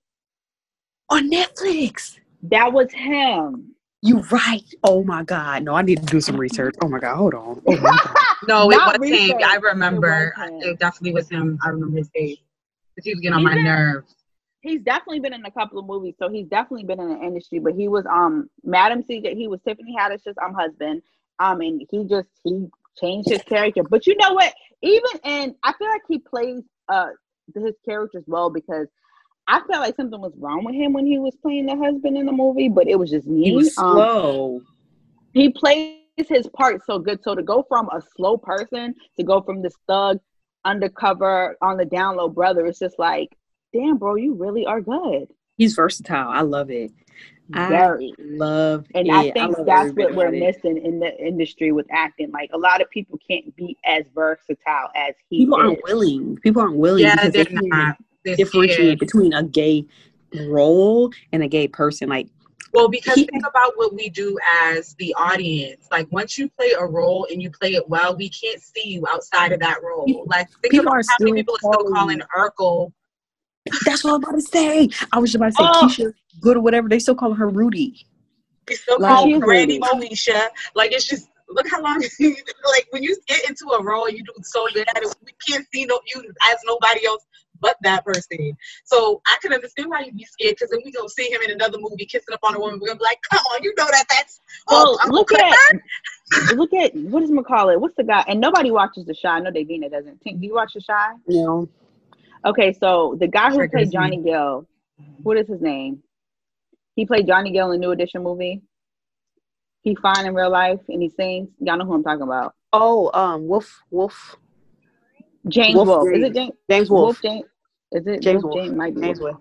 On 1.10 1.30
Netflix. 1.30 2.20
that 2.44 2.72
was 2.72 2.92
him 2.94 3.74
You 4.04 4.20
right. 4.32 4.64
Oh 4.84 5.04
my 5.04 5.24
God. 5.24 5.64
No, 5.64 5.74
I 5.74 5.82
need 5.82 6.00
to 6.00 6.06
do 6.06 6.22
some 6.22 6.38
research. 6.38 6.76
Oh 6.82 6.88
my 6.88 7.00
God. 7.00 7.16
Hold 7.16 7.34
on. 7.34 7.62
Oh 7.66 7.78
God. 7.78 8.00
No, 8.48 8.70
it 8.70 8.76
Not 8.76 9.00
was 9.00 9.10
him. 9.10 9.38
I 9.42 9.56
remember. 9.56 10.34
It 10.36 10.38
was 10.38 10.50
him. 10.50 10.62
It 10.74 10.80
definitely 10.80 11.14
was 11.14 11.30
him. 11.30 11.58
I 11.64 11.70
remember 11.70 11.98
his 11.98 12.10
face. 12.10 12.38
Because 12.96 13.06
he 13.06 13.14
was 13.14 13.20
getting 13.22 13.34
on 13.34 13.40
He's 13.42 13.46
my 13.50 13.54
been- 13.56 13.64
nerves. 13.66 14.16
he's 14.62 14.82
definitely 14.82 15.20
been 15.20 15.34
in 15.34 15.46
a 15.46 15.52
couple 15.52 15.80
of 15.80 15.86
movies, 15.86 16.16
so 16.20 16.30
he's 16.30 16.48
definitely 16.48 16.86
been 16.86 17.00
in 17.00 17.10
the 17.10 17.20
industry. 17.22 17.60
But 17.60 17.74
he 17.74 17.88
was 17.88 18.06
um 18.06 18.50
Madam 18.64 19.04
CJ. 19.04 19.36
He 19.36 19.48
was 19.48 19.60
Tiffany 19.62 19.96
Haddish's 19.98 20.36
um 20.44 20.54
husband. 20.54 21.02
Um, 21.40 21.62
and 21.62 21.82
he 21.90 22.06
just 22.06 22.28
he 22.44 22.68
changed 23.00 23.30
his 23.30 23.42
character. 23.44 23.84
But 23.84 24.06
you 24.08 24.16
know 24.18 24.34
what? 24.34 24.54
Even 24.82 25.10
and 25.24 25.56
I 25.64 25.74
feel 25.74 25.88
like 25.90 26.02
he 26.08 26.20
plays 26.20 26.62
uh 26.90 27.08
his 27.56 27.76
characters 27.86 28.24
well 28.28 28.50
because 28.50 28.88
I 29.48 29.60
felt 29.60 29.82
like 29.82 29.96
something 29.98 30.22
was 30.22 30.34
wrong 30.38 30.64
with 30.64 30.76
him 30.76 30.94
when 30.94 31.06
he 31.06 31.20
was 31.20 31.36
playing 31.42 31.66
the 31.66 31.76
husband 31.76 32.16
in 32.18 32.26
the 32.26 32.32
movie, 32.32 32.70
but 32.70 32.88
it 32.88 32.98
was 32.98 33.10
just 33.10 33.28
me. 33.28 33.50
He 33.50 33.56
was 33.56 33.78
Um, 33.78 33.96
slow. 33.96 34.62
he 35.34 35.50
plays 35.50 35.98
his 36.16 36.48
part 36.56 36.82
so 36.86 37.00
good. 37.00 37.22
So 37.24 37.36
to 37.36 37.44
go 37.44 37.66
from 37.68 37.90
a 37.90 38.02
slow 38.16 38.38
person 38.38 38.96
to 39.18 39.24
go 39.24 39.42
from 39.42 39.62
this 39.62 39.76
thug 39.88 40.20
undercover 40.66 41.58
on 41.62 41.78
the 41.78 41.86
down 41.86 42.16
low 42.18 42.30
brother, 42.30 42.66
it's 42.66 42.80
just 42.80 43.00
like, 43.00 43.36
damn, 43.74 43.98
bro, 43.98 44.16
you 44.16 44.34
really 44.34 44.66
are 44.66 44.82
good. 44.82 45.28
He's 45.58 45.74
versatile. 45.74 46.30
I 46.30 46.42
love 46.42 46.70
it. 46.72 46.92
I 47.54 47.98
love 48.20 48.86
And 48.96 49.08
it. 49.08 49.14
I 49.14 49.32
think 49.32 49.58
love 49.58 49.66
that's 49.66 49.92
what 49.94 50.16
we're 50.16 50.32
missing 50.32 50.78
in 50.84 51.00
the 51.00 51.16
industry 51.24 51.72
with 51.72 51.86
acting. 51.92 52.32
Like 52.32 52.50
a 52.54 52.58
lot 52.58 52.82
of 52.82 52.90
people 52.90 53.20
can't 53.30 53.56
be 53.56 53.78
as 53.86 54.04
versatile 54.16 54.90
as 54.96 55.14
he 55.30 55.40
People 55.40 55.60
is. 55.60 55.64
aren't 55.66 55.84
willing. 55.84 56.38
People 56.38 56.62
aren't 56.62 56.78
willing 56.78 57.04
Yeah, 57.04 57.16
because 57.16 57.34
they're 57.34 57.44
they 57.46 57.70
can't 57.70 57.98
differentiate 58.24 59.00
between 59.00 59.34
a 59.34 59.44
gay 59.44 59.86
role 60.48 61.12
and 61.32 61.44
a 61.44 61.48
gay 61.48 61.68
person. 61.68 62.10
Like 62.10 62.28
Well, 62.72 62.88
because 62.90 63.16
think 63.16 63.46
about 63.48 63.74
what 63.78 63.94
we 63.94 64.10
do 64.10 64.38
as 64.64 64.96
the 64.96 65.14
audience. 65.16 65.88
Like 65.92 66.08
once 66.12 66.38
you 66.38 66.50
play 66.50 66.72
a 66.78 66.86
role 66.86 67.28
and 67.32 67.42
you 67.42 67.52
play 67.52 67.74
it 67.74 67.88
well, 67.88 68.16
we 68.16 68.30
can't 68.30 68.62
see 68.62 68.88
you 68.90 69.06
outside 69.10 69.52
of 69.52 69.60
that 69.60 69.82
role. 69.84 70.26
Like 70.28 70.50
think 70.62 70.72
people 70.72 70.88
about 70.88 70.98
are 70.98 71.04
how 71.08 71.16
many 71.20 71.32
still 71.32 71.36
people 71.36 71.54
are 71.56 71.58
still 71.60 71.92
calling- 71.94 72.20
calling 72.20 72.22
Urkel. 72.36 72.92
that's 73.86 74.04
what 74.04 74.12
I'm 74.16 74.24
about 74.24 74.32
to 74.36 74.42
say. 74.42 74.90
I 75.12 75.20
was 75.20 75.32
just 75.32 75.36
about 75.36 75.48
to 75.48 75.52
say 75.54 75.64
Oh. 75.64 75.88
Keisha 75.88 76.14
Good 76.42 76.58
or 76.58 76.62
whatever. 76.62 76.90
They 76.90 77.00
still 77.00 77.16
call 77.16 77.34
her 77.34 77.48
Rudy. 77.50 78.06
We 78.68 78.76
still 78.76 79.00
Like- 79.00 79.16
call 79.16 79.40
Brandy 79.40 79.80
Moesha. 79.80 80.48
Like 80.76 80.92
it's 80.94 81.06
just 81.06 81.30
look 81.50 81.68
how 81.70 81.82
long 81.82 82.02
like 82.20 82.88
when 82.90 83.04
you 83.04 83.16
get 83.28 83.48
into 83.48 83.68
a 83.78 83.84
role 83.84 84.10
you 84.10 84.24
do 84.24 84.34
so 84.42 84.66
good 84.74 84.88
at 84.96 85.04
it, 85.04 85.16
we 85.24 85.32
can't 85.48 85.66
see 85.72 85.86
no 85.86 86.00
you 86.16 86.24
as 86.50 86.58
nobody 86.66 87.06
else 87.06 87.24
but 87.64 87.78
that 87.82 88.06
person. 88.06 88.56
So 88.84 89.22
I 89.26 89.38
can 89.42 89.54
understand 89.54 89.90
why 89.90 90.02
you'd 90.02 90.18
be 90.18 90.26
scared 90.26 90.56
because 90.56 90.70
then 90.70 90.82
we 90.86 90.92
go 90.92 91.08
see 91.08 91.32
him 91.32 91.42
in 91.42 91.52
another 91.52 91.80
movie 91.80 92.06
kissing 92.06 92.34
up 92.34 92.42
on 92.44 92.56
a 92.56 92.60
woman. 92.60 92.80
We're 92.80 92.88
gonna 92.88 93.00
be 93.00 93.06
like, 93.06 93.20
come 93.32 93.40
on, 93.40 93.64
you 93.64 93.74
know 93.76 93.88
that 93.90 94.06
that's 94.10 94.42
well. 94.68 95.00
Oh, 95.02 95.10
look 95.10 95.32
at 95.34 95.58
look 96.56 96.74
at 96.74 96.94
what 96.96 97.24
is 97.24 97.30
does 97.30 97.40
McCall 97.40 97.74
it? 97.74 97.80
What's 97.80 97.96
the 97.96 98.04
guy? 98.04 98.24
And 98.28 98.40
nobody 98.40 98.70
watches 98.70 99.06
The 99.06 99.16
Chi. 99.20 99.30
I 99.30 99.40
know 99.40 99.52
Davina 99.52 99.90
doesn't. 99.90 100.24
Tink, 100.24 100.42
Do 100.42 100.46
you 100.46 100.54
watch 100.54 100.74
The 100.74 100.84
Chi? 100.86 101.14
No. 101.28 101.70
Okay, 102.46 102.74
so 102.74 103.16
the 103.20 103.28
guy 103.28 103.50
who 103.50 103.68
played 103.70 103.92
Johnny 103.92 104.22
Gill, 104.22 104.68
what 105.24 105.38
is 105.38 105.48
his 105.48 105.62
name? 105.62 106.04
He 106.96 107.06
played 107.06 107.26
Johnny 107.26 107.52
Gill 107.52 107.72
in 107.72 107.80
the 107.80 107.86
New 107.86 107.92
Edition 107.92 108.22
movie. 108.22 108.62
He 109.82 109.96
fine 109.96 110.26
in 110.26 110.34
real 110.34 110.52
life 110.52 110.80
and 110.90 111.02
he 111.02 111.10
sings. 111.10 111.50
Y'all 111.60 111.78
know 111.78 111.86
who 111.86 111.94
I'm 111.94 112.04
talking 112.04 112.24
about. 112.24 112.54
Oh, 112.74 113.12
um, 113.14 113.48
Wolf, 113.48 113.82
Wolf. 113.92 114.36
James 115.48 115.76
Wolf. 115.76 115.88
Wolf. 115.88 116.08
Is 116.14 116.24
it 116.24 116.34
James? 116.34 116.54
James 116.70 116.90
Wolf. 116.90 117.04
Wolf 117.04 117.22
James. 117.22 117.46
Is 117.94 118.08
it 118.08 118.22
James 118.22 118.44
Wolf? 118.44 118.56
James 118.56 118.76
might 118.76 118.96
be 118.96 119.02
James 119.02 119.20
Wolf. 119.20 119.38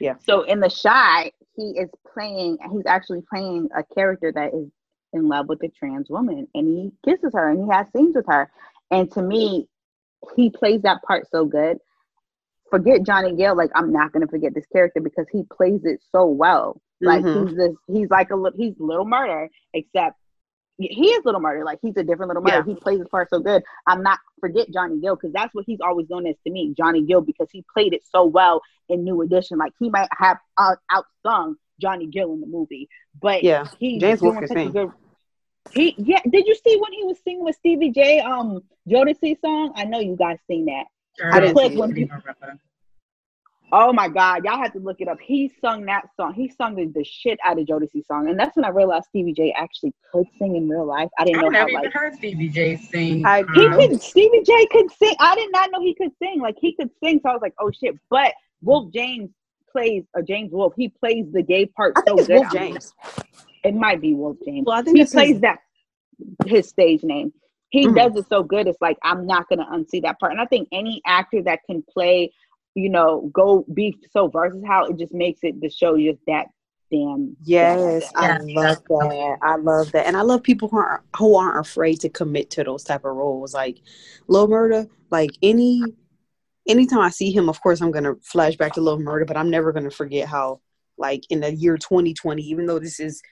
Yeah. 0.00 0.14
So 0.24 0.42
in 0.42 0.60
the 0.60 0.70
Chi, 0.70 1.32
he 1.56 1.70
is 1.70 1.90
playing. 2.12 2.58
He's 2.72 2.86
actually 2.86 3.22
playing 3.28 3.68
a 3.76 3.82
character 3.94 4.32
that 4.32 4.54
is 4.54 4.68
in 5.12 5.28
love 5.28 5.48
with 5.48 5.62
a 5.62 5.68
trans 5.68 6.08
woman, 6.08 6.46
and 6.54 6.66
he 6.66 6.92
kisses 7.04 7.32
her 7.34 7.50
and 7.50 7.64
he 7.64 7.70
has 7.70 7.86
scenes 7.94 8.14
with 8.14 8.26
her. 8.28 8.50
And 8.90 9.10
to 9.12 9.22
me, 9.22 9.68
he 10.36 10.50
plays 10.50 10.82
that 10.82 11.02
part 11.02 11.26
so 11.30 11.44
good. 11.44 11.78
Forget 12.70 13.04
Johnny 13.04 13.34
Gill. 13.34 13.56
Like 13.56 13.70
I'm 13.74 13.92
not 13.92 14.12
gonna 14.12 14.28
forget 14.28 14.54
this 14.54 14.66
character 14.72 15.00
because 15.00 15.26
he 15.32 15.44
plays 15.52 15.80
it 15.84 16.00
so 16.12 16.26
well. 16.26 16.80
Like 17.00 17.22
mm-hmm. 17.22 17.48
he's 17.48 17.56
this. 17.56 17.74
He's 17.86 18.10
like 18.10 18.30
a 18.30 18.36
he's 18.56 18.74
little 18.78 19.06
murder, 19.06 19.48
except 19.72 20.16
he 20.86 21.08
is 21.10 21.24
little 21.24 21.40
murder. 21.40 21.64
Like 21.64 21.80
he's 21.82 21.96
a 21.96 22.04
different 22.04 22.28
little 22.28 22.42
murder. 22.42 22.64
Yeah. 22.66 22.74
He 22.74 22.80
plays 22.80 22.98
his 22.98 23.08
part 23.08 23.30
so 23.30 23.40
good. 23.40 23.62
I'm 23.86 24.02
not 24.02 24.18
forget 24.40 24.70
Johnny 24.72 25.00
Gill 25.00 25.16
because 25.16 25.32
that's 25.32 25.52
what 25.54 25.64
he's 25.66 25.80
always 25.80 26.08
known 26.08 26.26
as 26.26 26.36
to 26.46 26.52
me, 26.52 26.72
Johnny 26.76 27.02
Gill, 27.02 27.20
because 27.20 27.48
he 27.50 27.64
played 27.72 27.92
it 27.92 28.02
so 28.10 28.24
well 28.24 28.62
in 28.88 29.04
New 29.04 29.22
Edition. 29.22 29.58
Like 29.58 29.72
he 29.78 29.90
might 29.90 30.08
have 30.16 30.38
out, 30.58 30.78
outsung 30.92 31.54
Johnny 31.80 32.06
Gill 32.06 32.32
in 32.32 32.40
the 32.40 32.46
movie, 32.46 32.88
but 33.20 33.42
yeah, 33.42 33.66
he 33.78 33.98
James 33.98 34.22
Wolf 34.22 34.36
such 34.46 34.56
a 34.56 34.70
good. 34.70 34.90
He 35.72 35.94
yeah. 35.98 36.20
Did 36.28 36.46
you 36.46 36.54
see 36.54 36.76
when 36.76 36.92
he 36.92 37.04
was 37.04 37.18
singing 37.24 37.44
with 37.44 37.56
Stevie 37.56 37.90
J? 37.90 38.20
Um, 38.20 38.60
Jodeci 38.88 39.38
song. 39.40 39.72
I 39.74 39.84
know 39.84 40.00
you 40.00 40.16
guys 40.16 40.38
seen 40.46 40.66
that. 40.66 40.84
Sure, 41.18 41.34
I 41.34 41.40
didn't 41.40 41.58
see 41.58 41.76
when 41.76 41.94
he, 41.94 42.10
Oh 43.70 43.92
my 43.92 44.08
God, 44.08 44.44
y'all 44.44 44.58
have 44.62 44.72
to 44.72 44.78
look 44.78 45.00
it 45.00 45.08
up. 45.08 45.18
He 45.20 45.52
sung 45.60 45.84
that 45.86 46.08
song. 46.16 46.32
He 46.32 46.48
sung 46.48 46.74
the, 46.74 46.86
the 46.86 47.04
shit 47.04 47.38
out 47.44 47.58
of 47.58 47.66
Jodeci 47.66 48.06
song, 48.06 48.28
and 48.28 48.38
that's 48.38 48.56
when 48.56 48.64
I 48.64 48.70
realized 48.70 49.06
Stevie 49.10 49.34
J 49.34 49.54
actually 49.56 49.92
could 50.10 50.26
sing 50.38 50.56
in 50.56 50.68
real 50.68 50.86
life. 50.86 51.08
I 51.18 51.24
didn't 51.24 51.40
I 51.40 51.42
know 51.42 51.48
never 51.48 51.64
how. 51.64 51.68
even 51.68 51.82
like, 51.82 51.92
heard 51.92 52.14
Stevie 52.14 52.48
J 52.48 52.76
sing. 52.76 53.26
I, 53.26 53.44
he 53.54 53.66
um, 53.66 53.74
could. 53.74 54.00
Stevie 54.00 54.42
J 54.42 54.66
could 54.66 54.90
sing. 54.92 55.14
I 55.20 55.34
did 55.34 55.52
not 55.52 55.70
know 55.70 55.80
he 55.80 55.94
could 55.94 56.12
sing. 56.18 56.40
Like 56.40 56.56
he 56.58 56.74
could 56.74 56.90
sing, 57.02 57.20
so 57.22 57.28
I 57.28 57.32
was 57.32 57.42
like, 57.42 57.54
oh 57.60 57.70
shit. 57.70 57.94
But 58.08 58.32
Wolf 58.62 58.90
James 58.92 59.30
plays, 59.70 60.04
or 60.14 60.22
James 60.22 60.50
Wolf, 60.52 60.72
he 60.74 60.88
plays 60.88 61.26
the 61.30 61.42
gay 61.42 61.66
part 61.66 61.92
I 61.96 62.02
so 62.06 62.16
good. 62.16 62.28
Wolf 62.28 62.52
James. 62.52 62.94
It 63.64 63.74
might 63.74 64.00
be 64.00 64.14
Wolf 64.14 64.38
James. 64.46 64.64
Well, 64.66 64.78
I 64.78 64.82
think 64.82 64.96
he 64.96 65.04
plays 65.04 65.32
his... 65.32 65.40
that 65.42 65.58
his 66.46 66.68
stage 66.68 67.02
name. 67.02 67.34
He 67.70 67.86
mm-hmm. 67.86 67.96
does 67.96 68.16
it 68.16 68.26
so 68.30 68.42
good. 68.42 68.66
It's 68.66 68.80
like 68.80 68.96
I'm 69.02 69.26
not 69.26 69.46
gonna 69.50 69.66
unsee 69.66 70.00
that 70.02 70.18
part. 70.18 70.32
And 70.32 70.40
I 70.40 70.46
think 70.46 70.68
any 70.72 71.02
actor 71.06 71.42
that 71.42 71.60
can 71.66 71.82
play 71.82 72.32
you 72.74 72.88
know, 72.88 73.30
go 73.32 73.64
be 73.72 73.96
so 74.10 74.28
versatile. 74.28 74.86
It 74.86 74.98
just 74.98 75.14
makes 75.14 75.40
it 75.42 75.60
the 75.60 75.70
show 75.70 75.96
just 75.96 76.20
that 76.26 76.46
damn. 76.90 77.36
Yes, 77.42 78.10
I 78.14 78.38
love 78.38 78.82
that. 78.88 79.38
I 79.42 79.56
love 79.56 79.92
that, 79.92 80.06
and 80.06 80.16
I 80.16 80.22
love 80.22 80.42
people 80.42 80.68
who 80.68 80.78
aren't 80.78 81.02
who 81.16 81.36
aren't 81.36 81.66
afraid 81.66 82.00
to 82.00 82.08
commit 82.08 82.50
to 82.50 82.64
those 82.64 82.84
type 82.84 83.04
of 83.04 83.14
roles. 83.14 83.54
Like 83.54 83.78
Lil 84.26 84.48
Murda, 84.48 84.88
like 85.10 85.30
any 85.42 85.82
anytime 86.68 87.00
I 87.00 87.10
see 87.10 87.32
him, 87.32 87.48
of 87.48 87.60
course 87.60 87.80
I'm 87.80 87.90
gonna 87.90 88.14
flash 88.22 88.56
back 88.56 88.74
to 88.74 88.80
Lil 88.80 88.98
Murda, 88.98 89.26
but 89.26 89.36
I'm 89.36 89.50
never 89.50 89.72
gonna 89.72 89.90
forget 89.90 90.28
how, 90.28 90.60
like 90.96 91.24
in 91.30 91.40
the 91.40 91.54
year 91.54 91.76
2020, 91.76 92.42
even 92.42 92.66
though 92.66 92.78
this 92.78 93.00
is, 93.00 93.22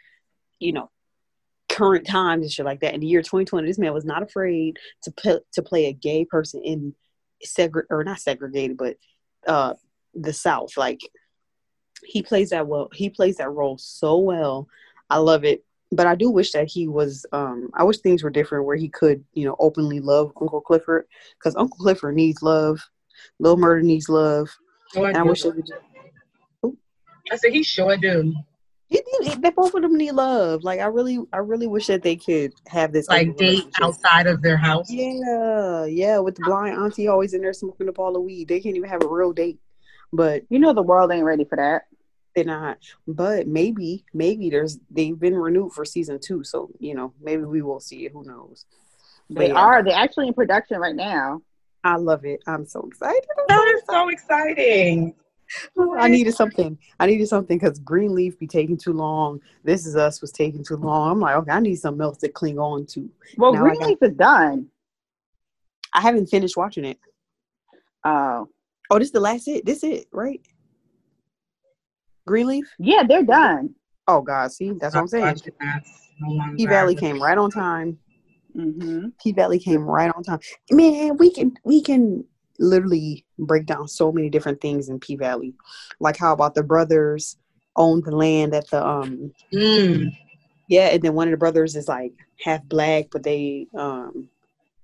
you 0.59 0.73
know, 0.73 0.91
current 1.69 2.07
times 2.07 2.43
and 2.43 2.53
shit 2.53 2.65
like 2.65 2.81
that. 2.81 2.95
In 2.95 3.01
the 3.01 3.07
year 3.07 3.23
2020, 3.23 3.67
this 3.67 3.79
man 3.79 3.93
was 3.93 4.05
not 4.05 4.23
afraid 4.23 4.79
to 5.03 5.11
put, 5.11 5.43
to 5.53 5.63
play 5.63 5.87
a 5.87 5.93
gay 5.93 6.25
person 6.25 6.63
in 6.65 6.95
segre 7.45 7.83
or 7.91 8.03
not 8.05 8.21
segregated, 8.21 8.77
but 8.77 8.97
uh 9.47 9.75
the 10.15 10.33
South. 10.33 10.77
Like 10.77 11.01
he 12.05 12.23
plays 12.23 12.51
that 12.51 12.67
well. 12.67 12.89
He 12.93 13.11
plays 13.11 13.37
that 13.37 13.51
role 13.51 13.79
so 13.79 14.19
well. 14.19 14.69
I 15.11 15.19
love 15.19 15.45
it. 15.45 15.65
But 15.93 16.07
I 16.07 16.17
do 16.17 16.31
wish 16.31 16.53
that 16.53 16.69
he 16.69 16.89
was. 16.89 17.25
Um, 17.33 17.71
I 17.75 17.85
wish 17.85 17.99
things 17.99 18.23
were 18.23 18.31
different 18.31 18.65
where 18.65 18.77
he 18.77 18.89
could, 18.89 19.25
you 19.35 19.47
know, 19.47 19.57
openly 19.59 20.01
love 20.01 20.33
Uncle 20.41 20.61
Clifford 20.61 21.07
because 21.39 21.55
Uncle 21.57 21.79
Clifford 21.79 22.17
needs 22.17 22.43
love. 22.43 22.81
Little 23.39 23.57
Murder 23.57 23.83
needs 23.83 24.09
love. 24.09 24.51
Oh, 24.97 25.05
I, 25.05 25.13
I 25.13 25.23
wish 25.23 25.43
they 25.43 25.51
would. 25.51 25.71
I 27.31 27.37
said 27.37 27.53
he 27.53 27.63
sure 27.63 27.97
do. 27.97 28.35
He, 28.89 29.03
he, 29.23 29.35
they 29.35 29.51
both 29.51 29.75
of 29.75 29.83
them 29.83 29.97
need 29.97 30.13
love. 30.13 30.63
Like 30.63 30.81
I 30.81 30.87
really, 30.87 31.19
I 31.33 31.39
really 31.39 31.67
wish 31.67 31.89
that 31.89 32.03
they 32.03 32.17
could 32.17 32.53
have 32.69 32.93
this 32.93 33.09
like 33.09 33.37
date 33.37 33.65
outside 33.83 34.27
of 34.27 34.43
their 34.43 34.57
house. 34.57 34.91
Yeah, 34.91 35.85
yeah. 35.87 36.19
With 36.19 36.37
the 36.37 36.45
blind 36.45 36.79
auntie 36.79 37.09
always 37.09 37.35
in 37.35 37.43
there 37.43 37.53
smoking 37.53 37.89
up 37.89 37.99
all 37.99 38.13
the 38.13 38.21
weed, 38.21 38.49
they 38.49 38.61
can't 38.61 38.77
even 38.77 38.89
have 38.89 39.03
a 39.03 39.09
real 39.09 39.33
date. 39.33 39.59
But 40.13 40.45
you 40.49 40.61
know 40.61 40.73
the 40.73 40.83
world 40.83 41.11
ain't 41.11 41.25
ready 41.25 41.45
for 41.45 41.57
that. 41.57 41.83
They're 42.37 42.45
not. 42.45 42.79
But 43.09 43.49
maybe, 43.49 44.05
maybe 44.15 44.51
there's 44.51 44.79
they've 44.91 45.19
been 45.19 45.35
renewed 45.35 45.73
for 45.73 45.85
season 45.85 46.21
two, 46.21 46.45
so 46.45 46.71
you 46.79 46.95
know 46.95 47.13
maybe 47.21 47.43
we 47.43 47.63
will 47.63 47.81
see 47.81 48.07
it. 48.07 48.13
Who 48.13 48.25
knows? 48.25 48.67
They 49.29 49.49
yeah. 49.49 49.55
are. 49.55 49.83
They're 49.83 49.97
actually 49.97 50.29
in 50.29 50.35
production 50.35 50.79
right 50.79 50.95
now. 50.95 51.43
I 51.83 51.97
love 51.97 52.25
it. 52.25 52.43
I'm 52.47 52.67
so 52.67 52.83
excited. 52.87 53.25
That 53.49 53.75
is 53.77 53.83
so 53.89 54.09
exciting. 54.09 55.15
I 55.99 56.09
needed 56.09 56.35
something. 56.35 56.79
I 57.01 57.07
needed 57.07 57.29
something 57.29 57.59
because 57.59 57.79
Greenleaf 57.79 58.39
be 58.39 58.47
taking 58.47 58.77
too 58.77 58.93
long. 58.93 59.41
This 59.65 59.87
is 59.87 59.97
Us 59.97 60.21
was 60.21 60.33
taking 60.33 60.65
too 60.65 60.77
long. 60.77 61.11
I'm 61.13 61.21
like, 61.21 61.37
okay, 61.37 61.53
I 61.53 61.61
need 61.61 61.77
something 61.77 62.03
else 62.03 62.19
to 62.19 62.29
cling 62.29 62.59
on 62.59 62.87
to. 62.87 63.09
Well, 63.37 63.53
now 63.53 63.61
Greenleaf 63.61 64.01
got, 64.01 64.11
is 64.11 64.17
done. 64.17 64.67
I 65.93 66.01
haven't 66.01 66.27
finished 66.27 66.57
watching 66.57 66.85
it. 66.85 66.99
Oh. 68.05 68.49
Oh, 68.91 68.99
this 68.99 69.09
is 69.09 69.13
the 69.13 69.21
last 69.21 69.49
it. 69.49 69.65
This 69.65 69.83
it, 69.83 70.07
right? 70.13 70.41
Greenleaf? 72.27 72.67
Yeah, 72.79 73.03
they're 73.09 73.23
done. 73.23 73.75
Oh 74.09 74.21
God, 74.21 74.53
see, 74.53 74.73
that's 74.73 74.95
what 74.95 75.03
I'm 75.03 75.09
saying. 75.09 75.37
P 76.57 76.67
Valley 76.67 76.95
came 76.95 77.21
right 77.21 77.37
on 77.37 77.51
time. 77.51 77.99
Mm-hmm. 78.57 79.09
P 79.23 79.33
Valley 79.33 79.59
came 79.59 79.83
right 79.83 80.13
on 80.15 80.23
time. 80.23 80.39
Man, 80.71 81.17
we 81.17 81.31
can 81.31 81.55
we 81.65 81.83
can 81.83 82.25
literally 82.59 83.25
break 83.39 83.67
down 83.67 83.89
so 83.89 84.13
many 84.13 84.31
different 84.31 84.61
things 84.61 84.89
in 84.89 85.01
P 85.01 85.17
Valley. 85.17 85.55
Like 86.01 86.17
how 86.17 86.33
about 86.33 86.55
the 86.55 86.63
brothers 86.63 87.37
own 87.77 88.01
the 88.03 88.15
land 88.15 88.55
at 88.55 88.69
the 88.71 88.87
um 88.87 89.33
mm. 89.53 90.17
yeah, 90.69 90.89
and 90.89 91.03
then 91.03 91.15
one 91.15 91.29
of 91.29 91.33
the 91.33 91.37
brothers 91.37 91.77
is 91.77 91.89
like 91.89 92.13
half 92.43 92.65
black, 92.65 93.07
but 93.11 93.23
they 93.23 93.67
um 93.77 94.29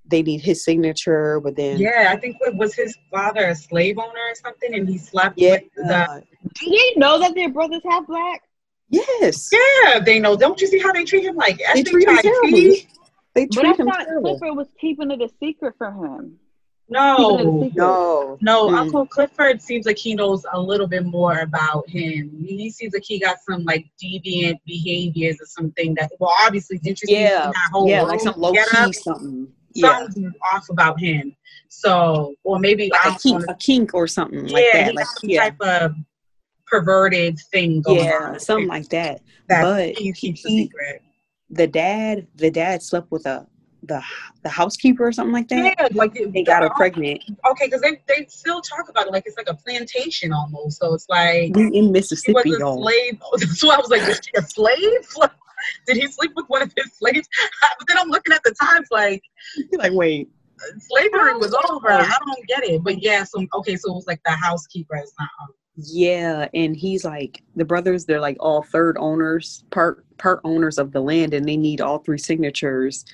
they 0.07 0.23
need 0.23 0.41
his 0.41 0.65
signature, 0.65 1.41
but 1.41 1.57
then 1.57 1.79
yeah, 1.79 2.09
I 2.11 2.17
think 2.17 2.37
it 2.41 2.57
was 2.57 2.75
his 2.75 2.97
father 3.11 3.49
a 3.49 3.55
slave 3.55 3.99
owner 3.99 4.09
or 4.09 4.35
something, 4.35 4.75
and 4.75 4.89
he 4.89 4.99
slept 4.99 5.39
yeah. 5.39 5.53
with 5.53 5.65
the. 5.77 6.23
Do 6.55 6.71
they 6.71 7.01
know 7.01 7.19
that 7.21 7.35
their 7.35 7.51
brothers 7.51 7.83
half 7.89 8.07
black? 8.07 8.43
Yes. 8.93 9.51
Yeah, 9.53 10.01
they 10.01 10.19
know. 10.19 10.37
Don't 10.37 10.61
you 10.61 10.67
see 10.67 10.79
how 10.79 10.93
they 10.93 11.05
treat 11.05 11.25
him 11.25 11.37
like 11.37 11.61
they 11.75 11.83
treat 11.83 12.07
him 12.07 12.19
terribly. 12.19 12.89
They 13.35 13.47
treat 13.47 13.55
but 13.55 13.65
I 13.65 13.73
him 13.75 13.87
thought 13.89 14.05
terrible. 14.05 14.39
Clifford 14.39 14.57
was 14.57 14.69
keeping 14.79 15.11
it 15.11 15.23
a 15.23 15.31
secret 15.41 15.75
from 15.79 16.05
him. 16.05 16.39
No, 16.93 17.71
no, 17.75 18.39
no. 18.41 18.69
Hmm. 18.69 18.75
Uncle 18.75 19.07
Clifford 19.07 19.63
seems 19.63 19.87
like 19.87 19.99
he 19.99 20.15
knows 20.15 20.45
a 20.53 20.61
little 20.61 20.87
bit 20.87 21.05
more 21.05 21.39
about 21.39 21.89
him. 21.89 22.45
He 22.47 22.71
seems 22.71 22.93
like 22.93 23.05
he 23.05 23.19
got 23.19 23.39
some 23.49 23.65
like 23.65 23.87
deviant 24.03 24.59
behaviors 24.67 25.37
or 25.41 25.47
something 25.47 25.95
that, 25.95 26.13
well, 26.21 26.35
obviously, 26.45 26.79
interesting. 26.85 27.17
Yeah, 27.17 27.51
yeah, 27.85 28.03
like 28.03 28.21
some 28.21 28.35
low 28.37 28.53
key 28.53 28.93
something. 28.93 29.49
Something 29.75 30.23
yeah. 30.25 30.31
off 30.53 30.69
about 30.69 31.01
him. 31.01 31.35
So, 31.69 32.35
or 32.45 32.59
maybe 32.59 32.91
like 32.91 33.17
a 33.17 33.19
kink, 33.19 33.41
wanna, 33.41 33.53
a 33.53 33.55
kink, 33.55 33.95
or 33.95 34.07
something 34.07 34.47
yeah, 34.47 34.55
like 34.55 34.73
that. 34.73 34.95
Like 34.95 35.07
some 35.07 35.31
yeah. 35.31 35.41
type 35.41 35.61
of 35.61 35.95
perverted 36.67 37.39
thing 37.51 37.83
yeah, 37.87 38.33
on. 38.33 38.41
something 38.41 38.69
like 38.69 38.89
that. 38.91 39.23
That 39.49 39.63
but 39.63 39.99
he 39.99 40.13
keeps 40.13 40.43
he, 40.45 40.65
a 40.65 40.65
secret. 40.65 41.03
The 41.49 41.67
dad, 41.67 42.27
the 42.35 42.51
dad 42.51 42.83
slept 42.83 43.11
with 43.11 43.27
a 43.27 43.47
the 43.85 44.03
the 44.43 44.49
housekeeper 44.49 45.07
or 45.07 45.13
something 45.13 45.33
like 45.33 45.49
that. 45.49 45.75
Yeah, 45.79 45.89
like 45.93 46.15
they 46.15 46.43
got 46.43 46.63
her 46.63 46.71
pregnant. 46.71 47.23
Okay, 47.51 47.67
because 47.67 47.81
they, 47.81 48.01
they 48.09 48.27
still 48.29 48.61
talk 48.61 48.89
about 48.89 49.07
it 49.07 49.13
like 49.13 49.25
it's 49.27 49.37
like 49.37 49.49
a 49.49 49.55
plantation 49.55 50.33
almost. 50.33 50.79
So 50.81 50.95
it's 50.95 51.09
like 51.09 51.55
we 51.55 51.69
in 51.77 51.93
Mississippi, 51.93 52.51
was 52.51 52.61
a 52.61 52.73
slave. 52.81 53.23
So 53.57 53.71
I 53.71 53.77
was 53.79 53.91
like, 53.91 54.03
is 54.03 54.21
she 54.25 54.31
a 54.37 54.43
slave? 54.43 55.31
Did 55.87 55.97
he 55.97 56.07
sleep 56.09 56.33
with 56.35 56.47
one 56.47 56.63
of 56.63 56.73
his 56.77 56.93
slaves? 56.95 57.29
But 57.79 57.89
then 57.89 57.99
I'm 57.99 58.09
looking 58.09 58.33
at 58.33 58.43
the 58.43 58.55
times 58.61 58.89
like, 58.91 59.23
you're 59.71 59.81
like, 59.81 59.93
wait, 59.93 60.29
slavery 60.79 61.35
was 61.35 61.55
over. 61.69 61.91
I 61.91 62.17
don't 62.25 62.47
get 62.49 62.65
it. 62.65 62.83
But 62.83 63.03
yeah, 63.03 63.25
so 63.25 63.45
okay, 63.55 63.77
so 63.77 63.93
it 63.93 63.95
was 63.95 64.07
like 64.07 64.21
the 64.25 64.33
housekeeper 64.33 64.97
is 64.99 65.13
not. 65.19 65.29
Um, 65.43 65.55
yeah, 65.77 66.49
and 66.53 66.77
he's 66.77 67.05
like 67.05 67.43
the 67.57 67.65
brothers. 67.65 68.05
They're 68.05 68.21
like 68.21 68.37
all 68.41 68.63
third 68.63 68.97
owners, 68.99 69.65
part 69.71 70.05
part 70.19 70.41
owners 70.45 70.79
of 70.79 70.93
the 70.93 71.01
land, 71.01 71.35
and 71.35 71.47
they 71.49 71.57
need 71.57 71.81
all 71.81 71.99
three 71.99 72.19
signatures 72.19 73.05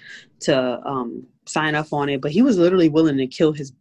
to 0.41 0.81
um, 0.85 1.27
sign 1.47 1.75
up 1.75 1.93
on 1.93 2.09
it. 2.09 2.21
But 2.21 2.33
he 2.33 2.43
was 2.43 2.59
literally 2.59 2.89
willing 2.89 3.17
to 3.19 3.27
kill 3.27 3.53
his 3.53 3.73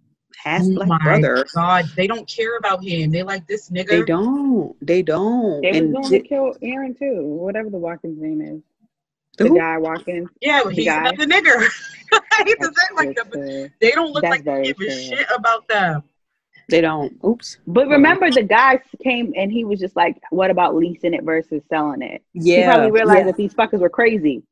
half 0.43 0.61
Oh 0.63 0.75
black 0.75 0.88
my 0.89 0.99
brother. 0.99 1.45
God, 1.55 1.86
they 1.95 2.05
don't 2.05 2.28
care 2.30 2.57
about 2.57 2.84
him. 2.84 3.09
They 3.11 3.23
like 3.23 3.47
this 3.47 3.69
nigga. 3.71 3.88
They 3.88 4.03
don't. 4.03 4.75
They 4.86 5.01
don't. 5.01 5.61
They 5.61 5.71
was 5.71 5.80
and 5.80 5.93
going 5.93 6.09
th- 6.09 6.23
to 6.23 6.30
kill 6.30 6.55
Aaron 6.61 6.93
too, 6.93 7.23
whatever 7.25 7.69
the 7.69 7.78
Watkins 7.78 8.21
name 8.21 8.41
is. 8.41 8.61
The 9.38 9.49
who? 9.49 9.57
guy 9.57 9.78
Watkins. 9.78 10.30
Yeah, 10.41 10.63
The 10.63 10.71
he's 10.71 10.86
guy. 10.86 10.99
another 11.09 11.25
nigger. 11.25 11.67
I 12.13 12.43
hate 12.45 12.59
to 12.59 12.65
say 12.73 12.95
like 12.95 13.15
that, 13.15 13.30
but 13.32 13.71
they 13.82 13.91
don't 13.91 14.11
look 14.13 14.21
That's 14.23 14.38
like 14.38 14.45
they 14.45 14.71
give 14.73 14.80
a 14.88 14.89
shit 14.91 15.28
about 15.36 15.67
them. 15.67 16.03
They 16.70 16.82
don't. 16.82 17.18
Oops. 17.26 17.57
But 17.65 17.88
remember, 17.88 18.30
the 18.30 18.43
guy 18.43 18.82
came 19.03 19.34
and 19.38 19.51
he 19.51 19.63
was 19.63 19.80
just 19.80 19.95
like, 19.95 20.18
"What 20.32 20.49
about 20.51 20.76
leasing 20.76 21.13
it 21.13 21.24
versus 21.24 21.61
selling 21.70 22.01
it?" 22.01 22.22
Yeah. 22.34 22.57
He 22.57 22.63
probably 22.65 22.91
realized 22.91 23.20
yeah. 23.20 23.26
that 23.26 23.38
these 23.38 23.53
fuckers 23.53 23.80
were 23.80 23.89
crazy. 23.89 24.43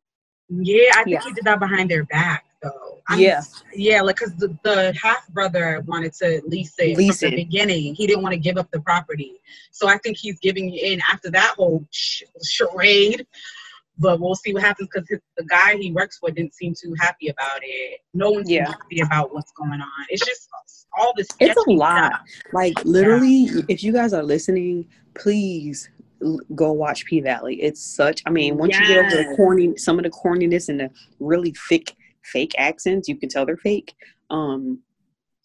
Yeah, 0.49 0.91
I 0.95 1.03
think 1.03 1.16
Yeah. 1.16 1.22
he 1.28 1.34
did 1.34 1.43
that 1.45 1.59
behind 1.59 1.89
their 1.89 2.05
back, 2.05 2.45
though. 2.61 2.99
I'm- 3.09 3.20
Yeah. 3.20 3.41
yeah, 3.74 4.01
like 4.01 4.16
because 4.18 4.36
the, 4.36 4.55
the 4.63 4.93
half 5.01 5.28
brother 5.30 5.82
wanted 5.88 6.13
to 6.13 6.41
lease 6.45 6.76
it 6.80 6.97
Lease 6.97 7.20
from 7.20 7.28
it. 7.28 7.32
the 7.32 7.36
beginning. 7.43 7.95
He 7.95 8.07
didn't 8.07 8.22
want 8.24 8.34
to 8.34 8.39
give 8.39 8.57
up 8.57 8.70
the 8.72 8.80
property, 8.80 9.34
so 9.72 9.88
I 9.89 9.97
think 9.97 10.18
he's 10.18 10.39
giving 10.39 10.74
in 10.74 11.01
after 11.11 11.30
that 11.32 11.55
whole 11.57 11.86
sh- 11.91 12.24
charade. 12.43 13.26
But 13.97 14.20
we'll 14.20 14.36
see 14.36 14.53
what 14.53 14.61
happens 14.61 14.89
because 14.93 15.07
the 15.38 15.45
guy 15.45 15.78
he 15.78 15.91
works 15.93 16.18
for 16.18 16.30
didn't 16.30 16.53
seem 16.53 16.74
too 16.74 16.93
happy 16.99 17.30
about 17.30 17.59
it. 17.63 18.01
No 18.13 18.30
one 18.30 18.45
seems 18.45 18.49
Yeah. 18.51 18.68
happy 18.68 18.99
about 18.99 19.34
what's 19.34 19.53
going 19.53 19.80
on. 19.82 20.05
It's 20.09 20.26
just 20.26 20.49
all 20.97 21.13
this. 21.15 21.27
It's 21.39 21.55
a 21.67 21.71
lot. 21.71 22.13
stuff. 22.13 22.21
Like 22.53 22.73
literally, 22.85 23.45
if 23.67 23.83
you 23.83 23.91
guys 23.91 24.13
are 24.13 24.23
listening, 24.23 24.87
please 25.15 25.89
l- 26.23 26.39
go 26.53 26.71
watch 26.71 27.05
P 27.05 27.19
Valley. 27.21 27.61
It's 27.61 27.81
such. 27.81 28.21
I 28.25 28.29
mean, 28.29 28.57
once 28.57 28.77
you 28.77 28.87
get 28.87 29.05
over 29.05 29.29
the 29.29 29.35
corny, 29.35 29.77
some 29.77 29.97
of 29.99 30.03
the 30.03 30.11
corniness 30.11 30.69
and 30.69 30.79
the 30.79 30.89
really 31.19 31.53
thick 31.69 31.95
fake 32.23 32.53
accents, 32.57 33.07
you 33.07 33.15
can 33.15 33.29
tell 33.29 33.45
they're 33.45 33.57
fake. 33.57 33.93
Um, 34.29 34.79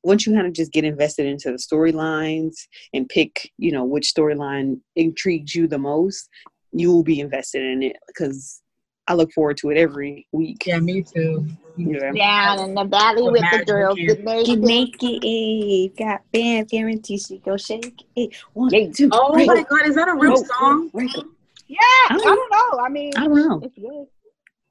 once 0.02 0.26
you 0.26 0.34
kind 0.34 0.46
of 0.46 0.54
just 0.54 0.72
get 0.72 0.84
invested 0.84 1.26
into 1.26 1.50
the 1.50 1.58
storylines 1.58 2.54
and 2.94 3.08
pick, 3.08 3.52
you 3.58 3.70
know, 3.70 3.84
which 3.84 4.12
storyline 4.14 4.80
intrigues 4.96 5.54
you 5.54 5.68
the 5.68 5.78
most, 5.78 6.28
you 6.72 6.90
will 6.90 7.02
be 7.02 7.20
invested 7.20 7.62
in 7.62 7.82
it 7.82 7.96
because 8.06 8.62
I 9.10 9.14
look 9.14 9.32
forward 9.32 9.56
to 9.56 9.70
it 9.70 9.76
every 9.76 10.28
week. 10.30 10.66
Yeah, 10.66 10.78
me 10.78 11.02
too. 11.02 11.44
Yeah. 11.76 12.12
Down 12.12 12.60
in 12.60 12.74
the 12.76 12.84
valley 12.84 13.22
With 13.24 13.32
with 13.32 13.44
the 13.50 13.64
girls, 13.64 13.96
Buchanan. 13.96 14.24
get 14.24 14.46
Get 14.46 14.58
naked. 14.60 15.02
naked, 15.02 15.24
eh, 15.24 16.04
got 16.04 16.20
bam, 16.32 16.64
guarantee 16.66 17.18
she 17.18 17.38
go 17.38 17.56
shake 17.56 18.04
it. 18.14 18.36
One, 18.52 18.72
Yeah. 18.72 18.92
two, 18.94 19.08
Oh 19.10 19.32
break 19.32 19.48
my 19.48 19.64
god, 19.68 19.86
is 19.88 19.96
that 19.96 20.06
a 20.06 20.14
real 20.14 20.34
break 20.34 20.42
it, 20.42 20.46
song? 20.46 20.88
break 20.90 21.12
it. 21.18 21.24
Yeah, 21.66 21.78
I 22.08 22.14
don't- 22.18 22.22
don't 22.24 22.52
know. 22.52 22.84
I 22.84 22.88
mean, 22.88 23.12
I 23.16 23.24
don't 23.26 23.34
know. 23.34 23.60
it's 23.64 23.74
good. 23.76 24.06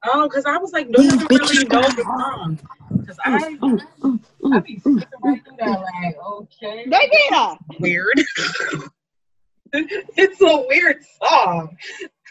Oh, 0.06 0.26
because 0.26 0.46
I 0.46 0.56
was 0.56 0.72
like, 0.72 0.88
no 0.88 1.00
These 1.02 1.16
one 1.16 1.26
really 1.28 1.56
bitches 1.66 1.70
knows 1.70 1.94
the 1.96 2.02
song. 2.04 2.58
Because 2.96 3.18
I, 3.22 3.56
mm, 3.56 3.80
mm, 4.00 4.20
I 4.46 4.46
mm, 4.46 4.64
be 4.64 4.78
skipping 4.78 5.02
right 5.22 5.44
through 5.44 5.56
that, 5.58 5.80
like, 5.80 6.16
okay. 6.32 6.84
They 6.86 7.08
did 7.08 7.34
her. 7.34 7.58
Weird. 7.78 8.22
it's 9.74 10.40
a 10.40 10.66
weird 10.68 11.04
song. 11.22 11.76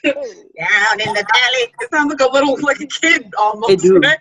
Down 0.04 1.00
in 1.00 1.14
the 1.14 1.26
valley. 1.34 1.74
It 1.82 1.90
sounds 1.92 2.10
like 2.12 2.22
a 2.30 2.32
little, 2.32 2.58
like 2.62 2.80
a 2.80 2.88
kid 2.88 3.32
almost. 3.38 3.72
It 3.72 3.80
do. 3.82 4.00
right? 4.00 4.18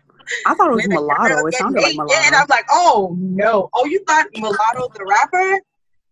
I 0.47 0.55
thought 0.55 0.71
it 0.71 0.75
was 0.75 0.83
When 0.87 0.91
mulatto. 0.97 1.47
It 1.47 1.55
sounded 1.55 1.81
like 1.83 1.97
naked, 1.97 2.01
I 2.01 2.05
mulatto. 2.15 2.37
was 2.41 2.49
like, 2.51 2.67
oh 2.71 3.17
no. 3.19 3.71
Oh, 3.73 3.87
you 3.87 4.03
thought 4.07 4.27
mulatto 4.37 4.89
the 4.95 5.05
rapper? 5.07 5.61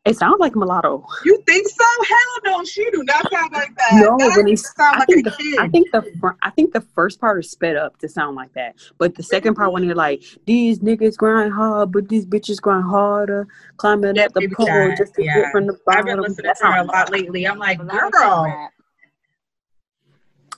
It 0.06 0.16
sounds 0.16 0.38
like 0.38 0.54
mulatto. 0.54 1.04
You 1.24 1.42
think 1.46 1.66
so? 1.68 1.84
Hell 2.08 2.58
no, 2.58 2.64
she 2.64 2.88
do 2.92 3.02
not 3.02 3.28
sound 3.30 3.52
like 3.52 3.76
that. 3.76 3.90
No, 3.94 4.16
that 4.18 4.34
when 4.36 4.46
he, 4.46 4.54
sound 4.54 4.94
I 4.94 4.98
like 5.00 5.08
think 5.08 5.26
a 5.26 5.30
the, 5.30 5.36
kid. 5.36 5.58
I 5.58 5.68
think 5.68 5.90
the 5.90 6.02
fir- 6.20 6.36
I 6.42 6.50
think 6.50 6.72
the 6.72 6.80
first 6.80 7.20
part 7.20 7.40
is 7.44 7.50
sped 7.50 7.74
up 7.74 7.98
to 7.98 8.08
sound 8.08 8.36
like 8.36 8.52
that, 8.52 8.76
but 8.98 9.16
the 9.16 9.24
second 9.24 9.56
part 9.56 9.72
when 9.72 9.84
they're 9.84 9.96
like, 9.96 10.22
"These 10.46 10.78
niggas 10.78 11.16
grind 11.16 11.52
hard, 11.52 11.90
but 11.90 12.08
these 12.08 12.24
bitches 12.24 12.60
grind 12.62 12.84
harder, 12.84 13.48
climbing 13.78 14.14
Yeah, 14.14 14.26
up 14.26 14.34
the 14.34 14.46
pole 14.48 14.66
that, 14.66 14.96
just 14.96 15.12
to 15.16 15.24
yeah. 15.24 15.40
get 15.40 15.50
from 15.50 15.66
the 15.66 15.72
I've 15.72 15.84
bottom." 15.84 16.06
been 16.06 16.20
listening 16.20 16.46
That 16.46 16.58
to 16.58 16.66
her 16.66 16.78
a 16.82 16.84
lot 16.84 17.10
lately. 17.10 17.44
I'm 17.48 17.58
like, 17.58 17.78
Mulatto 17.78 18.10
girl. 18.10 18.70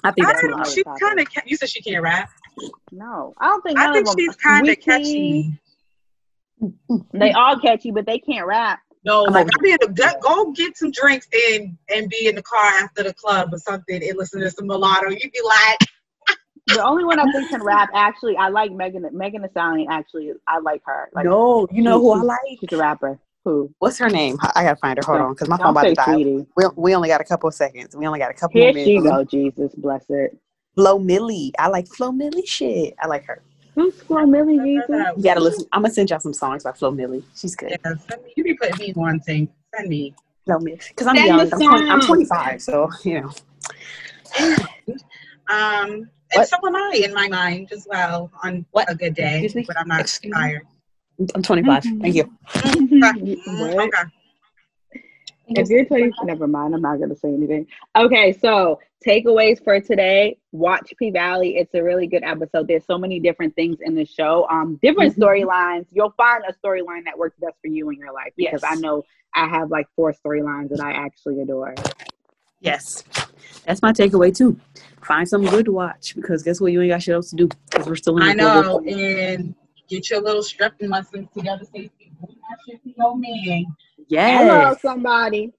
I 0.05 0.11
think 0.13 0.27
that's 0.27 0.43
I, 0.43 0.63
she's 0.73 0.85
topic. 0.85 1.03
kind 1.03 1.21
of. 1.21 1.27
You 1.47 1.57
said 1.57 1.69
she 1.69 1.83
can't 1.83 2.03
rap. 2.03 2.31
No, 2.93 3.35
I 3.39 3.47
don't 3.49 3.63
think. 3.63 3.79
I 3.79 3.93
think 3.93 4.09
she's 4.19 4.37
kind 4.37 4.69
of 4.69 4.81
catchy. 4.81 5.53
They 7.13 7.33
all 7.33 7.59
catchy, 7.59 7.91
but 7.91 8.07
they 8.07 8.19
can't 8.19 8.47
rap. 8.47 8.81
No, 9.05 9.27
I'm 9.27 9.33
like 9.33 9.47
I'll 9.47 9.63
be 9.63 9.71
in 9.71 9.79
the 9.81 9.89
go- 9.89 10.21
go 10.21 10.53
get 10.53 10.77
some 10.77 10.91
drinks 10.91 11.29
and 11.33 11.79
and 11.89 12.09
be 12.09 12.27
in 12.27 12.35
the 12.35 12.43
car 12.43 12.65
after 12.65 13.05
the 13.05 13.15
club 13.15 13.51
or 13.53 13.59
something 13.59 14.03
and 14.03 14.19
listen 14.19 14.41
to 14.41 14.51
some 14.51 14.67
mulatto. 14.67 15.11
You'd 15.11 15.33
be 15.33 15.41
like, 15.45 15.79
The 16.67 16.85
only 16.85 17.05
one 17.05 17.19
I 17.19 17.25
think 17.33 17.49
can 17.49 17.63
rap, 17.63 17.89
actually, 17.95 18.37
I 18.37 18.49
like 18.49 18.73
Megan. 18.73 19.09
Megan 19.13 19.43
Thee 19.43 19.49
Stallion. 19.53 19.89
Actually, 19.91 20.33
I 20.47 20.59
like 20.59 20.83
her. 20.85 21.09
Like, 21.15 21.25
no, 21.25 21.67
you 21.71 21.83
know 21.83 21.99
she- 21.99 22.03
who 22.03 22.13
I 22.13 22.23
like? 22.23 22.39
She's 22.61 22.73
a 22.73 22.77
rapper. 22.77 23.19
Who? 23.49 23.75
What's 23.79 23.97
her 23.97 24.11
name? 24.11 24.37
I 24.43 24.53
I 24.57 24.63
gotta 24.65 24.77
find 24.77 24.99
her. 24.99 25.05
Hold 25.05 25.21
on, 25.23 25.33
because 25.33 25.49
my 25.49 25.57
phone 25.57 25.73
Don't 25.73 25.85
about 25.85 25.89
to 25.89 25.95
die. 25.95 26.45
We, 26.55 26.65
we 26.77 26.95
only 26.95 27.09
got 27.09 27.23
a 27.23 27.25
couple 27.25 27.49
of 27.49 27.55
seconds. 27.55 27.97
We 27.97 28.07
only 28.07 28.19
got 28.19 28.31
a 28.31 28.35
couple 28.35 28.61
Here 28.61 28.75
more 28.75 28.85
she 28.85 28.97
minutes. 28.97 29.09
go. 29.09 29.25
Jesus 29.25 29.75
bless 29.75 30.05
it. 30.11 30.37
Flo 30.75 30.99
Milli. 30.99 31.53
I 31.59 31.69
like 31.69 31.87
Flo 31.87 32.13
Milli 32.13 32.47
shit. 32.47 32.95
I 33.01 33.07
like 33.07 33.25
her. 33.25 33.43
Who's 33.75 34.03
Flo 34.03 34.27
Milli? 34.27 34.63
Jesus. 34.63 34.91
You 35.17 35.23
gotta 35.23 35.41
listen. 35.41 35.65
I'm 35.73 35.81
gonna 35.81 35.95
send 35.95 36.11
y'all 36.11 36.21
some 36.21 36.35
songs 36.35 36.63
by 36.65 36.73
Flo 36.73 36.93
Milli. 36.93 37.23
She's 37.35 37.57
good. 37.57 37.71
yeah, 37.71 37.95
send 38.11 38.23
me, 38.23 38.35
you 38.37 38.45
be 38.45 38.53
putting 38.53 38.77
me 38.77 38.93
on 38.99 39.19
thing. 39.21 39.49
Send 39.75 39.89
me. 39.89 40.15
Flo 40.45 40.59
Milli. 40.59 40.87
Because 40.89 41.07
I'm 41.07 41.17
Send 41.17 41.27
young. 41.27 41.41
I'm, 41.51 41.59
20, 41.59 41.89
I'm 41.91 42.01
25, 42.03 42.61
so 42.63 42.91
you 43.05 43.23
know. 43.23 43.31
Um, 45.51 45.89
and 45.89 46.11
What? 46.35 46.49
so 46.49 46.59
am 46.67 46.77
I 46.77 47.01
in 47.03 47.15
my 47.15 47.27
mind 47.29 47.73
as 47.73 47.87
well 47.89 48.31
on 48.45 48.67
What? 48.73 48.91
a 48.93 48.95
good 48.95 49.15
day, 49.15 49.37
Excuse 49.37 49.55
me? 49.55 49.65
but 49.67 49.79
I'm 49.81 49.89
not 49.89 50.01
Excuse 50.01 50.35
me? 50.37 50.39
tired. 50.39 50.67
I'm 51.35 51.43
25. 51.43 51.83
Thank 52.01 52.15
you. 52.15 52.25
Mm, 52.49 53.75
What? 53.75 53.89
Okay. 53.89 54.11
If 55.51 55.69
you're 55.71 55.85
20, 55.87 56.13
never 56.25 56.47
mind. 56.47 56.75
I'm 56.75 56.83
not 56.83 56.99
going 56.99 57.09
to 57.09 57.17
say 57.17 57.29
anything. 57.33 57.67
Okay, 57.97 58.33
so 58.35 58.79
takeaways 59.07 59.63
for 59.65 59.81
today 59.81 60.37
watch 60.53 60.93
P 60.99 61.11
Valley. 61.11 61.57
It's 61.57 61.73
a 61.75 61.83
really 61.83 62.07
good 62.07 62.23
episode. 62.23 62.69
There's 62.69 62.85
so 62.85 62.99
many 62.99 63.19
different 63.19 63.55
things 63.57 63.79
in 63.81 63.95
the 63.95 64.05
show, 64.05 64.47
um, 64.51 64.79
different 64.83 65.17
Mhm. 65.17 65.21
storylines. 65.23 65.87
You'll 65.91 66.13
find 66.19 66.43
a 66.47 66.53
storyline 66.53 67.05
that 67.07 67.17
works 67.19 67.37
best 67.41 67.55
for 67.63 67.69
you 67.69 67.89
in 67.89 67.97
your 67.99 68.13
life 68.13 68.33
because 68.37 68.61
Yes. 68.63 68.71
I 68.71 68.75
know 68.81 69.05
I 69.35 69.47
have 69.49 69.71
like 69.71 69.87
four 69.97 70.13
storylines 70.13 70.69
that 70.71 70.81
I 70.81 70.93
actually 70.93 71.41
adore. 71.41 71.75
Yes. 72.61 73.05
That's 73.65 73.81
my 73.81 73.93
takeaway 73.93 74.37
too. 74.37 74.59
Find 75.03 75.27
something 75.27 75.51
good 75.51 75.65
to 75.67 75.73
watch 75.73 76.15
because 76.15 76.43
guess 76.43 76.61
what? 76.61 76.73
You 76.73 76.83
ain't 76.83 76.91
got 76.91 77.03
shit 77.03 77.15
else 77.15 77.31
to 77.31 77.37
do 77.37 77.49
because 77.71 77.87
we're 77.87 77.97
still 77.97 78.17
in 78.19 78.23
I 78.23 78.35
the 78.35 78.43
global- 78.63 78.81
know, 78.83 78.91
and 78.91 79.55
get 79.89 80.11
your 80.11 80.21
little 80.21 80.43
strapping 80.43 80.91
lessons 80.91 81.29
together. 81.37 81.65
Say, 81.65 81.91
"Bring 82.21 82.37
that 82.49 82.59
shit 82.67 82.83
to 82.83 82.95
your 82.97 83.17
man." 83.17 83.67
Yes. 84.09 84.43
Hello, 84.43 84.77
somebody. 84.81 85.53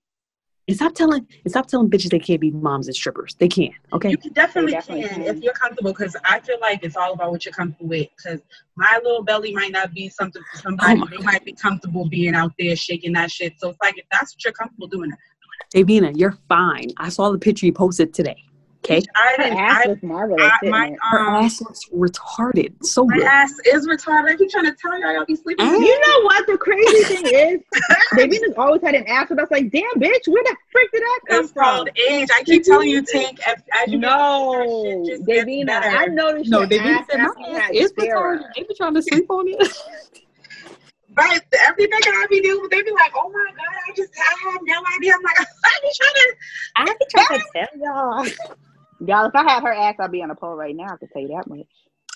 And 0.68 0.76
stop 0.76 0.94
telling 0.94 1.26
and 1.44 1.52
stop 1.52 1.66
telling 1.66 1.90
bitches 1.90 2.12
they 2.12 2.20
can't 2.20 2.40
be 2.40 2.52
moms 2.52 2.88
and 2.88 2.96
strippers. 2.96 3.36
They 3.40 3.48
can. 3.48 3.72
Okay. 3.92 4.12
You 4.12 4.18
can 4.18 4.34
definitely, 4.34 4.74
definitely 4.74 5.08
can, 5.08 5.24
can. 5.24 5.36
if 5.36 5.42
you're 5.42 5.54
comfortable 5.54 5.94
because 5.94 6.16
I 6.26 6.40
feel 6.42 6.60
like 6.62 6.84
it's 6.84 6.96
all 6.96 7.14
about 7.14 7.32
what 7.32 7.44
you're 7.44 7.54
comfortable 7.54 7.90
with. 7.90 8.08
Because 8.16 8.42
my 8.76 9.00
little 9.04 9.24
belly 9.24 9.52
might 9.52 9.72
not 9.72 9.94
be 9.96 10.10
something 10.10 10.44
for 10.52 10.60
somebody. 10.60 10.94
Oh 10.94 11.06
my 11.06 11.08
they 11.10 11.24
might 11.24 11.44
be 11.44 11.54
comfortable 11.54 12.08
being 12.08 12.36
out 12.36 12.54
there 12.60 12.76
shaking 12.76 13.14
that 13.14 13.32
shit. 13.32 13.60
So 13.60 13.70
it's 13.70 13.80
like 13.82 13.98
if 13.98 14.06
that's 14.12 14.36
what 14.36 14.44
you're 14.44 14.54
comfortable 14.54 14.88
doing, 14.88 15.12
Davina, 15.74 16.16
you're 16.16 16.38
fine. 16.48 16.90
I 16.98 17.10
saw 17.10 17.32
the 17.32 17.40
picture 17.40 17.66
you 17.66 17.74
posted 17.74 18.14
today. 18.14 18.38
Okay. 18.86 19.02
I 19.16 19.36
didn't. 19.38 19.58
ass 19.58 19.86
I, 19.86 19.88
looks 19.90 20.04
marvelous. 20.04 20.42
I, 20.42 20.58
didn't 20.62 20.72
my 20.72 20.88
it? 20.88 21.00
Her 21.12 21.20
um, 21.20 21.44
ass 21.44 21.62
looks 21.62 21.86
retarded. 21.90 22.74
So 22.84 23.06
my 23.06 23.18
good. 23.18 23.26
ass 23.26 23.54
is 23.66 23.88
retarded. 23.88 24.30
I 24.32 24.36
keep 24.38 24.50
trying 24.50 24.66
to 24.66 24.76
tell 24.82 25.00
y'all, 25.00 25.14
y'all 25.14 25.26
be 25.26 25.36
sleeping. 25.36 25.70
With. 25.70 25.82
You 25.82 26.00
know 26.08 26.24
what 26.24 26.48
the 26.48 26.58
crazy 26.58 27.04
thing 27.04 27.26
is? 27.28 27.60
Davina's 28.14 28.58
always 28.58 28.82
had 28.82 28.96
an 28.96 29.06
ass, 29.08 29.28
but 29.30 29.38
I 29.38 29.44
was 29.44 29.52
like, 29.52 29.70
damn, 29.72 29.84
bitch, 29.98 30.28
where 30.28 30.44
the 30.44 30.56
frick 30.72 30.92
did 30.94 31.02
that 31.02 31.20
come 31.28 31.44
It's 31.44 31.52
from? 31.52 31.64
called 31.64 31.90
age. 32.10 32.30
I 32.34 32.44
keep 32.44 32.64
telling 32.64 32.90
you, 32.90 33.04
Tink. 33.04 33.40
As, 33.46 33.62
as 33.84 33.92
you 33.92 34.00
No, 34.00 34.08
get 34.08 34.68
older, 34.68 35.06
shit 35.06 35.26
Davina. 35.26 35.70
I 35.70 36.06
noticed 36.06 36.50
No, 36.50 36.60
your 36.60 36.68
Davina 36.68 37.00
ass 37.00 37.06
said 37.10 37.20
after 37.20 37.40
my 37.42 37.60
ass 37.60 37.72
is 37.74 37.94
retarded. 37.94 38.44
They 38.56 38.64
be 38.64 38.74
trying 38.76 38.94
to 38.94 39.02
sleep 39.02 39.30
on 39.30 39.48
it. 39.48 39.78
Right, 41.18 41.42
every 41.68 41.86
nigga 41.88 42.08
I 42.08 42.28
be 42.30 42.40
dealing 42.42 42.62
with, 42.62 42.72
they 42.72 42.82
be 42.82 42.92
like, 42.92 43.12
"Oh 43.16 43.30
my 43.30 43.52
god, 43.52 43.76
I 43.88 43.94
just 43.94 44.12
I 44.18 44.52
have 44.52 44.62
no 44.64 44.82
idea." 44.96 45.14
I'm 45.16 45.22
like, 45.24 45.40
I 45.66 45.80
be 45.82 45.90
trying 45.98 46.14
to. 46.14 46.36
I 46.78 46.86
be 46.86 47.06
trying 47.10 47.40
to 47.40 47.46
tell 47.56 47.80
y'all. 47.82 48.58
Y'all, 49.06 49.26
if 49.28 49.36
I 49.36 49.44
had 49.44 49.64
her 49.64 49.74
ass, 49.74 49.96
I'd 50.00 50.12
be 50.12 50.22
on 50.22 50.32
a 50.32 50.36
pole 50.36 50.56
right 50.56 50.76
now. 50.76 50.88
I 50.94 50.98
can 50.98 51.08
tell 51.10 51.22
you 51.22 51.30
that 51.30 51.48
much. 51.48 51.68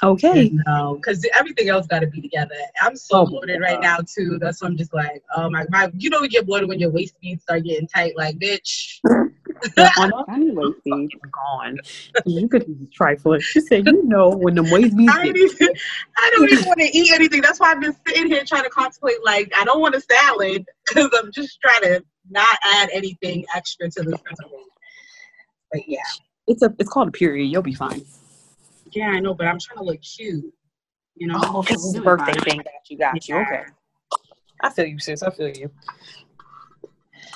Okay. 0.01 0.51
No, 0.67 0.95
because 0.95 1.25
everything 1.33 1.69
else 1.69 1.87
got 1.87 1.99
to 1.99 2.07
be 2.07 2.21
together. 2.21 2.55
I'm 2.81 2.95
so 2.97 3.19
Oh, 3.19 3.25
bloated 3.25 3.61
right 3.61 3.79
now 3.79 3.99
too. 3.99 4.37
That's 4.39 4.61
why 4.61 4.67
I'm 4.67 4.75
just 4.75 4.93
like, 4.93 5.23
oh 5.35 5.49
my, 5.49 5.65
my. 5.69 5.89
You 5.97 6.09
know, 6.09 6.19
we 6.21 6.27
get 6.27 6.45
bloated 6.45 6.67
when 6.67 6.79
your 6.79 6.89
waist 6.89 7.15
beads 7.21 7.43
start 7.43 7.63
getting 7.63 7.87
tight. 7.87 8.17
Like, 8.17 8.37
bitch. 8.37 8.99
on 9.97 10.09
the 10.09 10.25
I 10.27 10.37
need 10.39 10.55
waist 10.55 10.79
speed. 10.79 11.09
gone. 11.31 11.79
You 12.25 12.47
could 12.49 12.65
be 12.65 12.87
trifling. 12.93 13.41
She 13.41 13.61
said, 13.61 13.87
you 13.87 14.03
know, 14.07 14.29
when 14.29 14.55
the 14.55 14.63
waist 14.63 14.97
beats 14.97 15.13
I, 15.13 15.27
even, 15.27 15.69
I 16.17 16.31
don't 16.35 16.49
even 16.49 16.65
want 16.65 16.79
to 16.79 16.97
eat 16.97 17.11
anything. 17.13 17.41
That's 17.41 17.59
why 17.59 17.71
I've 17.71 17.81
been 17.81 17.95
sitting 18.07 18.27
here 18.27 18.43
trying 18.45 18.63
to 18.63 18.69
contemplate. 18.69 19.23
Like, 19.23 19.51
I 19.57 19.63
don't 19.63 19.79
want 19.79 19.95
a 19.95 20.01
salad 20.01 20.65
because 20.87 21.09
I'm 21.17 21.31
just 21.31 21.59
trying 21.61 21.81
to 21.83 22.03
not 22.29 22.57
add 22.75 22.89
anything 22.91 23.45
extra 23.55 23.89
to 23.89 24.03
this 24.03 24.19
recipe. 24.25 24.55
But 25.71 25.81
yeah, 25.87 25.99
it's 26.53 26.61
a 26.63 26.73
it's 26.79 26.89
called 26.89 27.09
a 27.09 27.11
period. 27.11 27.45
You'll 27.45 27.61
be 27.61 27.73
fine. 27.73 28.03
yeah, 28.91 29.09
I 29.09 29.19
know. 29.19 29.33
But 29.33 29.47
I'm 29.47 29.59
trying 29.59 29.79
to 29.79 29.83
look 29.83 30.01
cute. 30.01 30.53
You 31.15 31.27
know. 31.27 31.39
Oh, 31.43 31.61
this 31.63 31.83
is 31.83 31.95
a 31.95 32.01
birthday 32.01 32.33
thing. 32.39 32.57
Got 32.57 32.89
you, 32.89 32.97
got 32.97 33.27
you. 33.27 33.35
Okay. 33.37 33.63
I 34.61 34.69
feel 34.69 34.85
you, 34.85 34.99
sis. 34.99 35.21
I 35.23 35.29
feel 35.31 35.49
you. 35.49 35.69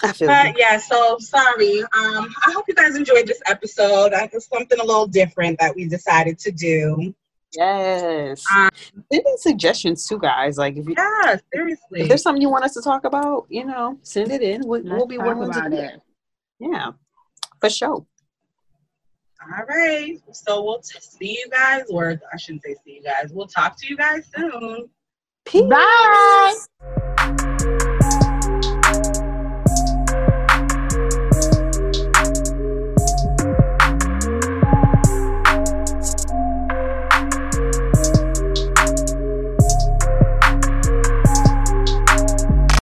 I 0.04 0.12
feel 0.14 0.28
But 0.28 0.48
you. 0.48 0.54
yeah, 0.60 0.78
so 0.78 1.18
sorry. 1.20 1.82
Um, 1.82 2.34
I 2.46 2.52
hope 2.54 2.66
you 2.68 2.76
guys 2.76 2.96
enjoyed 2.96 3.28
this 3.28 3.42
episode. 3.48 4.14
I 4.14 4.30
it's 4.32 4.48
something 4.48 4.80
a 4.80 4.84
little 4.84 5.08
different 5.08 5.60
that 5.60 5.76
we 5.76 5.88
decided 5.88 6.38
to 6.40 6.52
do. 6.52 7.14
Yes. 7.54 8.44
Um, 8.56 8.70
Send 9.12 9.26
in 9.26 9.38
suggestions 9.38 10.06
too, 10.08 10.20
guys. 10.20 10.58
Like 10.58 10.78
if 10.78 10.86
you 10.88 10.96
Yeah, 10.98 11.38
seriously. 11.54 12.02
if 12.02 12.08
there's 12.10 12.22
something 12.22 12.42
you 12.42 12.50
want 12.50 12.66
us 12.66 12.74
to 12.76 12.82
talk 12.82 13.06
about, 13.06 13.48
you 13.50 13.66
know, 13.66 13.98
send 14.04 14.32
it 14.32 14.42
in. 14.42 14.62
We'll, 14.68 14.84
we'll 14.84 15.08
be 15.08 15.18
talk 15.18 15.26
willing 15.26 15.52
to 15.54 15.70
do 15.70 15.76
it. 15.76 15.84
it. 15.96 16.02
Yeah, 16.60 16.92
for 17.60 17.70
sure. 17.70 18.06
All 19.42 19.66
right. 19.66 20.18
So 20.32 20.64
we'll 20.64 20.80
t- 20.80 21.00
see 21.00 21.32
you 21.32 21.50
guys, 21.52 21.84
or 21.90 22.20
I 22.34 22.38
shouldn't 22.38 22.64
say 22.64 22.76
see 22.84 22.96
you 22.96 23.04
guys. 23.04 23.32
We'll 23.32 23.48
talk 23.48 23.78
to 23.80 23.88
you 23.88 23.96
guys 23.98 24.24
soon. 24.36 24.90
Peace. 25.46 25.64
Bye. 25.64 26.56